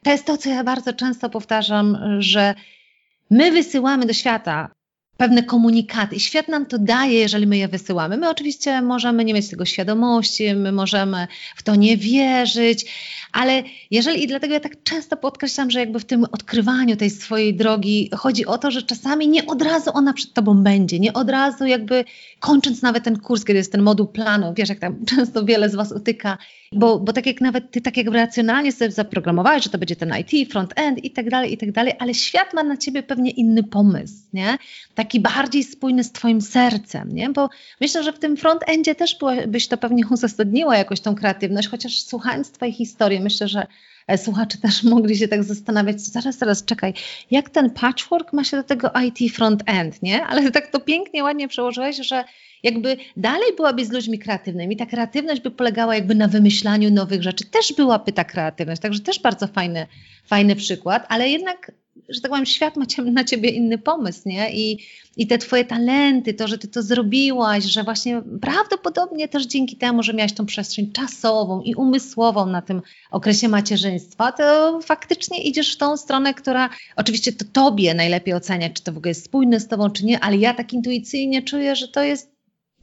to 0.04 0.12
jest 0.12 0.26
to, 0.26 0.38
co 0.38 0.50
ja 0.50 0.64
bardzo 0.64 0.94
często 0.94 1.30
powtarzam, 1.30 1.98
że 2.20 2.56
my 3.30 3.52
wysyłamy 3.52 4.06
do 4.06 4.14
świata 4.14 4.70
pewne 5.18 5.43
komunikaty 5.43 6.16
i 6.16 6.20
świat 6.20 6.47
nam 6.47 6.66
to 6.66 6.78
daje, 6.78 7.14
jeżeli 7.14 7.47
my 7.47 7.57
je 7.57 7.68
wysyłamy. 7.68 8.18
My 8.18 8.30
oczywiście 8.30 8.82
możemy 8.82 9.26
nie 9.26 9.34
mieć 9.34 9.49
tego 9.49 9.66
świadomości, 9.66 10.55
my 10.55 10.72
możemy 10.72 11.28
w 11.55 11.64
to 11.64 11.76
nie 11.76 11.97
wierzyć, 11.97 12.86
ale 13.32 13.64
jeżeli 13.91 14.24
i 14.24 14.28
dlatego 14.28 14.53
ja 14.53 14.59
tak 14.59 14.84
często 14.84 15.18
podkreślam, 15.18 15.72
że 15.72 15.80
jakby 15.80 15.99
w 15.99 16.05
tym 16.05 16.26
odkrywaniu 16.32 16.95
tej 16.95 17.09
swojej 17.09 17.55
drogi 17.55 18.09
chodzi 18.16 18.45
o 18.45 18.57
to, 18.57 18.72
że 18.72 18.84
czasami 18.84 19.28
nie 19.28 19.45
od 19.45 19.61
razu 19.61 19.91
ona 19.93 20.14
przed 20.14 20.34
tobą 20.34 20.64
będzie, 20.64 20.99
nie 20.99 21.14
od 21.14 21.30
razu 21.30 21.66
jakby 21.66 22.05
kończąc 22.39 22.82
nawet 22.82 23.03
ten 23.03 23.20
kurs, 23.20 23.43
kiedy 23.43 23.57
jest 23.57 23.72
ten 23.72 23.82
moduł 23.82 24.07
planu, 24.07 24.53
wiesz, 24.57 24.70
jak 24.70 24.80
tam 24.80 25.05
często 25.16 25.45
wiele 25.45 25.70
z 25.70 25.76
was 25.76 25.91
utyka, 25.91 26.38
bo, 26.76 27.00
bo 27.00 27.14
tak 27.14 27.26
jak 27.26 27.42
nawet 27.42 27.72
ty 27.72 27.82
tak 27.82 27.98
jak 27.98 28.08
racjonalnie 28.08 28.72
sobie 28.72 28.92
zaprogramowałeś, 28.92 29.64
że 29.64 29.70
to 29.70 29.78
będzie 29.78 29.96
ten 29.96 30.14
IT, 30.20 30.52
front-end 30.52 31.04
i 31.04 31.12
tak 31.12 31.30
dalej, 31.30 31.54
i 31.54 31.58
tak 31.58 31.72
dalej, 31.72 31.94
ale 32.00 32.14
świat 32.14 32.54
ma 32.54 32.64
na 32.64 32.78
ciebie 32.78 33.04
pewnie 33.04 33.32
inny 33.32 33.64
pomysł, 33.64 34.16
nie? 34.34 34.58
Taki 34.96 35.20
bardziej 35.20 35.64
spójny 35.64 36.04
z 36.04 36.12
twoim 36.12 36.42
sercem, 36.42 37.16
nie? 37.16 37.30
Bo 37.30 37.50
myślę, 37.82 38.04
że 38.04 38.14
w 38.14 38.20
tym 38.20 38.38
front-endzie 38.38 38.96
też 38.96 39.18
byś 39.48 39.68
to 39.68 39.78
pewnie 39.78 40.04
uzasadniła 40.12 40.78
jakoś 40.78 41.00
tą 41.00 41.16
kreatywność, 41.16 41.68
chociaż 41.68 42.02
słuchając 42.02 42.52
twojej 42.52 42.74
historii, 42.74 43.20
myślę, 43.20 43.48
że 43.48 43.68
słuchacze 44.18 44.58
też 44.58 44.84
mogli 44.93 45.18
się 45.18 45.28
tak 45.28 45.43
zastanawiać, 45.43 46.01
zaraz, 46.01 46.38
zaraz, 46.38 46.66
czekaj, 46.66 46.93
jak 47.32 47.49
ten 47.49 47.70
patchwork 47.70 48.34
ma 48.34 48.43
się 48.43 48.58
do 48.58 48.64
tego 48.64 48.91
IT 49.06 49.34
front-end, 49.34 50.01
nie? 50.01 50.26
Ale 50.26 50.51
tak 50.51 50.68
to 50.68 50.80
pięknie, 50.80 51.24
ładnie 51.24 51.47
przełożyłeś, 51.47 51.97
że 51.97 52.24
jakby 52.64 52.97
dalej 53.18 53.56
byłaby 53.56 53.86
z 53.86 53.91
ludźmi 53.91 54.20
kreatywnymi. 54.20 54.78
Ta 54.78 54.86
kreatywność 54.86 55.41
by 55.41 55.51
polegała 55.51 55.95
jakby 55.95 56.16
na 56.16 56.28
wymyślaniu 56.28 56.91
nowych 56.91 57.24
rzeczy. 57.24 57.45
Też 57.45 57.74
byłaby 57.78 58.12
ta 58.12 58.24
kreatywność, 58.24 58.82
także 58.82 58.99
też 58.99 59.20
bardzo 59.20 59.47
fajny, 59.47 59.88
fajny 60.26 60.56
przykład, 60.56 61.06
ale 61.10 61.30
jednak 61.30 61.72
że 62.10 62.22
tak 62.22 62.32
powiem, 62.32 62.45
świat 62.45 62.76
ma 62.76 62.86
na 63.12 63.24
ciebie 63.24 63.49
inny 63.49 63.78
pomysł, 63.78 64.22
nie? 64.26 64.54
I, 64.54 64.80
I 65.18 65.28
te 65.28 65.38
twoje 65.38 65.66
talenty, 65.66 66.34
to, 66.34 66.47
że 66.47 66.58
ty 66.58 66.68
to 66.68 66.84
zrobiłaś, 66.84 67.64
że 67.64 67.84
właśnie 67.84 68.22
prawdopodobnie 68.41 69.28
też 69.28 69.45
dzięki 69.45 69.78
temu, 69.78 70.04
że 70.04 70.14
miałaś 70.14 70.34
tą 70.34 70.45
przestrzeń 70.45 70.91
czasową 70.91 71.62
i 71.62 71.76
umysłową 71.76 72.45
na 72.45 72.62
tym 72.62 72.82
okresie 73.12 73.49
macierzyństwa, 73.49 74.32
to 74.32 74.80
faktycznie 74.82 75.43
idziesz 75.43 75.76
w 75.76 75.78
tą 75.78 75.97
stronę, 75.97 76.34
która 76.34 76.70
oczywiście 76.95 77.32
to 77.32 77.45
tobie 77.54 77.93
najlepiej 77.93 78.34
ocenia, 78.34 78.70
czy 78.70 78.84
to 78.84 78.93
w 78.93 78.97
ogóle 78.97 79.10
jest 79.10 79.26
spójne 79.26 79.60
z 79.60 79.68
tobą, 79.68 79.89
czy 79.89 80.06
nie, 80.06 80.20
ale 80.20 80.38
ja 80.38 80.54
tak 80.54 80.74
intuicyjnie 80.74 81.41
czuję, 81.41 81.76
że 81.76 81.88
to 81.88 82.04
jest 82.04 82.34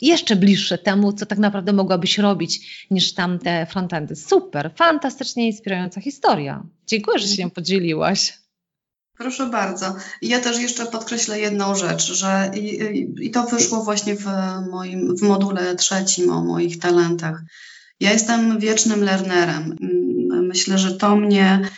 jeszcze 0.00 0.36
bliższe 0.36 0.78
temu, 0.78 1.12
co 1.12 1.26
tak 1.26 1.38
naprawdę 1.38 1.72
mogłabyś 1.72 2.18
robić 2.18 2.86
niż 2.90 3.14
tamte 3.14 3.66
frontendy. 3.66 4.16
Super, 4.16 4.70
fantastycznie 4.76 5.46
inspirująca 5.46 6.00
historia. 6.00 6.66
Dziękuję, 6.86 7.18
że 7.18 7.28
się 7.28 7.42
nią 7.42 7.50
podzieliłaś. 7.50 8.39
Proszę 9.20 9.46
bardzo. 9.46 9.94
Ja 10.22 10.40
też 10.40 10.58
jeszcze 10.58 10.86
podkreślę 10.86 11.40
jedną 11.40 11.74
rzecz, 11.74 12.12
że 12.12 12.50
i, 12.54 12.80
i, 13.20 13.30
to 13.30 13.42
wyszło 13.42 13.84
właśnie 13.84 14.16
w 14.16 14.26
moim 14.70 15.16
w 15.16 15.22
module 15.22 15.76
trzecim 15.76 16.30
o 16.30 16.44
moich 16.44 16.78
talentach. 16.78 17.42
Ja 18.00 18.12
jestem 18.12 18.58
wiecznym 18.58 19.04
lernerem. 19.04 19.76
Myślę, 20.48 20.78
że 20.78 20.96
to 20.96 21.16
mnie 21.16 21.70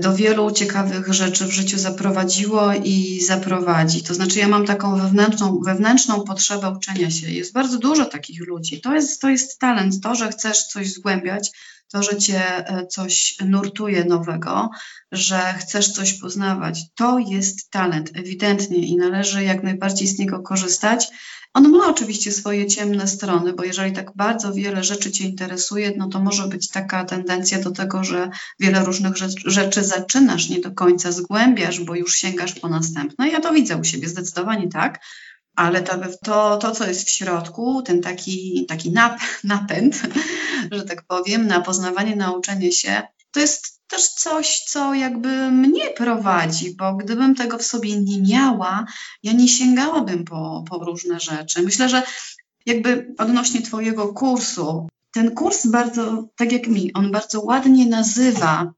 do 0.00 0.14
wielu 0.14 0.50
ciekawych 0.50 1.14
rzeczy 1.14 1.44
w 1.44 1.50
życiu 1.50 1.78
zaprowadziło 1.78 2.72
i 2.84 3.20
zaprowadzi. 3.20 4.02
To 4.02 4.14
znaczy, 4.14 4.38
ja 4.38 4.48
mam 4.48 4.66
taką 4.66 4.96
wewnętrzną, 4.96 5.60
wewnętrzną 5.64 6.24
potrzebę 6.24 6.70
uczenia 6.70 7.10
się. 7.10 7.30
Jest 7.30 7.52
bardzo 7.52 7.78
dużo 7.78 8.04
takich 8.04 8.46
ludzi. 8.46 8.80
To 8.80 8.94
jest, 8.94 9.20
to 9.20 9.28
jest 9.28 9.58
talent, 9.58 10.00
to, 10.00 10.14
że 10.14 10.28
chcesz 10.28 10.64
coś 10.64 10.92
zgłębiać, 10.92 11.50
to, 11.92 12.02
że 12.02 12.16
cię 12.16 12.68
e, 12.68 12.86
coś 12.86 13.36
nurtuje 13.46 14.04
nowego, 14.04 14.70
że 15.12 15.54
chcesz 15.58 15.92
coś 15.92 16.12
poznawać. 16.12 16.80
To 16.94 17.18
jest 17.18 17.70
talent, 17.70 18.10
ewidentnie, 18.14 18.78
i 18.78 18.96
należy 18.96 19.44
jak 19.44 19.62
najbardziej 19.62 20.08
z 20.08 20.18
niego 20.18 20.40
korzystać. 20.40 21.08
On 21.54 21.70
ma 21.70 21.88
oczywiście 21.88 22.32
swoje 22.32 22.66
ciemne 22.66 23.08
strony, 23.08 23.52
bo 23.52 23.64
jeżeli 23.64 23.92
tak 23.92 24.16
bardzo 24.16 24.54
wiele 24.54 24.84
rzeczy 24.84 25.12
Cię 25.12 25.24
interesuje, 25.24 25.92
no 25.96 26.08
to 26.08 26.20
może 26.20 26.48
być 26.48 26.68
taka 26.68 27.04
tendencja 27.04 27.58
do 27.58 27.70
tego, 27.70 28.04
że 28.04 28.30
wiele 28.60 28.84
różnych 28.84 29.16
rzeczy 29.44 29.84
zaczynasz, 29.84 30.48
nie 30.48 30.60
do 30.60 30.70
końca 30.70 31.12
zgłębiasz, 31.12 31.80
bo 31.80 31.94
już 31.94 32.14
sięgasz 32.14 32.54
po 32.54 32.68
następne. 32.68 33.28
Ja 33.28 33.40
to 33.40 33.52
widzę 33.52 33.76
u 33.76 33.84
siebie, 33.84 34.08
zdecydowanie 34.08 34.68
tak. 34.68 35.00
Ale 35.56 35.82
to, 35.82 35.98
to, 36.24 36.56
to, 36.56 36.70
co 36.70 36.86
jest 36.86 37.08
w 37.08 37.10
środku, 37.10 37.82
ten 37.82 38.00
taki, 38.00 38.66
taki 38.68 38.90
nap, 38.90 39.20
napęd, 39.44 40.02
że 40.72 40.84
tak 40.84 41.02
powiem, 41.02 41.46
na 41.46 41.60
poznawanie, 41.60 42.16
nauczenie 42.16 42.72
się, 42.72 43.02
to 43.30 43.40
jest 43.40 43.82
też 43.88 44.08
coś, 44.08 44.60
co 44.60 44.94
jakby 44.94 45.50
mnie 45.50 45.90
prowadzi, 45.90 46.74
bo 46.76 46.94
gdybym 46.94 47.34
tego 47.34 47.58
w 47.58 47.62
sobie 47.62 48.00
nie 48.00 48.22
miała, 48.22 48.86
ja 49.22 49.32
nie 49.32 49.48
sięgałabym 49.48 50.24
po, 50.24 50.64
po 50.70 50.78
różne 50.78 51.20
rzeczy. 51.20 51.62
Myślę, 51.62 51.88
że 51.88 52.02
jakby 52.66 53.14
odnośnie 53.18 53.62
Twojego 53.62 54.12
kursu, 54.12 54.88
ten 55.12 55.34
kurs 55.34 55.66
bardzo, 55.66 56.28
tak 56.36 56.52
jak 56.52 56.66
mi, 56.66 56.92
on 56.92 57.10
bardzo 57.10 57.40
ładnie 57.40 57.86
nazywa 57.86 58.72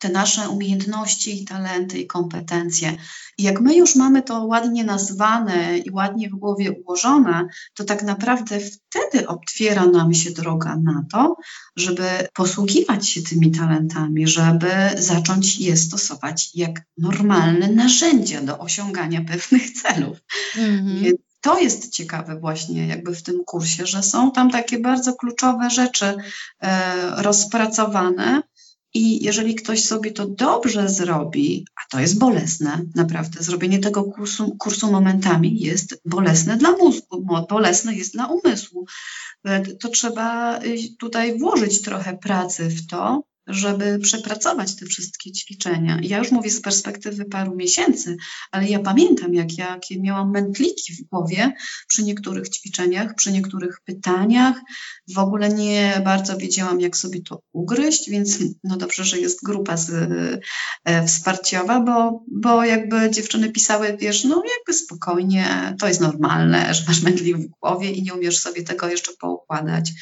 te 0.00 0.08
nasze 0.08 0.48
umiejętności 0.48 1.42
i 1.42 1.44
talenty 1.44 1.98
i 1.98 2.06
kompetencje. 2.06 2.96
I 3.38 3.42
jak 3.42 3.60
my 3.60 3.76
już 3.76 3.96
mamy 3.96 4.22
to 4.22 4.44
ładnie 4.44 4.84
nazwane 4.84 5.78
i 5.78 5.90
ładnie 5.90 6.28
w 6.28 6.32
głowie 6.32 6.72
ułożone, 6.72 7.48
to 7.74 7.84
tak 7.84 8.02
naprawdę 8.02 8.60
wtedy 8.60 9.28
otwiera 9.28 9.86
nam 9.86 10.14
się 10.14 10.30
droga 10.30 10.76
na 10.76 11.04
to, 11.12 11.36
żeby 11.76 12.08
posługiwać 12.34 13.08
się 13.08 13.22
tymi 13.22 13.50
talentami, 13.50 14.26
żeby 14.26 14.70
zacząć 14.98 15.58
je 15.58 15.76
stosować 15.76 16.50
jak 16.54 16.82
normalne 16.98 17.68
narzędzia 17.68 18.42
do 18.42 18.58
osiągania 18.58 19.20
pewnych 19.24 19.70
celów. 19.82 20.18
Mm-hmm. 20.56 21.00
Więc 21.00 21.20
to 21.40 21.58
jest 21.58 21.92
ciekawe 21.92 22.40
właśnie 22.40 22.86
jakby 22.86 23.14
w 23.14 23.22
tym 23.22 23.44
kursie, 23.44 23.86
że 23.86 24.02
są 24.02 24.32
tam 24.32 24.50
takie 24.50 24.78
bardzo 24.78 25.14
kluczowe 25.14 25.70
rzeczy 25.70 26.14
e, 26.60 27.22
rozpracowane, 27.22 28.42
i 28.94 29.24
jeżeli 29.24 29.54
ktoś 29.54 29.84
sobie 29.84 30.10
to 30.10 30.26
dobrze 30.26 30.88
zrobi, 30.88 31.66
a 31.76 31.80
to 31.90 32.00
jest 32.00 32.18
bolesne, 32.18 32.84
naprawdę, 32.94 33.42
zrobienie 33.42 33.78
tego 33.78 34.04
kursu, 34.04 34.56
kursu 34.58 34.92
momentami 34.92 35.60
jest 35.60 36.00
bolesne 36.04 36.56
dla 36.56 36.72
mózgu, 36.72 37.46
bolesne 37.48 37.94
jest 37.94 38.12
dla 38.12 38.26
umysłu, 38.26 38.86
e, 39.44 39.62
to 39.76 39.88
trzeba 39.88 40.58
y, 40.62 40.76
tutaj 40.98 41.38
włożyć 41.38 41.82
trochę 41.82 42.18
pracy 42.18 42.68
w 42.68 42.86
to, 42.86 43.22
żeby 43.50 43.98
przepracować 43.98 44.76
te 44.76 44.86
wszystkie 44.86 45.32
ćwiczenia. 45.32 45.98
Ja 46.02 46.18
już 46.18 46.30
mówię 46.30 46.50
z 46.50 46.60
perspektywy 46.60 47.24
paru 47.24 47.56
miesięcy, 47.56 48.16
ale 48.50 48.68
ja 48.68 48.78
pamiętam, 48.78 49.34
jak 49.34 49.58
jakie 49.58 50.00
miałam 50.00 50.30
mętliki 50.30 50.92
w 50.92 51.02
głowie 51.02 51.52
przy 51.88 52.04
niektórych 52.04 52.48
ćwiczeniach, 52.48 53.14
przy 53.14 53.32
niektórych 53.32 53.80
pytaniach. 53.84 54.56
W 55.14 55.18
ogóle 55.18 55.48
nie 55.48 56.00
bardzo 56.04 56.36
wiedziałam, 56.36 56.80
jak 56.80 56.96
sobie 56.96 57.22
to 57.22 57.42
ugryźć, 57.52 58.10
więc 58.10 58.38
no 58.64 58.76
dobrze, 58.76 59.04
że 59.04 59.18
jest 59.18 59.44
grupa 59.44 59.76
z, 59.76 59.90
e, 60.84 61.06
wsparciowa, 61.06 61.80
bo, 61.80 62.24
bo 62.32 62.64
jakby 62.64 63.10
dziewczyny 63.10 63.50
pisały, 63.50 63.96
wiesz, 64.00 64.24
no 64.24 64.42
jakby 64.58 64.72
spokojnie, 64.72 65.76
to 65.80 65.88
jest 65.88 66.00
normalne, 66.00 66.74
że 66.74 66.84
masz 66.88 67.02
mętlik 67.02 67.36
w 67.36 67.46
głowie 67.46 67.90
i 67.90 68.02
nie 68.02 68.14
umiesz 68.14 68.38
sobie 68.38 68.62
tego 68.62 68.88
jeszcze 68.88 69.12
poukładać 69.20 69.92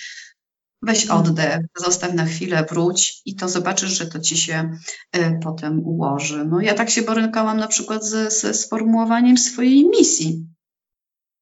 Weź 0.83 1.03
mhm. 1.03 1.21
oddech, 1.21 1.61
zostaw 1.77 2.15
na 2.15 2.25
chwilę, 2.25 2.67
wróć 2.71 3.23
i 3.25 3.35
to 3.35 3.49
zobaczysz, 3.49 3.91
że 3.91 4.07
to 4.07 4.21
ci 4.21 4.37
się 4.37 4.71
y, 5.17 5.41
potem 5.43 5.81
ułoży. 5.87 6.45
No 6.45 6.61
ja 6.61 6.75
tak 6.75 6.91
się 6.91 7.03
borykałam 7.03 7.59
na 7.59 7.67
przykład 7.67 8.05
ze, 8.05 8.31
ze 8.31 8.55
sformułowaniem 8.55 9.39
swojej 9.39 9.89
misji, 9.89 10.47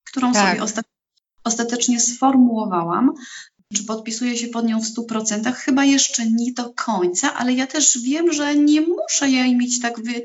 którą 0.04 0.32
tak. 0.32 0.50
sobie 0.50 0.62
osta 0.62 0.82
ostatecznie 1.44 2.00
sformułowałam. 2.00 3.12
Czy 3.74 3.84
podpisuję 3.84 4.36
się 4.36 4.48
pod 4.48 4.66
nią 4.66 4.80
w 4.80 4.84
100%? 4.84 5.52
Chyba 5.52 5.84
jeszcze 5.84 6.30
nie 6.30 6.52
do 6.52 6.72
końca, 6.74 7.34
ale 7.34 7.52
ja 7.52 7.66
też 7.66 7.98
wiem, 7.98 8.32
że 8.32 8.56
nie 8.56 8.80
muszę 8.80 9.30
jej 9.30 9.56
mieć 9.56 9.80
tak 9.80 10.04
wy, 10.04 10.22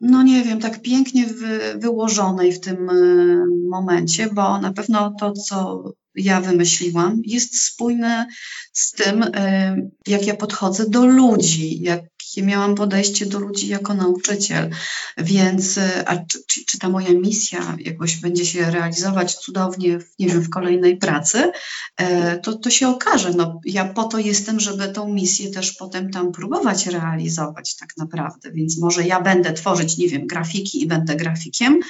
no 0.00 0.22
nie 0.22 0.42
wiem, 0.42 0.60
tak 0.60 0.82
pięknie 0.82 1.26
wy, 1.26 1.74
wyłożonej 1.78 2.52
w 2.52 2.60
tym 2.60 2.90
y, 2.90 3.44
momencie, 3.70 4.28
bo 4.32 4.58
na 4.58 4.72
pewno 4.72 5.14
to, 5.20 5.32
co 5.32 5.84
ja 6.16 6.40
wymyśliłam, 6.40 7.22
jest 7.24 7.62
spójne 7.62 8.26
z 8.72 8.92
tym, 8.92 9.22
y, 9.22 9.90
jak 10.06 10.26
ja 10.26 10.36
podchodzę 10.36 10.90
do 10.90 11.06
ludzi, 11.06 11.82
jakie 11.82 12.42
miałam 12.42 12.74
podejście 12.74 13.26
do 13.26 13.38
ludzi 13.38 13.68
jako 13.68 13.94
nauczyciel. 13.94 14.70
Więc, 15.18 15.76
y, 15.76 16.06
a 16.06 16.16
czy, 16.16 16.64
czy, 16.66 16.78
ta 16.78 16.88
moja 16.88 17.12
misja 17.12 17.76
jakoś 17.78 18.16
będzie 18.16 18.46
się 18.46 18.70
realizować 18.70 19.34
cudownie, 19.34 19.98
w, 19.98 20.04
nie 20.18 20.26
wiem, 20.28 20.40
w 20.40 20.50
kolejnej 20.50 20.96
pracy, 20.96 21.52
y, 22.00 22.04
to, 22.42 22.58
to 22.58 22.70
się 22.70 22.88
okaże. 22.88 23.30
No, 23.30 23.60
ja 23.64 23.84
po 23.84 24.04
to 24.04 24.18
jestem, 24.18 24.60
żeby 24.60 24.88
tą 24.88 25.12
misję 25.12 25.50
też 25.50 25.72
potem 25.72 26.10
tam 26.10 26.32
próbować 26.32 26.86
realizować 26.86 27.76
tak 27.76 27.88
naprawdę. 27.96 28.52
Więc 28.52 28.78
może 28.78 29.06
ja 29.06 29.20
będę 29.20 29.52
tworzyć, 29.52 29.96
nie 29.96 30.08
wiem, 30.08 30.26
grafiki 30.26 30.82
i 30.82 30.86
będę 30.86 31.16
grafikiem, 31.16 31.80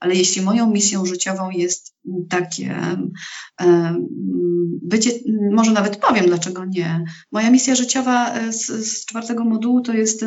ale 0.00 0.14
jeśli 0.14 0.42
moją 0.42 0.70
misją 0.70 1.06
życiową 1.06 1.50
jest 1.50 1.93
takie 2.28 2.76
bycie, 4.82 5.10
może 5.52 5.72
nawet 5.72 5.96
powiem, 5.96 6.26
dlaczego 6.26 6.64
nie. 6.64 7.04
Moja 7.32 7.50
misja 7.50 7.74
życiowa 7.74 8.34
e, 8.34 8.52
z, 8.52 8.66
z 8.66 9.06
czwartego 9.06 9.44
modułu 9.44 9.80
to 9.80 9.92
jest 9.92 10.24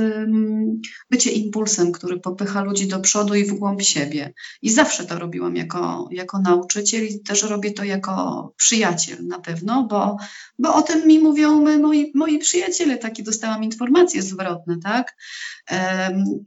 bycie 1.09 1.32
impulsem, 1.32 1.91
który 1.91 2.19
popycha 2.19 2.63
ludzi 2.63 2.88
do 2.88 2.99
przodu 2.99 3.36
i 3.36 3.45
w 3.45 3.53
głąb 3.53 3.82
siebie. 3.82 4.34
I 4.61 4.69
zawsze 4.69 5.05
to 5.05 5.19
robiłam 5.19 5.55
jako, 5.55 6.09
jako 6.11 6.39
nauczyciel 6.39 7.07
i 7.07 7.23
też 7.23 7.43
robię 7.43 7.71
to 7.71 7.84
jako 7.84 8.53
przyjaciel 8.57 9.28
na 9.28 9.39
pewno, 9.39 9.88
bo, 9.89 10.17
bo 10.59 10.75
o 10.75 10.82
tym 10.82 11.07
mi 11.07 11.19
mówią 11.19 11.78
moi, 11.80 12.11
moi 12.15 12.39
przyjaciele, 12.39 12.97
takie 12.97 13.23
dostałam 13.23 13.63
informacje 13.63 14.21
zwrotne, 14.21 14.78
tak? 14.84 15.15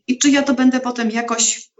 I 0.07 0.19
czy 0.19 0.31
ja 0.31 0.43
to 0.43 0.55
będę 0.55 0.81
potem 0.81 1.11
jakoś 1.11 1.71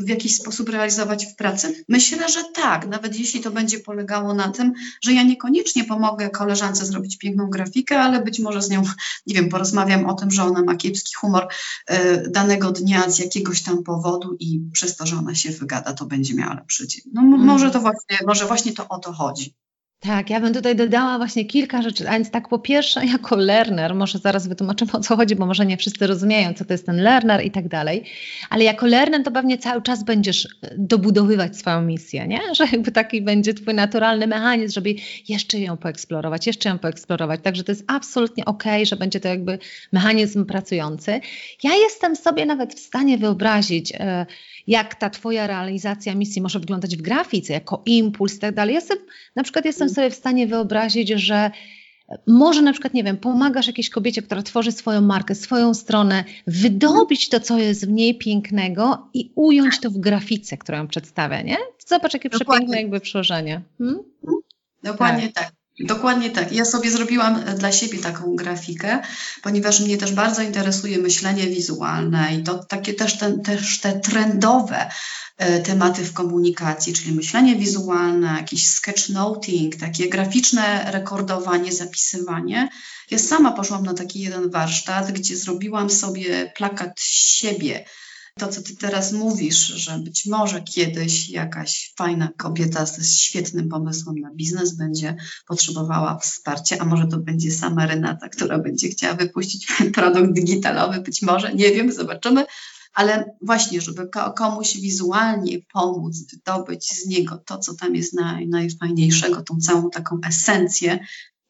w 0.00 0.08
jakiś 0.08 0.36
sposób 0.36 0.68
realizować 0.68 1.26
w 1.26 1.36
pracy? 1.36 1.84
Myślę, 1.88 2.28
że 2.28 2.44
tak, 2.54 2.83
nawet 2.86 3.18
jeśli 3.18 3.40
to 3.40 3.50
będzie 3.50 3.80
polegało 3.80 4.34
na 4.34 4.48
tym, 4.48 4.72
że 5.00 5.12
ja 5.12 5.22
niekoniecznie 5.22 5.84
pomogę 5.84 6.30
koleżance 6.30 6.86
zrobić 6.86 7.18
piękną 7.18 7.50
grafikę, 7.50 8.00
ale 8.00 8.22
być 8.22 8.40
może 8.40 8.62
z 8.62 8.70
nią, 8.70 8.82
nie 9.26 9.34
wiem, 9.34 9.48
porozmawiam 9.48 10.06
o 10.06 10.14
tym, 10.14 10.30
że 10.30 10.44
ona 10.44 10.62
ma 10.62 10.76
kiepski 10.76 11.14
humor 11.14 11.48
e, 11.86 12.28
danego 12.28 12.72
dnia 12.72 13.10
z 13.10 13.18
jakiegoś 13.18 13.62
tam 13.62 13.82
powodu 13.82 14.36
i 14.40 14.60
przez 14.72 14.96
to, 14.96 15.06
że 15.06 15.16
ona 15.16 15.34
się 15.34 15.50
wygada, 15.50 15.92
to 15.92 16.06
będzie 16.06 16.34
miała 16.34 16.54
lepszy 16.54 16.88
dzień. 16.88 17.02
No 17.12 17.22
mm. 17.22 17.40
może 17.40 17.70
to 17.70 17.80
właśnie, 17.80 18.18
może 18.26 18.46
właśnie 18.46 18.72
to 18.72 18.88
o 18.88 18.98
to 18.98 19.12
chodzi. 19.12 19.54
Tak, 20.06 20.30
ja 20.30 20.40
bym 20.40 20.54
tutaj 20.54 20.76
dodała 20.76 21.18
właśnie 21.18 21.44
kilka 21.44 21.82
rzeczy. 21.82 22.08
A 22.08 22.12
więc 22.12 22.30
tak 22.30 22.48
po 22.48 22.58
pierwsze, 22.58 23.06
jako 23.16 23.36
learner, 23.36 23.94
może 23.94 24.18
zaraz 24.18 24.48
wytłumaczymy 24.48 24.92
o 24.92 25.00
co 25.00 25.16
chodzi, 25.16 25.36
bo 25.36 25.46
może 25.46 25.66
nie 25.66 25.76
wszyscy 25.76 26.06
rozumieją, 26.06 26.54
co 26.54 26.64
to 26.64 26.74
jest 26.74 26.86
ten 26.86 27.02
learner 27.02 27.44
i 27.44 27.50
tak 27.50 27.68
dalej, 27.68 28.04
ale 28.50 28.64
jako 28.64 28.86
learner 28.86 29.22
to 29.22 29.30
pewnie 29.30 29.58
cały 29.58 29.82
czas 29.82 30.04
będziesz 30.04 30.46
e, 30.46 30.48
dobudowywać 30.78 31.56
swoją 31.56 31.82
misję, 31.82 32.26
nie? 32.26 32.40
Że 32.56 32.64
jakby 32.72 32.92
taki 32.92 33.22
będzie 33.22 33.54
twój 33.54 33.74
naturalny 33.74 34.26
mechanizm, 34.26 34.74
żeby 34.74 34.94
jeszcze 35.28 35.58
ją 35.58 35.76
poeksplorować, 35.76 36.46
jeszcze 36.46 36.68
ją 36.68 36.78
poeksplorować. 36.78 37.40
Także 37.42 37.64
to 37.64 37.72
jest 37.72 37.84
absolutnie 37.86 38.44
okay, 38.44 38.86
że 38.86 38.96
będzie 38.96 39.20
to 39.20 39.28
jakby 39.28 39.58
mechanizm 39.92 40.46
pracujący. 40.46 41.20
Ja 41.62 41.74
jestem 41.74 42.16
sobie 42.16 42.46
nawet 42.46 42.74
w 42.74 42.78
stanie 42.78 43.18
wyobrazić, 43.18 43.90
yy, 43.90 43.98
jak 44.66 44.94
ta 44.94 45.10
Twoja 45.10 45.46
realizacja 45.46 46.14
misji 46.14 46.42
może 46.42 46.60
wyglądać 46.60 46.96
w 46.96 47.02
grafice, 47.02 47.52
jako 47.52 47.82
impuls 47.86 48.36
i 48.36 48.38
tak 48.38 48.54
dalej. 48.54 48.74
Ja 48.74 48.80
sobie, 48.80 49.00
na 49.36 49.42
przykład 49.42 49.64
jestem 49.64 49.88
sobie 49.94 50.10
w 50.10 50.14
stanie 50.14 50.46
wyobrazić, 50.46 51.08
że 51.08 51.50
może 52.26 52.62
na 52.62 52.72
przykład, 52.72 52.94
nie 52.94 53.04
wiem, 53.04 53.16
pomagasz 53.16 53.66
jakiejś 53.66 53.90
kobiecie, 53.90 54.22
która 54.22 54.42
tworzy 54.42 54.72
swoją 54.72 55.00
markę, 55.00 55.34
swoją 55.34 55.74
stronę, 55.74 56.24
wydobyć 56.46 57.28
to, 57.28 57.40
co 57.40 57.58
jest 57.58 57.86
w 57.86 57.90
niej 57.90 58.18
pięknego 58.18 59.08
i 59.14 59.32
ująć 59.34 59.80
to 59.80 59.90
w 59.90 59.98
grafice, 59.98 60.56
którą 60.56 60.78
ją 60.78 60.88
przedstawia, 60.88 61.42
nie? 61.42 61.56
Zobacz, 61.86 62.14
jakie 62.14 62.28
Dokładnie. 62.28 62.54
przepiękne 62.54 62.82
jakby 62.82 63.00
przełożenie. 63.00 63.62
Hmm? 63.78 63.98
Dokładnie 64.82 65.32
tak. 65.32 65.44
tak. 65.44 65.54
Dokładnie 65.80 66.30
tak. 66.30 66.52
Ja 66.52 66.64
sobie 66.64 66.90
zrobiłam 66.90 67.42
e, 67.46 67.54
dla 67.54 67.72
siebie 67.72 67.98
taką 67.98 68.36
grafikę, 68.36 68.98
ponieważ 69.42 69.80
mnie 69.80 69.98
też 69.98 70.12
bardzo 70.12 70.42
interesuje 70.42 70.98
myślenie 70.98 71.46
wizualne 71.46 72.36
i 72.36 72.42
to 72.42 72.64
takie 72.64 72.94
też 72.94 73.18
te, 73.18 73.38
też 73.38 73.80
te 73.80 73.92
trendowe 73.92 74.90
tematy 75.64 76.04
w 76.04 76.12
komunikacji, 76.12 76.92
czyli 76.92 77.12
myślenie 77.12 77.56
wizualne, 77.56 78.26
jakiś 78.26 78.66
sketchnoting, 78.66 79.76
takie 79.76 80.08
graficzne 80.08 80.90
rekordowanie, 80.92 81.72
zapisywanie. 81.72 82.68
Ja 83.10 83.18
sama 83.18 83.52
poszłam 83.52 83.82
na 83.82 83.94
taki 83.94 84.20
jeden 84.20 84.50
warsztat, 84.50 85.12
gdzie 85.12 85.36
zrobiłam 85.36 85.90
sobie 85.90 86.52
plakat 86.56 87.00
siebie, 87.00 87.84
to, 88.38 88.48
co 88.48 88.62
ty 88.62 88.76
teraz 88.76 89.12
mówisz, 89.12 89.66
że 89.66 89.98
być 89.98 90.26
może 90.26 90.62
kiedyś 90.62 91.28
jakaś 91.28 91.94
fajna 91.98 92.28
kobieta 92.36 92.86
ze 92.86 93.04
świetnym 93.04 93.68
pomysłem 93.68 94.18
na 94.18 94.30
biznes 94.34 94.76
będzie 94.76 95.16
potrzebowała 95.46 96.18
wsparcia, 96.18 96.76
a 96.78 96.84
może 96.84 97.06
to 97.06 97.18
będzie 97.18 97.50
sama 97.50 97.86
Renata, 97.86 98.28
która 98.28 98.58
będzie 98.58 98.88
chciała 98.88 99.14
wypuścić 99.14 99.66
produkt 99.94 100.32
digitalowy, 100.32 101.00
być 101.00 101.22
może, 101.22 101.54
nie 101.54 101.72
wiem, 101.72 101.92
zobaczymy. 101.92 102.44
Ale 102.94 103.36
właśnie, 103.42 103.80
żeby 103.80 104.08
komuś 104.36 104.76
wizualnie 104.76 105.58
pomóc 105.72 106.16
wydobyć 106.32 106.88
z 106.88 107.06
niego 107.06 107.42
to, 107.46 107.58
co 107.58 107.74
tam 107.74 107.94
jest 107.94 108.14
naj, 108.14 108.48
najfajniejszego, 108.48 109.42
tą 109.42 109.58
całą 109.60 109.90
taką 109.90 110.18
esencję, 110.26 110.98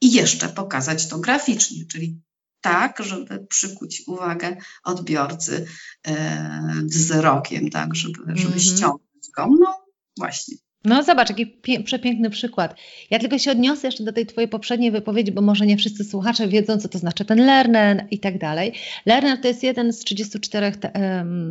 i 0.04 0.12
jeszcze 0.12 0.48
pokazać 0.48 1.08
to 1.08 1.18
graficznie, 1.18 1.86
czyli 1.86 2.20
tak, 2.60 3.02
żeby 3.04 3.46
przykuć 3.46 4.02
uwagę 4.06 4.56
odbiorcy 4.84 5.66
e, 6.06 6.82
wzrokiem, 6.84 7.70
tak, 7.70 7.94
żeby, 7.94 8.22
żeby 8.26 8.40
mm 8.40 8.58
-hmm. 8.58 8.76
ściągnąć 8.76 9.30
go. 9.36 9.46
No 9.60 9.84
właśnie. 10.16 10.56
No 10.84 11.02
zobacz, 11.02 11.28
jaki 11.28 11.46
przepiękny 11.84 12.30
przykład. 12.30 12.76
Ja 13.10 13.18
tylko 13.18 13.38
się 13.38 13.50
odniosę 13.50 13.88
jeszcze 13.88 14.04
do 14.04 14.12
tej 14.12 14.26
twojej 14.26 14.48
poprzedniej 14.48 14.90
wypowiedzi, 14.90 15.32
bo 15.32 15.42
może 15.42 15.66
nie 15.66 15.76
wszyscy 15.76 16.04
słuchacze 16.04 16.48
wiedzą, 16.48 16.78
co 16.78 16.88
to 16.88 16.98
znaczy 16.98 17.24
ten 17.24 17.46
learner 17.46 18.06
i 18.10 18.18
tak 18.18 18.38
dalej. 18.38 18.72
Learner 19.06 19.40
to 19.40 19.48
jest 19.48 19.62
jeden 19.62 19.92
z 19.92 19.98
34 19.98 20.72
ta, 20.72 20.90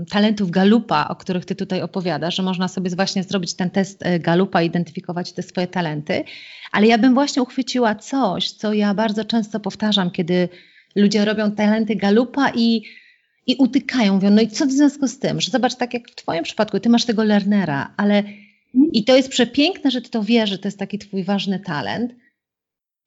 talentów 0.10 0.52
Galupa, 0.52 1.08
o 1.10 1.16
których 1.16 1.46
ty 1.46 1.56
tutaj 1.56 1.82
opowiadasz, 1.82 2.36
że 2.36 2.44
można 2.44 2.68
sobie 2.68 2.90
właśnie 2.90 3.24
zrobić 3.24 3.54
ten 3.54 3.70
test 3.70 4.06
e, 4.06 4.20
Galupa, 4.20 4.62
identyfikować 4.62 5.32
te 5.32 5.44
swoje 5.44 5.68
talenty. 5.68 6.24
Ale 6.72 6.88
ja 6.88 6.98
bym 6.98 7.14
właśnie 7.14 7.42
uchwyciła 7.42 7.96
coś, 7.96 8.52
co 8.52 8.74
ja 8.74 8.94
bardzo 8.94 9.26
często 9.26 9.60
powtarzam, 9.60 10.12
kiedy 10.12 10.50
ludzie 10.96 11.26
robią 11.26 11.52
talenty 11.52 11.96
galupa 11.96 12.52
i, 12.56 12.84
i 13.48 13.56
utykają. 13.56 14.14
Mówią, 14.14 14.30
no 14.30 14.42
i 14.42 14.48
co 14.48 14.66
w 14.66 14.72
związku 14.72 15.08
z 15.08 15.20
tym? 15.20 15.42
Że 15.42 15.52
zobacz, 15.52 15.76
tak 15.76 15.94
jak 15.94 16.10
w 16.10 16.16
Twoim 16.16 16.44
przypadku, 16.44 16.80
Ty 16.80 16.90
masz 16.90 17.06
tego 17.06 17.24
learnera, 17.24 17.94
ale 17.98 18.24
i 18.74 19.04
to 19.04 19.16
jest 19.16 19.30
przepiękne, 19.30 19.92
że 19.92 20.02
Ty 20.02 20.10
to 20.10 20.24
wiesz, 20.24 20.50
że 20.50 20.58
to 20.58 20.68
jest 20.68 20.80
taki 20.80 21.00
Twój 21.00 21.24
ważny 21.24 21.60
talent, 21.60 22.14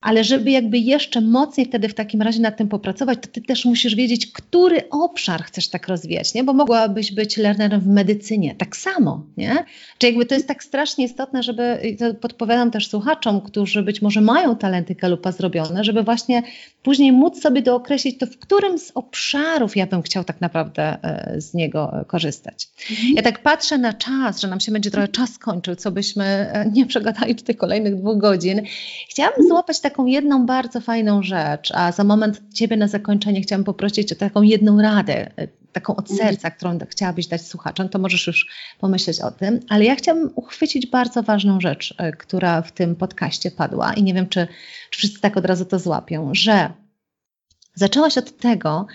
ale 0.01 0.25
żeby 0.25 0.51
jakby 0.51 0.79
jeszcze 0.79 1.21
mocniej 1.21 1.67
wtedy 1.67 1.89
w 1.89 1.95
takim 1.95 2.23
razie 2.23 2.41
nad 2.41 2.57
tym 2.57 2.69
popracować, 2.69 3.19
to 3.23 3.29
ty 3.29 3.43
też 3.43 3.65
musisz 3.65 3.95
wiedzieć, 3.95 4.33
który 4.33 4.89
obszar 4.91 5.45
chcesz 5.45 5.69
tak 5.69 5.89
rozwijać, 5.89 6.35
nie? 6.35 6.45
Bo 6.45 6.53
mogłabyś 6.53 7.13
być 7.13 7.37
learnerem 7.37 7.81
w 7.81 7.87
medycynie, 7.87 8.55
tak 8.55 8.77
samo, 8.77 9.27
nie? 9.37 9.65
Czy 9.99 10.07
jakby 10.07 10.27
to 10.27 10.35
jest 10.35 10.49
tak 10.49 10.65
strasznie 10.65 11.05
istotne, 11.05 11.43
żeby, 11.43 11.97
to 11.99 12.15
podpowiadam 12.15 12.71
też 12.71 12.89
słuchaczom, 12.89 13.41
którzy 13.41 13.83
być 13.83 14.03
może 14.03 14.21
mają 14.21 14.57
talenty 14.57 14.95
kalupa 14.95 15.33
zrobione, 15.33 15.85
żeby 15.85 16.03
właśnie 16.03 16.43
później 16.87 17.13
móc 17.13 17.43
sobie 17.43 17.63
dookreślić 17.63 18.19
to, 18.19 18.27
w 18.27 18.39
którym 18.39 18.79
z 18.79 18.93
obszarów 18.95 19.77
ja 19.77 19.87
bym 19.87 20.03
chciał 20.03 20.25
tak 20.25 20.41
naprawdę 20.41 20.99
e, 21.03 21.41
z 21.41 21.55
niego 21.55 22.01
e, 22.01 22.05
korzystać. 22.05 22.69
Mhm. 22.91 23.09
Ja 23.15 23.23
tak 23.23 23.43
patrzę 23.43 23.79
na 23.79 23.93
czas, 23.93 24.41
że 24.41 24.49
nam 24.49 24.61
się 24.61 24.73
będzie 24.73 24.91
trochę 24.91 25.09
czas 25.09 25.39
kończył, 25.39 25.77
co 25.77 25.91
byśmy 25.91 26.25
e, 26.25 26.71
nie 26.73 26.87
przegadali 26.87 27.35
tutaj 27.35 27.55
kolejnych 27.55 27.97
dwóch 27.97 28.19
godzin. 28.19 28.63
Chciałabym 29.09 29.49
złapać 29.49 29.81
taką 29.81 30.07
jedną 30.07 30.47
bardzo 30.47 30.81
fajną 30.81 31.23
rzecz, 31.23 31.73
a 31.75 31.93
za 31.93 32.05
moment 32.05 32.43
Ciebie 32.55 32.77
na 32.77 32.89
zakończenie 32.89 33.41
chciałam 33.41 33.65
poprosić 33.65 34.13
o 34.13 34.17
taką 34.17 34.43
jedną 34.43 34.83
radę, 34.83 35.31
taką 35.77 35.97
od 35.97 36.11
mhm. 36.11 36.29
serca, 36.29 36.51
którą 36.51 36.79
chciałabyś 36.91 37.27
dać 37.27 37.47
słuchaczom, 37.47 37.89
to 37.89 37.99
możesz 37.99 38.27
już 38.27 38.47
pomyśleć 38.81 39.21
o 39.21 39.31
tym, 39.31 39.61
ale 39.69 39.85
ja 39.85 39.95
chciałam 39.97 40.31
uchwycić 40.35 40.87
bardzo 40.87 41.23
ważną 41.23 41.61
rzecz, 41.61 41.95
która 42.19 42.63
w 42.63 42.73
tym 42.73 42.97
podcaście 42.97 43.51
padła 43.51 43.95
i 43.95 44.03
nie 44.03 44.15
wiem, 44.15 44.29
czy, 44.29 44.49
czy 44.91 44.99
wszyscy 44.99 45.21
tak 45.21 45.37
od 45.37 45.45
razu 45.45 45.65
to 45.65 45.79
złapią, 45.79 46.31
że 46.35 46.73
zaczęłaś 47.75 48.19
od 48.19 48.37
tego, 48.37 48.87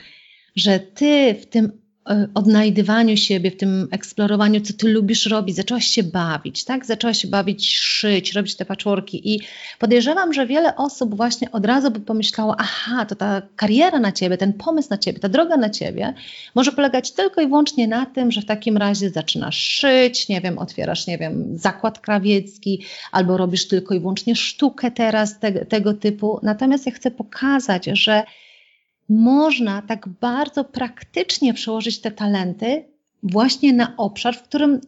że 0.55 0.79
ty 0.79 1.35
w 1.41 1.45
tym 1.45 1.65
e, 1.65 1.80
odnajdywaniu 2.33 3.17
siebie, 3.17 3.51
w 3.51 3.57
tym 3.57 3.87
eksplorowaniu, 3.91 4.61
co 4.61 4.73
ty 4.73 4.87
lubisz 4.87 5.25
robić, 5.25 5.55
zaczęłaś 5.55 5.85
się 5.85 6.03
bawić, 6.03 6.65
tak? 6.65 6.85
Zaczęłaś 6.85 7.21
się 7.21 7.27
bawić, 7.27 7.77
szyć, 7.77 8.33
robić 8.33 8.55
te 8.55 8.65
patchworki 8.65 9.33
i 9.33 9.39
podejrzewam, 9.79 10.33
że 10.33 10.47
wiele 10.47 10.75
osób 10.75 11.15
właśnie 11.15 11.51
od 11.51 11.65
razu 11.65 11.91
by 11.91 11.99
pomyślało, 11.99 12.55
aha, 12.59 13.05
to 13.05 13.15
ta 13.15 13.41
kariera 13.55 13.99
na 13.99 14.11
ciebie, 14.11 14.37
ten 14.37 14.53
pomysł 14.53 14.87
na 14.91 14.97
ciebie, 14.97 15.19
ta 15.19 15.29
droga 15.29 15.57
na 15.57 15.69
ciebie 15.69 16.13
może 16.55 16.71
polegać 16.71 17.11
tylko 17.11 17.41
i 17.41 17.47
wyłącznie 17.47 17.87
na 17.87 18.05
tym, 18.05 18.31
że 18.31 18.41
w 18.41 18.45
takim 18.45 18.77
razie 18.77 19.09
zaczynasz 19.09 19.57
szyć, 19.57 20.29
nie 20.29 20.41
wiem, 20.41 20.57
otwierasz, 20.57 21.07
nie 21.07 21.17
wiem, 21.17 21.57
zakład 21.57 21.99
krawiecki 21.99 22.85
albo 23.11 23.37
robisz 23.37 23.67
tylko 23.67 23.95
i 23.95 23.99
wyłącznie 23.99 24.35
sztukę 24.35 24.91
teraz 24.91 25.39
te, 25.39 25.65
tego 25.65 25.93
typu. 25.93 26.39
Natomiast 26.43 26.85
ja 26.85 26.91
chcę 26.91 27.11
pokazać, 27.11 27.85
że 27.85 28.23
można 29.11 29.81
tak 29.81 30.07
bardzo 30.07 30.63
praktycznie 30.63 31.53
przełożyć 31.53 32.01
te 32.01 32.11
talenty 32.11 32.85
właśnie 33.23 33.73
na 33.73 33.97
obszar, 33.97 34.35
w 34.35 34.43
którym 34.43 34.81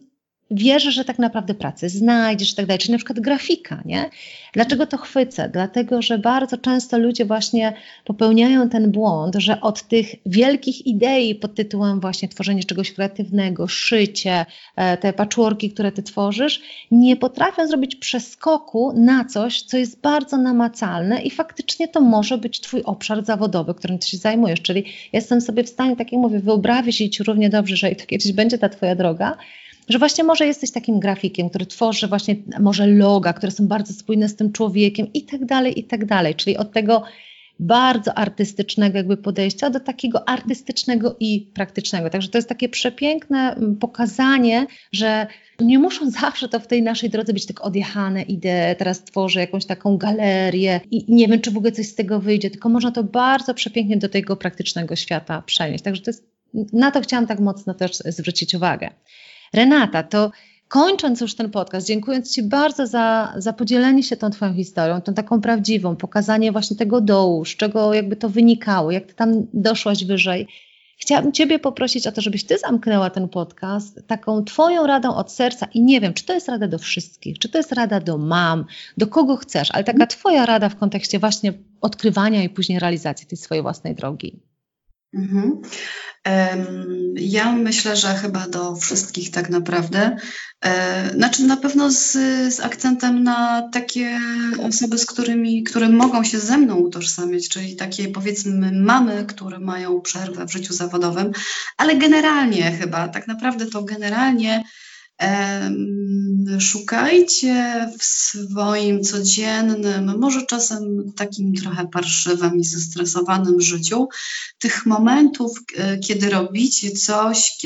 wierzę, 0.54 0.92
że 0.92 1.04
tak 1.04 1.18
naprawdę 1.18 1.54
pracę 1.54 1.88
znajdziesz 1.88 2.52
i 2.52 2.56
tak 2.56 2.66
dalej, 2.66 2.78
czyli 2.78 2.92
na 2.92 2.98
przykład 2.98 3.20
grafika, 3.20 3.82
nie? 3.84 4.10
Dlaczego 4.52 4.86
to 4.86 4.98
chwycę? 4.98 5.48
Dlatego, 5.52 6.02
że 6.02 6.18
bardzo 6.18 6.58
często 6.58 6.98
ludzie 6.98 7.24
właśnie 7.24 7.72
popełniają 8.04 8.68
ten 8.68 8.90
błąd, 8.90 9.34
że 9.38 9.60
od 9.60 9.82
tych 9.82 10.14
wielkich 10.26 10.86
idei 10.86 11.34
pod 11.34 11.54
tytułem 11.54 12.00
właśnie 12.00 12.28
tworzenie 12.28 12.64
czegoś 12.64 12.92
kreatywnego, 12.92 13.68
szycie, 13.68 14.46
e, 14.76 14.96
te 14.96 15.12
patchworki, 15.12 15.70
które 15.70 15.92
ty 15.92 16.02
tworzysz, 16.02 16.60
nie 16.90 17.16
potrafią 17.16 17.66
zrobić 17.66 17.96
przeskoku 17.96 18.92
na 18.96 19.24
coś, 19.24 19.62
co 19.62 19.76
jest 19.76 20.00
bardzo 20.00 20.36
namacalne 20.36 21.22
i 21.22 21.30
faktycznie 21.30 21.88
to 21.88 22.00
może 22.00 22.38
być 22.38 22.60
twój 22.60 22.82
obszar 22.82 23.24
zawodowy, 23.24 23.74
którym 23.74 23.98
ty 23.98 24.08
się 24.08 24.16
zajmujesz, 24.16 24.62
czyli 24.62 24.84
jestem 25.12 25.40
sobie 25.40 25.64
w 25.64 25.68
stanie, 25.68 25.96
tak 25.96 26.12
jak 26.12 26.20
mówię, 26.20 26.38
wyobrazić 26.40 27.20
równie 27.20 27.50
dobrze, 27.50 27.76
że 27.76 27.94
to 27.94 28.06
kiedyś 28.06 28.32
będzie 28.32 28.58
ta 28.58 28.68
twoja 28.68 28.94
droga, 28.94 29.36
że 29.88 29.98
właśnie 29.98 30.24
może 30.24 30.46
jesteś 30.46 30.70
takim 30.70 31.00
grafikiem, 31.00 31.50
który 31.50 31.66
tworzy 31.66 32.08
właśnie 32.08 32.36
może 32.60 32.86
loga, 32.86 33.32
które 33.32 33.52
są 33.52 33.66
bardzo 33.66 33.92
spójne 33.92 34.28
z 34.28 34.36
tym 34.36 34.52
człowiekiem 34.52 35.12
i 35.12 35.22
tak 35.22 35.44
dalej, 35.44 35.80
i 35.80 35.84
tak 35.84 36.04
dalej. 36.04 36.34
Czyli 36.34 36.56
od 36.56 36.72
tego 36.72 37.02
bardzo 37.58 38.18
artystycznego 38.18 38.96
jakby 38.96 39.16
podejścia 39.16 39.70
do 39.70 39.80
takiego 39.80 40.28
artystycznego 40.28 41.16
i 41.20 41.50
praktycznego. 41.54 42.10
Także 42.10 42.28
to 42.28 42.38
jest 42.38 42.48
takie 42.48 42.68
przepiękne 42.68 43.54
mm, 43.54 43.76
pokazanie, 43.76 44.66
że 44.92 45.26
nie 45.60 45.78
muszą 45.78 46.10
zawsze 46.20 46.48
to 46.48 46.60
w 46.60 46.66
tej 46.66 46.82
naszej 46.82 47.10
drodze 47.10 47.32
być 47.32 47.46
tak 47.46 47.64
odjechane, 47.64 48.22
idę, 48.22 48.74
teraz 48.78 49.04
tworzę 49.04 49.40
jakąś 49.40 49.66
taką 49.66 49.96
galerię 49.96 50.80
i 50.90 51.14
nie 51.14 51.28
wiem, 51.28 51.40
czy 51.40 51.50
w 51.50 51.56
ogóle 51.56 51.72
coś 51.72 51.86
z 51.86 51.94
tego 51.94 52.20
wyjdzie, 52.20 52.50
tylko 52.50 52.68
można 52.68 52.90
to 52.90 53.04
bardzo 53.04 53.54
przepięknie 53.54 53.96
do 53.96 54.08
tego 54.08 54.36
praktycznego 54.36 54.96
świata 54.96 55.42
przenieść. 55.42 55.84
Także 55.84 56.02
to 56.02 56.10
jest, 56.10 56.24
na 56.72 56.90
to 56.90 57.00
chciałam 57.00 57.26
tak 57.26 57.40
mocno 57.40 57.74
też 57.74 57.96
zwrócić 57.96 58.54
uwagę. 58.54 58.90
Renata, 59.54 60.02
to 60.02 60.30
kończąc 60.68 61.20
już 61.20 61.34
ten 61.34 61.50
podcast, 61.50 61.86
dziękując 61.86 62.34
Ci 62.34 62.42
bardzo 62.42 62.86
za, 62.86 63.34
za 63.36 63.52
podzielenie 63.52 64.02
się 64.02 64.16
tą 64.16 64.30
Twoją 64.30 64.54
historią, 64.54 65.00
tą 65.00 65.14
taką 65.14 65.40
prawdziwą, 65.40 65.96
pokazanie 65.96 66.52
właśnie 66.52 66.76
tego 66.76 67.00
dołu, 67.00 67.44
z 67.44 67.56
czego 67.56 67.94
jakby 67.94 68.16
to 68.16 68.28
wynikało, 68.28 68.90
jak 68.90 69.06
Ty 69.06 69.14
tam 69.14 69.46
doszłaś 69.52 70.04
wyżej. 70.04 70.48
Chciałabym 70.98 71.32
Ciebie 71.32 71.58
poprosić 71.58 72.06
o 72.06 72.12
to, 72.12 72.20
żebyś 72.20 72.44
Ty 72.44 72.58
zamknęła 72.58 73.10
ten 73.10 73.28
podcast 73.28 74.06
taką 74.06 74.44
Twoją 74.44 74.86
radą 74.86 75.14
od 75.14 75.32
serca 75.32 75.66
i 75.74 75.82
nie 75.82 76.00
wiem, 76.00 76.14
czy 76.14 76.24
to 76.24 76.34
jest 76.34 76.48
rada 76.48 76.68
do 76.68 76.78
wszystkich, 76.78 77.38
czy 77.38 77.48
to 77.48 77.58
jest 77.58 77.72
rada 77.72 78.00
do 78.00 78.18
mam, 78.18 78.64
do 78.96 79.06
kogo 79.06 79.36
chcesz, 79.36 79.70
ale 79.70 79.84
taka 79.84 80.06
Twoja 80.06 80.46
rada 80.46 80.68
w 80.68 80.76
kontekście 80.76 81.18
właśnie 81.18 81.52
odkrywania 81.80 82.42
i 82.42 82.48
później 82.48 82.78
realizacji 82.78 83.26
tej 83.26 83.38
swojej 83.38 83.62
własnej 83.62 83.94
drogi. 83.94 84.40
Mhm. 85.14 85.62
Ja 87.16 87.52
myślę, 87.52 87.96
że 87.96 88.14
chyba 88.14 88.48
do 88.48 88.76
wszystkich 88.76 89.30
tak 89.30 89.50
naprawdę. 89.50 90.16
E, 90.64 91.10
znaczy 91.14 91.42
na 91.42 91.56
pewno 91.56 91.90
z, 91.90 92.12
z 92.54 92.60
akcentem 92.60 93.22
na 93.22 93.68
takie 93.72 94.20
osoby, 94.62 94.98
z 94.98 95.06
którymi, 95.06 95.62
które 95.62 95.88
mogą 95.88 96.24
się 96.24 96.40
ze 96.40 96.58
mną 96.58 96.76
utożsamiać, 96.76 97.48
czyli 97.48 97.76
takie 97.76 98.08
powiedzmy 98.08 98.72
mamy, 98.72 99.24
które 99.26 99.58
mają 99.58 100.00
przerwę 100.00 100.46
w 100.46 100.52
życiu 100.52 100.74
zawodowym, 100.74 101.32
ale 101.76 101.96
generalnie 101.96 102.72
chyba, 102.72 103.08
tak 103.08 103.26
naprawdę 103.26 103.66
to 103.66 103.82
generalnie 103.82 104.64
Szukajcie 106.58 107.88
w 107.98 108.04
swoim 108.04 109.02
codziennym, 109.02 110.18
może 110.18 110.46
czasem 110.46 111.12
takim 111.16 111.54
trochę 111.54 111.88
parszywym 111.88 112.56
i 112.56 112.64
zestresowanym 112.64 113.60
życiu, 113.60 114.08
tych 114.58 114.86
momentów, 114.86 115.58
kiedy 116.02 116.30
robicie 116.30 116.90
coś, 116.90 117.58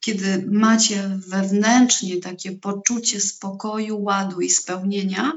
kiedy 0.00 0.46
macie 0.50 1.20
wewnętrznie 1.28 2.16
takie 2.20 2.52
poczucie 2.52 3.20
spokoju, 3.20 4.02
ładu 4.02 4.40
i 4.40 4.50
spełnienia. 4.50 5.32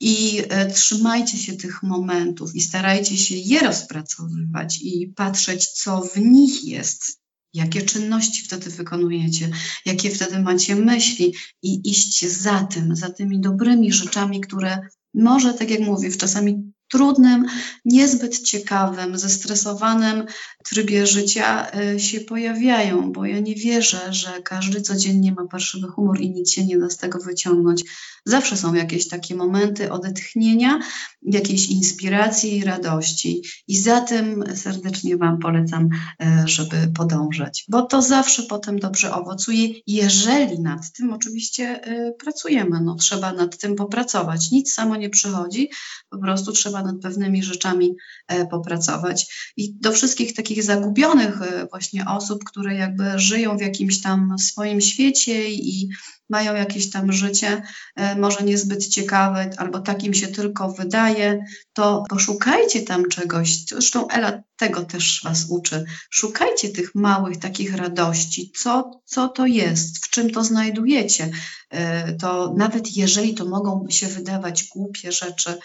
I 0.00 0.42
e, 0.48 0.70
trzymajcie 0.70 1.38
się 1.38 1.52
tych 1.52 1.82
momentów 1.82 2.54
i 2.54 2.60
starajcie 2.60 3.16
się 3.16 3.34
je 3.34 3.60
rozpracowywać 3.60 4.78
i 4.82 5.12
patrzeć, 5.16 5.68
co 5.68 6.00
w 6.00 6.16
nich 6.16 6.64
jest, 6.64 7.20
jakie 7.56 7.82
czynności 7.82 8.44
wtedy 8.44 8.70
wykonujecie, 8.70 9.50
jakie 9.84 10.10
wtedy 10.10 10.40
macie 10.40 10.76
myśli? 10.76 11.34
I 11.62 11.90
iść 11.90 12.26
za 12.26 12.64
tym, 12.64 12.96
za 12.96 13.10
tymi 13.10 13.40
dobrymi 13.40 13.92
rzeczami, 13.92 14.40
które 14.40 14.78
może, 15.14 15.54
tak 15.54 15.70
jak 15.70 15.80
mówię, 15.80 16.10
czasami 16.10 16.72
trudnym, 16.88 17.46
niezbyt 17.84 18.38
ciekawym, 18.42 19.18
zestresowanym 19.18 20.26
trybie 20.70 21.06
życia 21.06 21.72
e, 21.72 22.00
się 22.00 22.20
pojawiają, 22.20 23.12
bo 23.12 23.24
ja 23.24 23.40
nie 23.40 23.54
wierzę, 23.54 24.12
że 24.12 24.42
każdy 24.42 24.80
codziennie 24.80 25.32
ma 25.32 25.46
parszywy 25.46 25.88
humor 25.88 26.20
i 26.20 26.30
nic 26.30 26.50
się 26.50 26.64
nie 26.64 26.78
da 26.78 26.90
z 26.90 26.96
tego 26.96 27.18
wyciągnąć. 27.18 27.84
Zawsze 28.24 28.56
są 28.56 28.74
jakieś 28.74 29.08
takie 29.08 29.34
momenty 29.34 29.92
odetchnienia, 29.92 30.78
jakiejś 31.22 31.66
inspiracji 31.66 32.56
i 32.56 32.64
radości. 32.64 33.42
I 33.68 33.78
za 33.78 34.00
tym 34.00 34.44
serdecznie 34.54 35.16
Wam 35.16 35.38
polecam, 35.38 35.88
e, 36.22 36.42
żeby 36.48 36.76
podążać, 36.94 37.64
bo 37.68 37.82
to 37.82 38.02
zawsze 38.02 38.42
potem 38.42 38.78
dobrze 38.78 39.14
owocuje, 39.14 39.68
jeżeli 39.86 40.60
nad 40.60 40.92
tym 40.92 41.12
oczywiście 41.12 41.64
e, 41.64 42.12
pracujemy. 42.12 42.80
No, 42.80 42.94
trzeba 42.94 43.32
nad 43.32 43.58
tym 43.58 43.74
popracować. 43.74 44.50
Nic 44.50 44.72
samo 44.72 44.96
nie 44.96 45.10
przychodzi, 45.10 45.70
po 46.10 46.18
prostu 46.18 46.52
trzeba 46.52 46.75
nad 46.82 46.96
pewnymi 47.02 47.42
rzeczami 47.42 47.94
e, 48.28 48.46
popracować. 48.46 49.52
I 49.56 49.74
do 49.74 49.92
wszystkich 49.92 50.34
takich 50.34 50.62
zagubionych 50.62 51.38
właśnie 51.70 52.04
osób, 52.08 52.44
które 52.44 52.74
jakby 52.74 53.18
żyją 53.18 53.58
w 53.58 53.60
jakimś 53.60 54.00
tam 54.00 54.38
swoim 54.38 54.80
świecie 54.80 55.50
i 55.50 55.88
mają 56.30 56.54
jakieś 56.54 56.90
tam 56.90 57.12
życie, 57.12 57.62
e, 57.96 58.16
może 58.16 58.44
niezbyt 58.44 58.86
ciekawe, 58.88 59.50
albo 59.56 59.80
takim 59.80 60.14
się 60.14 60.28
tylko 60.28 60.72
wydaje, 60.72 61.44
to 61.72 62.04
poszukajcie 62.08 62.82
tam 62.82 63.08
czegoś. 63.08 63.64
Zresztą 63.64 64.08
Ela 64.08 64.42
tego 64.56 64.84
też 64.84 65.20
Was 65.24 65.46
uczy. 65.48 65.84
Szukajcie 66.10 66.68
tych 66.68 66.94
małych 66.94 67.36
takich 67.36 67.74
radości. 67.74 68.52
Co, 68.56 69.00
co 69.04 69.28
to 69.28 69.46
jest? 69.46 70.04
W 70.04 70.10
czym 70.10 70.30
to 70.30 70.44
znajdujecie? 70.44 71.30
E, 71.70 72.12
to 72.12 72.54
nawet 72.56 72.96
jeżeli 72.96 73.34
to 73.34 73.44
mogą 73.44 73.86
się 73.90 74.06
wydawać 74.06 74.64
głupie 74.64 75.12
rzeczy, 75.12 75.58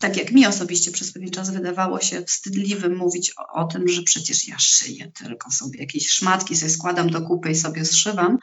tak 0.00 0.16
jak 0.16 0.32
mi 0.32 0.46
osobiście 0.46 0.90
przez 0.90 1.12
pewien 1.12 1.30
czas 1.30 1.50
wydawało 1.50 2.00
się 2.00 2.22
wstydliwym 2.22 2.96
mówić 2.96 3.32
o, 3.36 3.60
o, 3.60 3.64
tym, 3.64 3.88
że 3.88 4.02
przecież 4.02 4.48
ja 4.48 4.58
szyję 4.58 5.12
tylko 5.18 5.50
sobie 5.50 5.80
jakieś 5.80 6.08
szmatki, 6.08 6.56
sobie 6.56 6.70
składam 6.70 7.10
do 7.10 7.22
kupy 7.22 7.50
i 7.50 7.54
sobie 7.54 7.84
zszywam, 7.84 8.38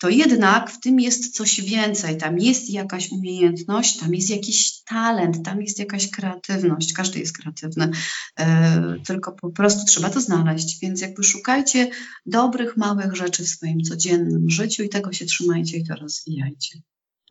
to 0.00 0.08
jednak 0.08 0.70
w 0.70 0.80
tym 0.80 1.00
jest 1.00 1.36
coś 1.36 1.60
więcej. 1.60 2.16
Tam 2.16 2.38
jest 2.38 2.70
jakaś 2.70 3.10
umiejętność, 3.10 3.96
tam 3.96 4.14
jest 4.14 4.30
jakiś 4.30 4.82
talent, 4.82 5.44
tam 5.44 5.62
jest 5.62 5.78
jakaś 5.78 6.10
kreatywność. 6.10 6.92
Każdy 6.92 7.18
jest 7.18 7.38
kreatywny, 7.38 7.90
e, 8.38 8.94
tylko 9.06 9.32
po 9.32 9.50
prostu 9.50 9.84
trzeba 9.84 10.10
to 10.10 10.20
znaleźć. 10.20 10.78
Więc 10.82 11.00
jakby 11.00 11.22
szukajcie 11.24 11.90
dobrych, 12.26 12.76
małych 12.76 13.16
rzeczy 13.16 13.44
w 13.44 13.48
swoim 13.48 13.80
codziennym 13.80 14.50
życiu 14.50 14.82
i 14.82 14.88
tego 14.88 15.12
się 15.12 15.26
trzymajcie 15.26 15.76
i 15.76 15.86
to 15.86 15.94
rozwijajcie. 15.94 16.78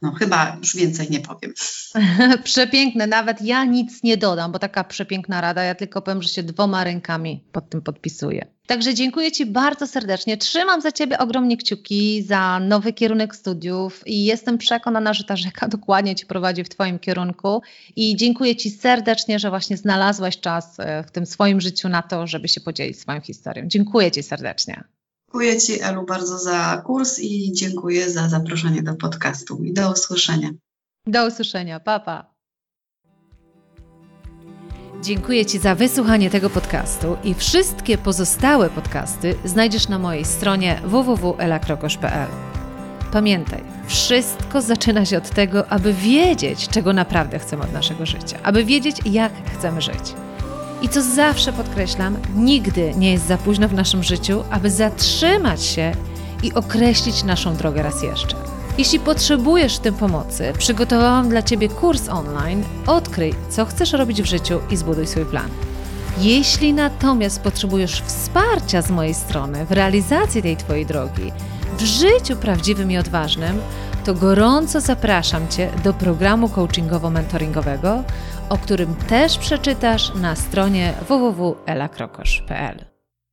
No, 0.02 0.12
chyba 0.12 0.58
już 0.60 0.76
więcej 0.76 1.08
nie 1.10 1.20
powiem. 1.20 1.54
Przepiękne, 2.43 3.08
nawet 3.08 3.41
ja 3.41 3.66
nic 3.66 4.04
nie 4.04 4.18
dodam, 4.18 4.52
bo 4.52 4.60
taka 4.60 4.84
przepiękna 4.84 5.41
rada, 5.41 5.64
ja 5.64 5.76
tylko 5.76 6.02
powiem, 6.02 6.22
że 6.22 6.30
się 6.30 6.43
dwoma 6.43 6.84
rękami 6.84 7.43
pod 7.52 7.70
tym 7.70 7.82
podpisuję. 7.82 8.47
Także 8.68 8.93
dziękuję 8.93 9.32
Ci 9.32 9.45
bardzo 9.45 9.88
serdecznie. 9.88 10.38
Trzymam 10.38 10.82
za 10.82 10.91
Ciebie 10.91 11.18
ogromnie 11.18 11.58
kciuki 11.58 12.24
za 12.24 12.60
nowy 12.60 12.93
kierunek 12.93 13.36
studiów 13.36 14.04
i 14.06 14.26
jestem 14.26 14.58
przekonana, 14.58 15.14
że 15.14 15.24
ta 15.24 15.36
rzeka 15.36 15.68
dokładnie 15.78 16.16
Ci 16.16 16.26
prowadzi 16.26 16.64
w 16.64 16.70
Twoim 16.70 17.00
kierunku. 17.00 17.62
I 17.95 18.16
dziękuję 18.16 18.56
Ci 18.56 18.72
serdecznie, 18.72 19.39
że 19.39 19.50
właśnie 19.50 19.78
znalazłaś 19.78 20.39
czas 20.39 20.80
e, 20.80 21.04
w 21.04 21.12
tym 21.12 21.26
swoim 21.26 21.62
życiu 21.62 21.89
na 21.89 22.02
to, 22.02 22.28
żeby 22.28 22.47
się 22.47 22.62
podzielić 22.62 23.00
swoją 23.00 23.22
historią. 23.22 23.64
Dziękuję 23.68 24.12
Ci 24.12 24.24
serdecznie. 24.24 24.84
Dziękuję 25.30 25.58
Ci, 25.58 25.82
Elu, 25.82 26.06
bardzo 26.06 26.38
za 26.38 26.82
kurs 26.86 27.20
i 27.20 27.52
dziękuję 27.54 28.10
za 28.10 28.30
zaproszenie 28.30 28.84
do 28.84 28.96
podcastu. 28.96 29.64
I 29.64 29.74
do 29.74 29.92
usłyszenia. 29.92 30.50
Do 31.08 31.28
usłyszenia. 31.28 31.80
Papa. 31.80 32.24
Pa. 32.24 32.34
Dziękuję 35.02 35.46
Ci 35.46 35.60
za 35.60 35.76
wysłuchanie 35.76 36.30
tego 36.30 36.50
podcastu 36.50 37.18
i 37.24 37.34
wszystkie 37.34 37.98
pozostałe 37.98 38.70
podcasty 38.70 39.36
znajdziesz 39.46 39.88
na 39.88 40.00
mojej 40.00 40.26
stronie 40.26 40.82
www.elakrokosz.pl. 40.84 42.30
Pamiętaj, 43.12 43.64
wszystko 43.88 44.62
zaczyna 44.62 45.06
się 45.06 45.18
od 45.18 45.30
tego, 45.30 45.68
aby 45.68 45.94
wiedzieć, 45.94 46.68
czego 46.68 46.94
naprawdę 46.94 47.40
chcemy 47.40 47.64
od 47.64 47.74
naszego 47.74 48.06
życia, 48.06 48.40
aby 48.44 48.66
wiedzieć, 48.66 48.98
jak 49.06 49.34
chcemy 49.58 49.82
żyć. 49.82 50.14
I 50.82 50.90
co 50.90 51.02
zawsze 51.02 51.54
podkreślam, 51.54 52.18
nigdy 52.36 52.94
nie 52.98 53.12
jest 53.12 53.28
za 53.28 53.38
późno 53.38 53.68
w 53.68 53.74
naszym 53.74 54.04
życiu, 54.04 54.44
aby 54.50 54.72
zatrzymać 54.72 55.64
się 55.64 55.92
i 56.44 56.54
określić 56.54 57.24
naszą 57.24 57.56
drogę 57.56 57.84
raz 57.84 58.04
jeszcze. 58.04 58.36
Jeśli 58.78 59.00
potrzebujesz 59.00 59.78
w 59.78 59.80
tym 59.80 59.94
pomocy, 59.94 60.54
przygotowałam 60.58 61.30
dla 61.30 61.42
Ciebie 61.42 61.70
kurs 61.70 62.10
online 62.10 62.64
Odkryj, 62.88 63.34
co 63.50 63.66
chcesz 63.66 63.94
robić 63.94 64.22
w 64.22 64.26
życiu 64.26 64.60
i 64.72 64.78
zbuduj 64.78 65.08
swój 65.08 65.26
plan. 65.26 65.50
Jeśli 66.18 66.74
natomiast 66.74 67.42
potrzebujesz 67.42 68.02
wsparcia 68.02 68.82
z 68.82 68.92
mojej 68.92 69.14
strony 69.14 69.66
w 69.66 69.72
realizacji 69.72 70.42
tej 70.42 70.58
Twojej 70.58 70.86
drogi, 70.86 71.32
w 71.78 71.82
życiu 71.82 72.36
prawdziwym 72.36 72.92
i 72.92 72.98
odważnym, 72.98 73.62
to 74.06 74.14
gorąco 74.14 74.82
zapraszam 74.82 75.48
Cię 75.48 75.70
do 75.84 75.94
programu 75.94 76.48
coachingowo-mentoringowego, 76.48 78.04
o 78.50 78.58
którym 78.58 78.95
też 78.95 79.38
przeczytasz 79.38 80.16
na 80.16 80.36
stronie 80.36 80.93
www.elakrokosz.pl. 81.08 82.89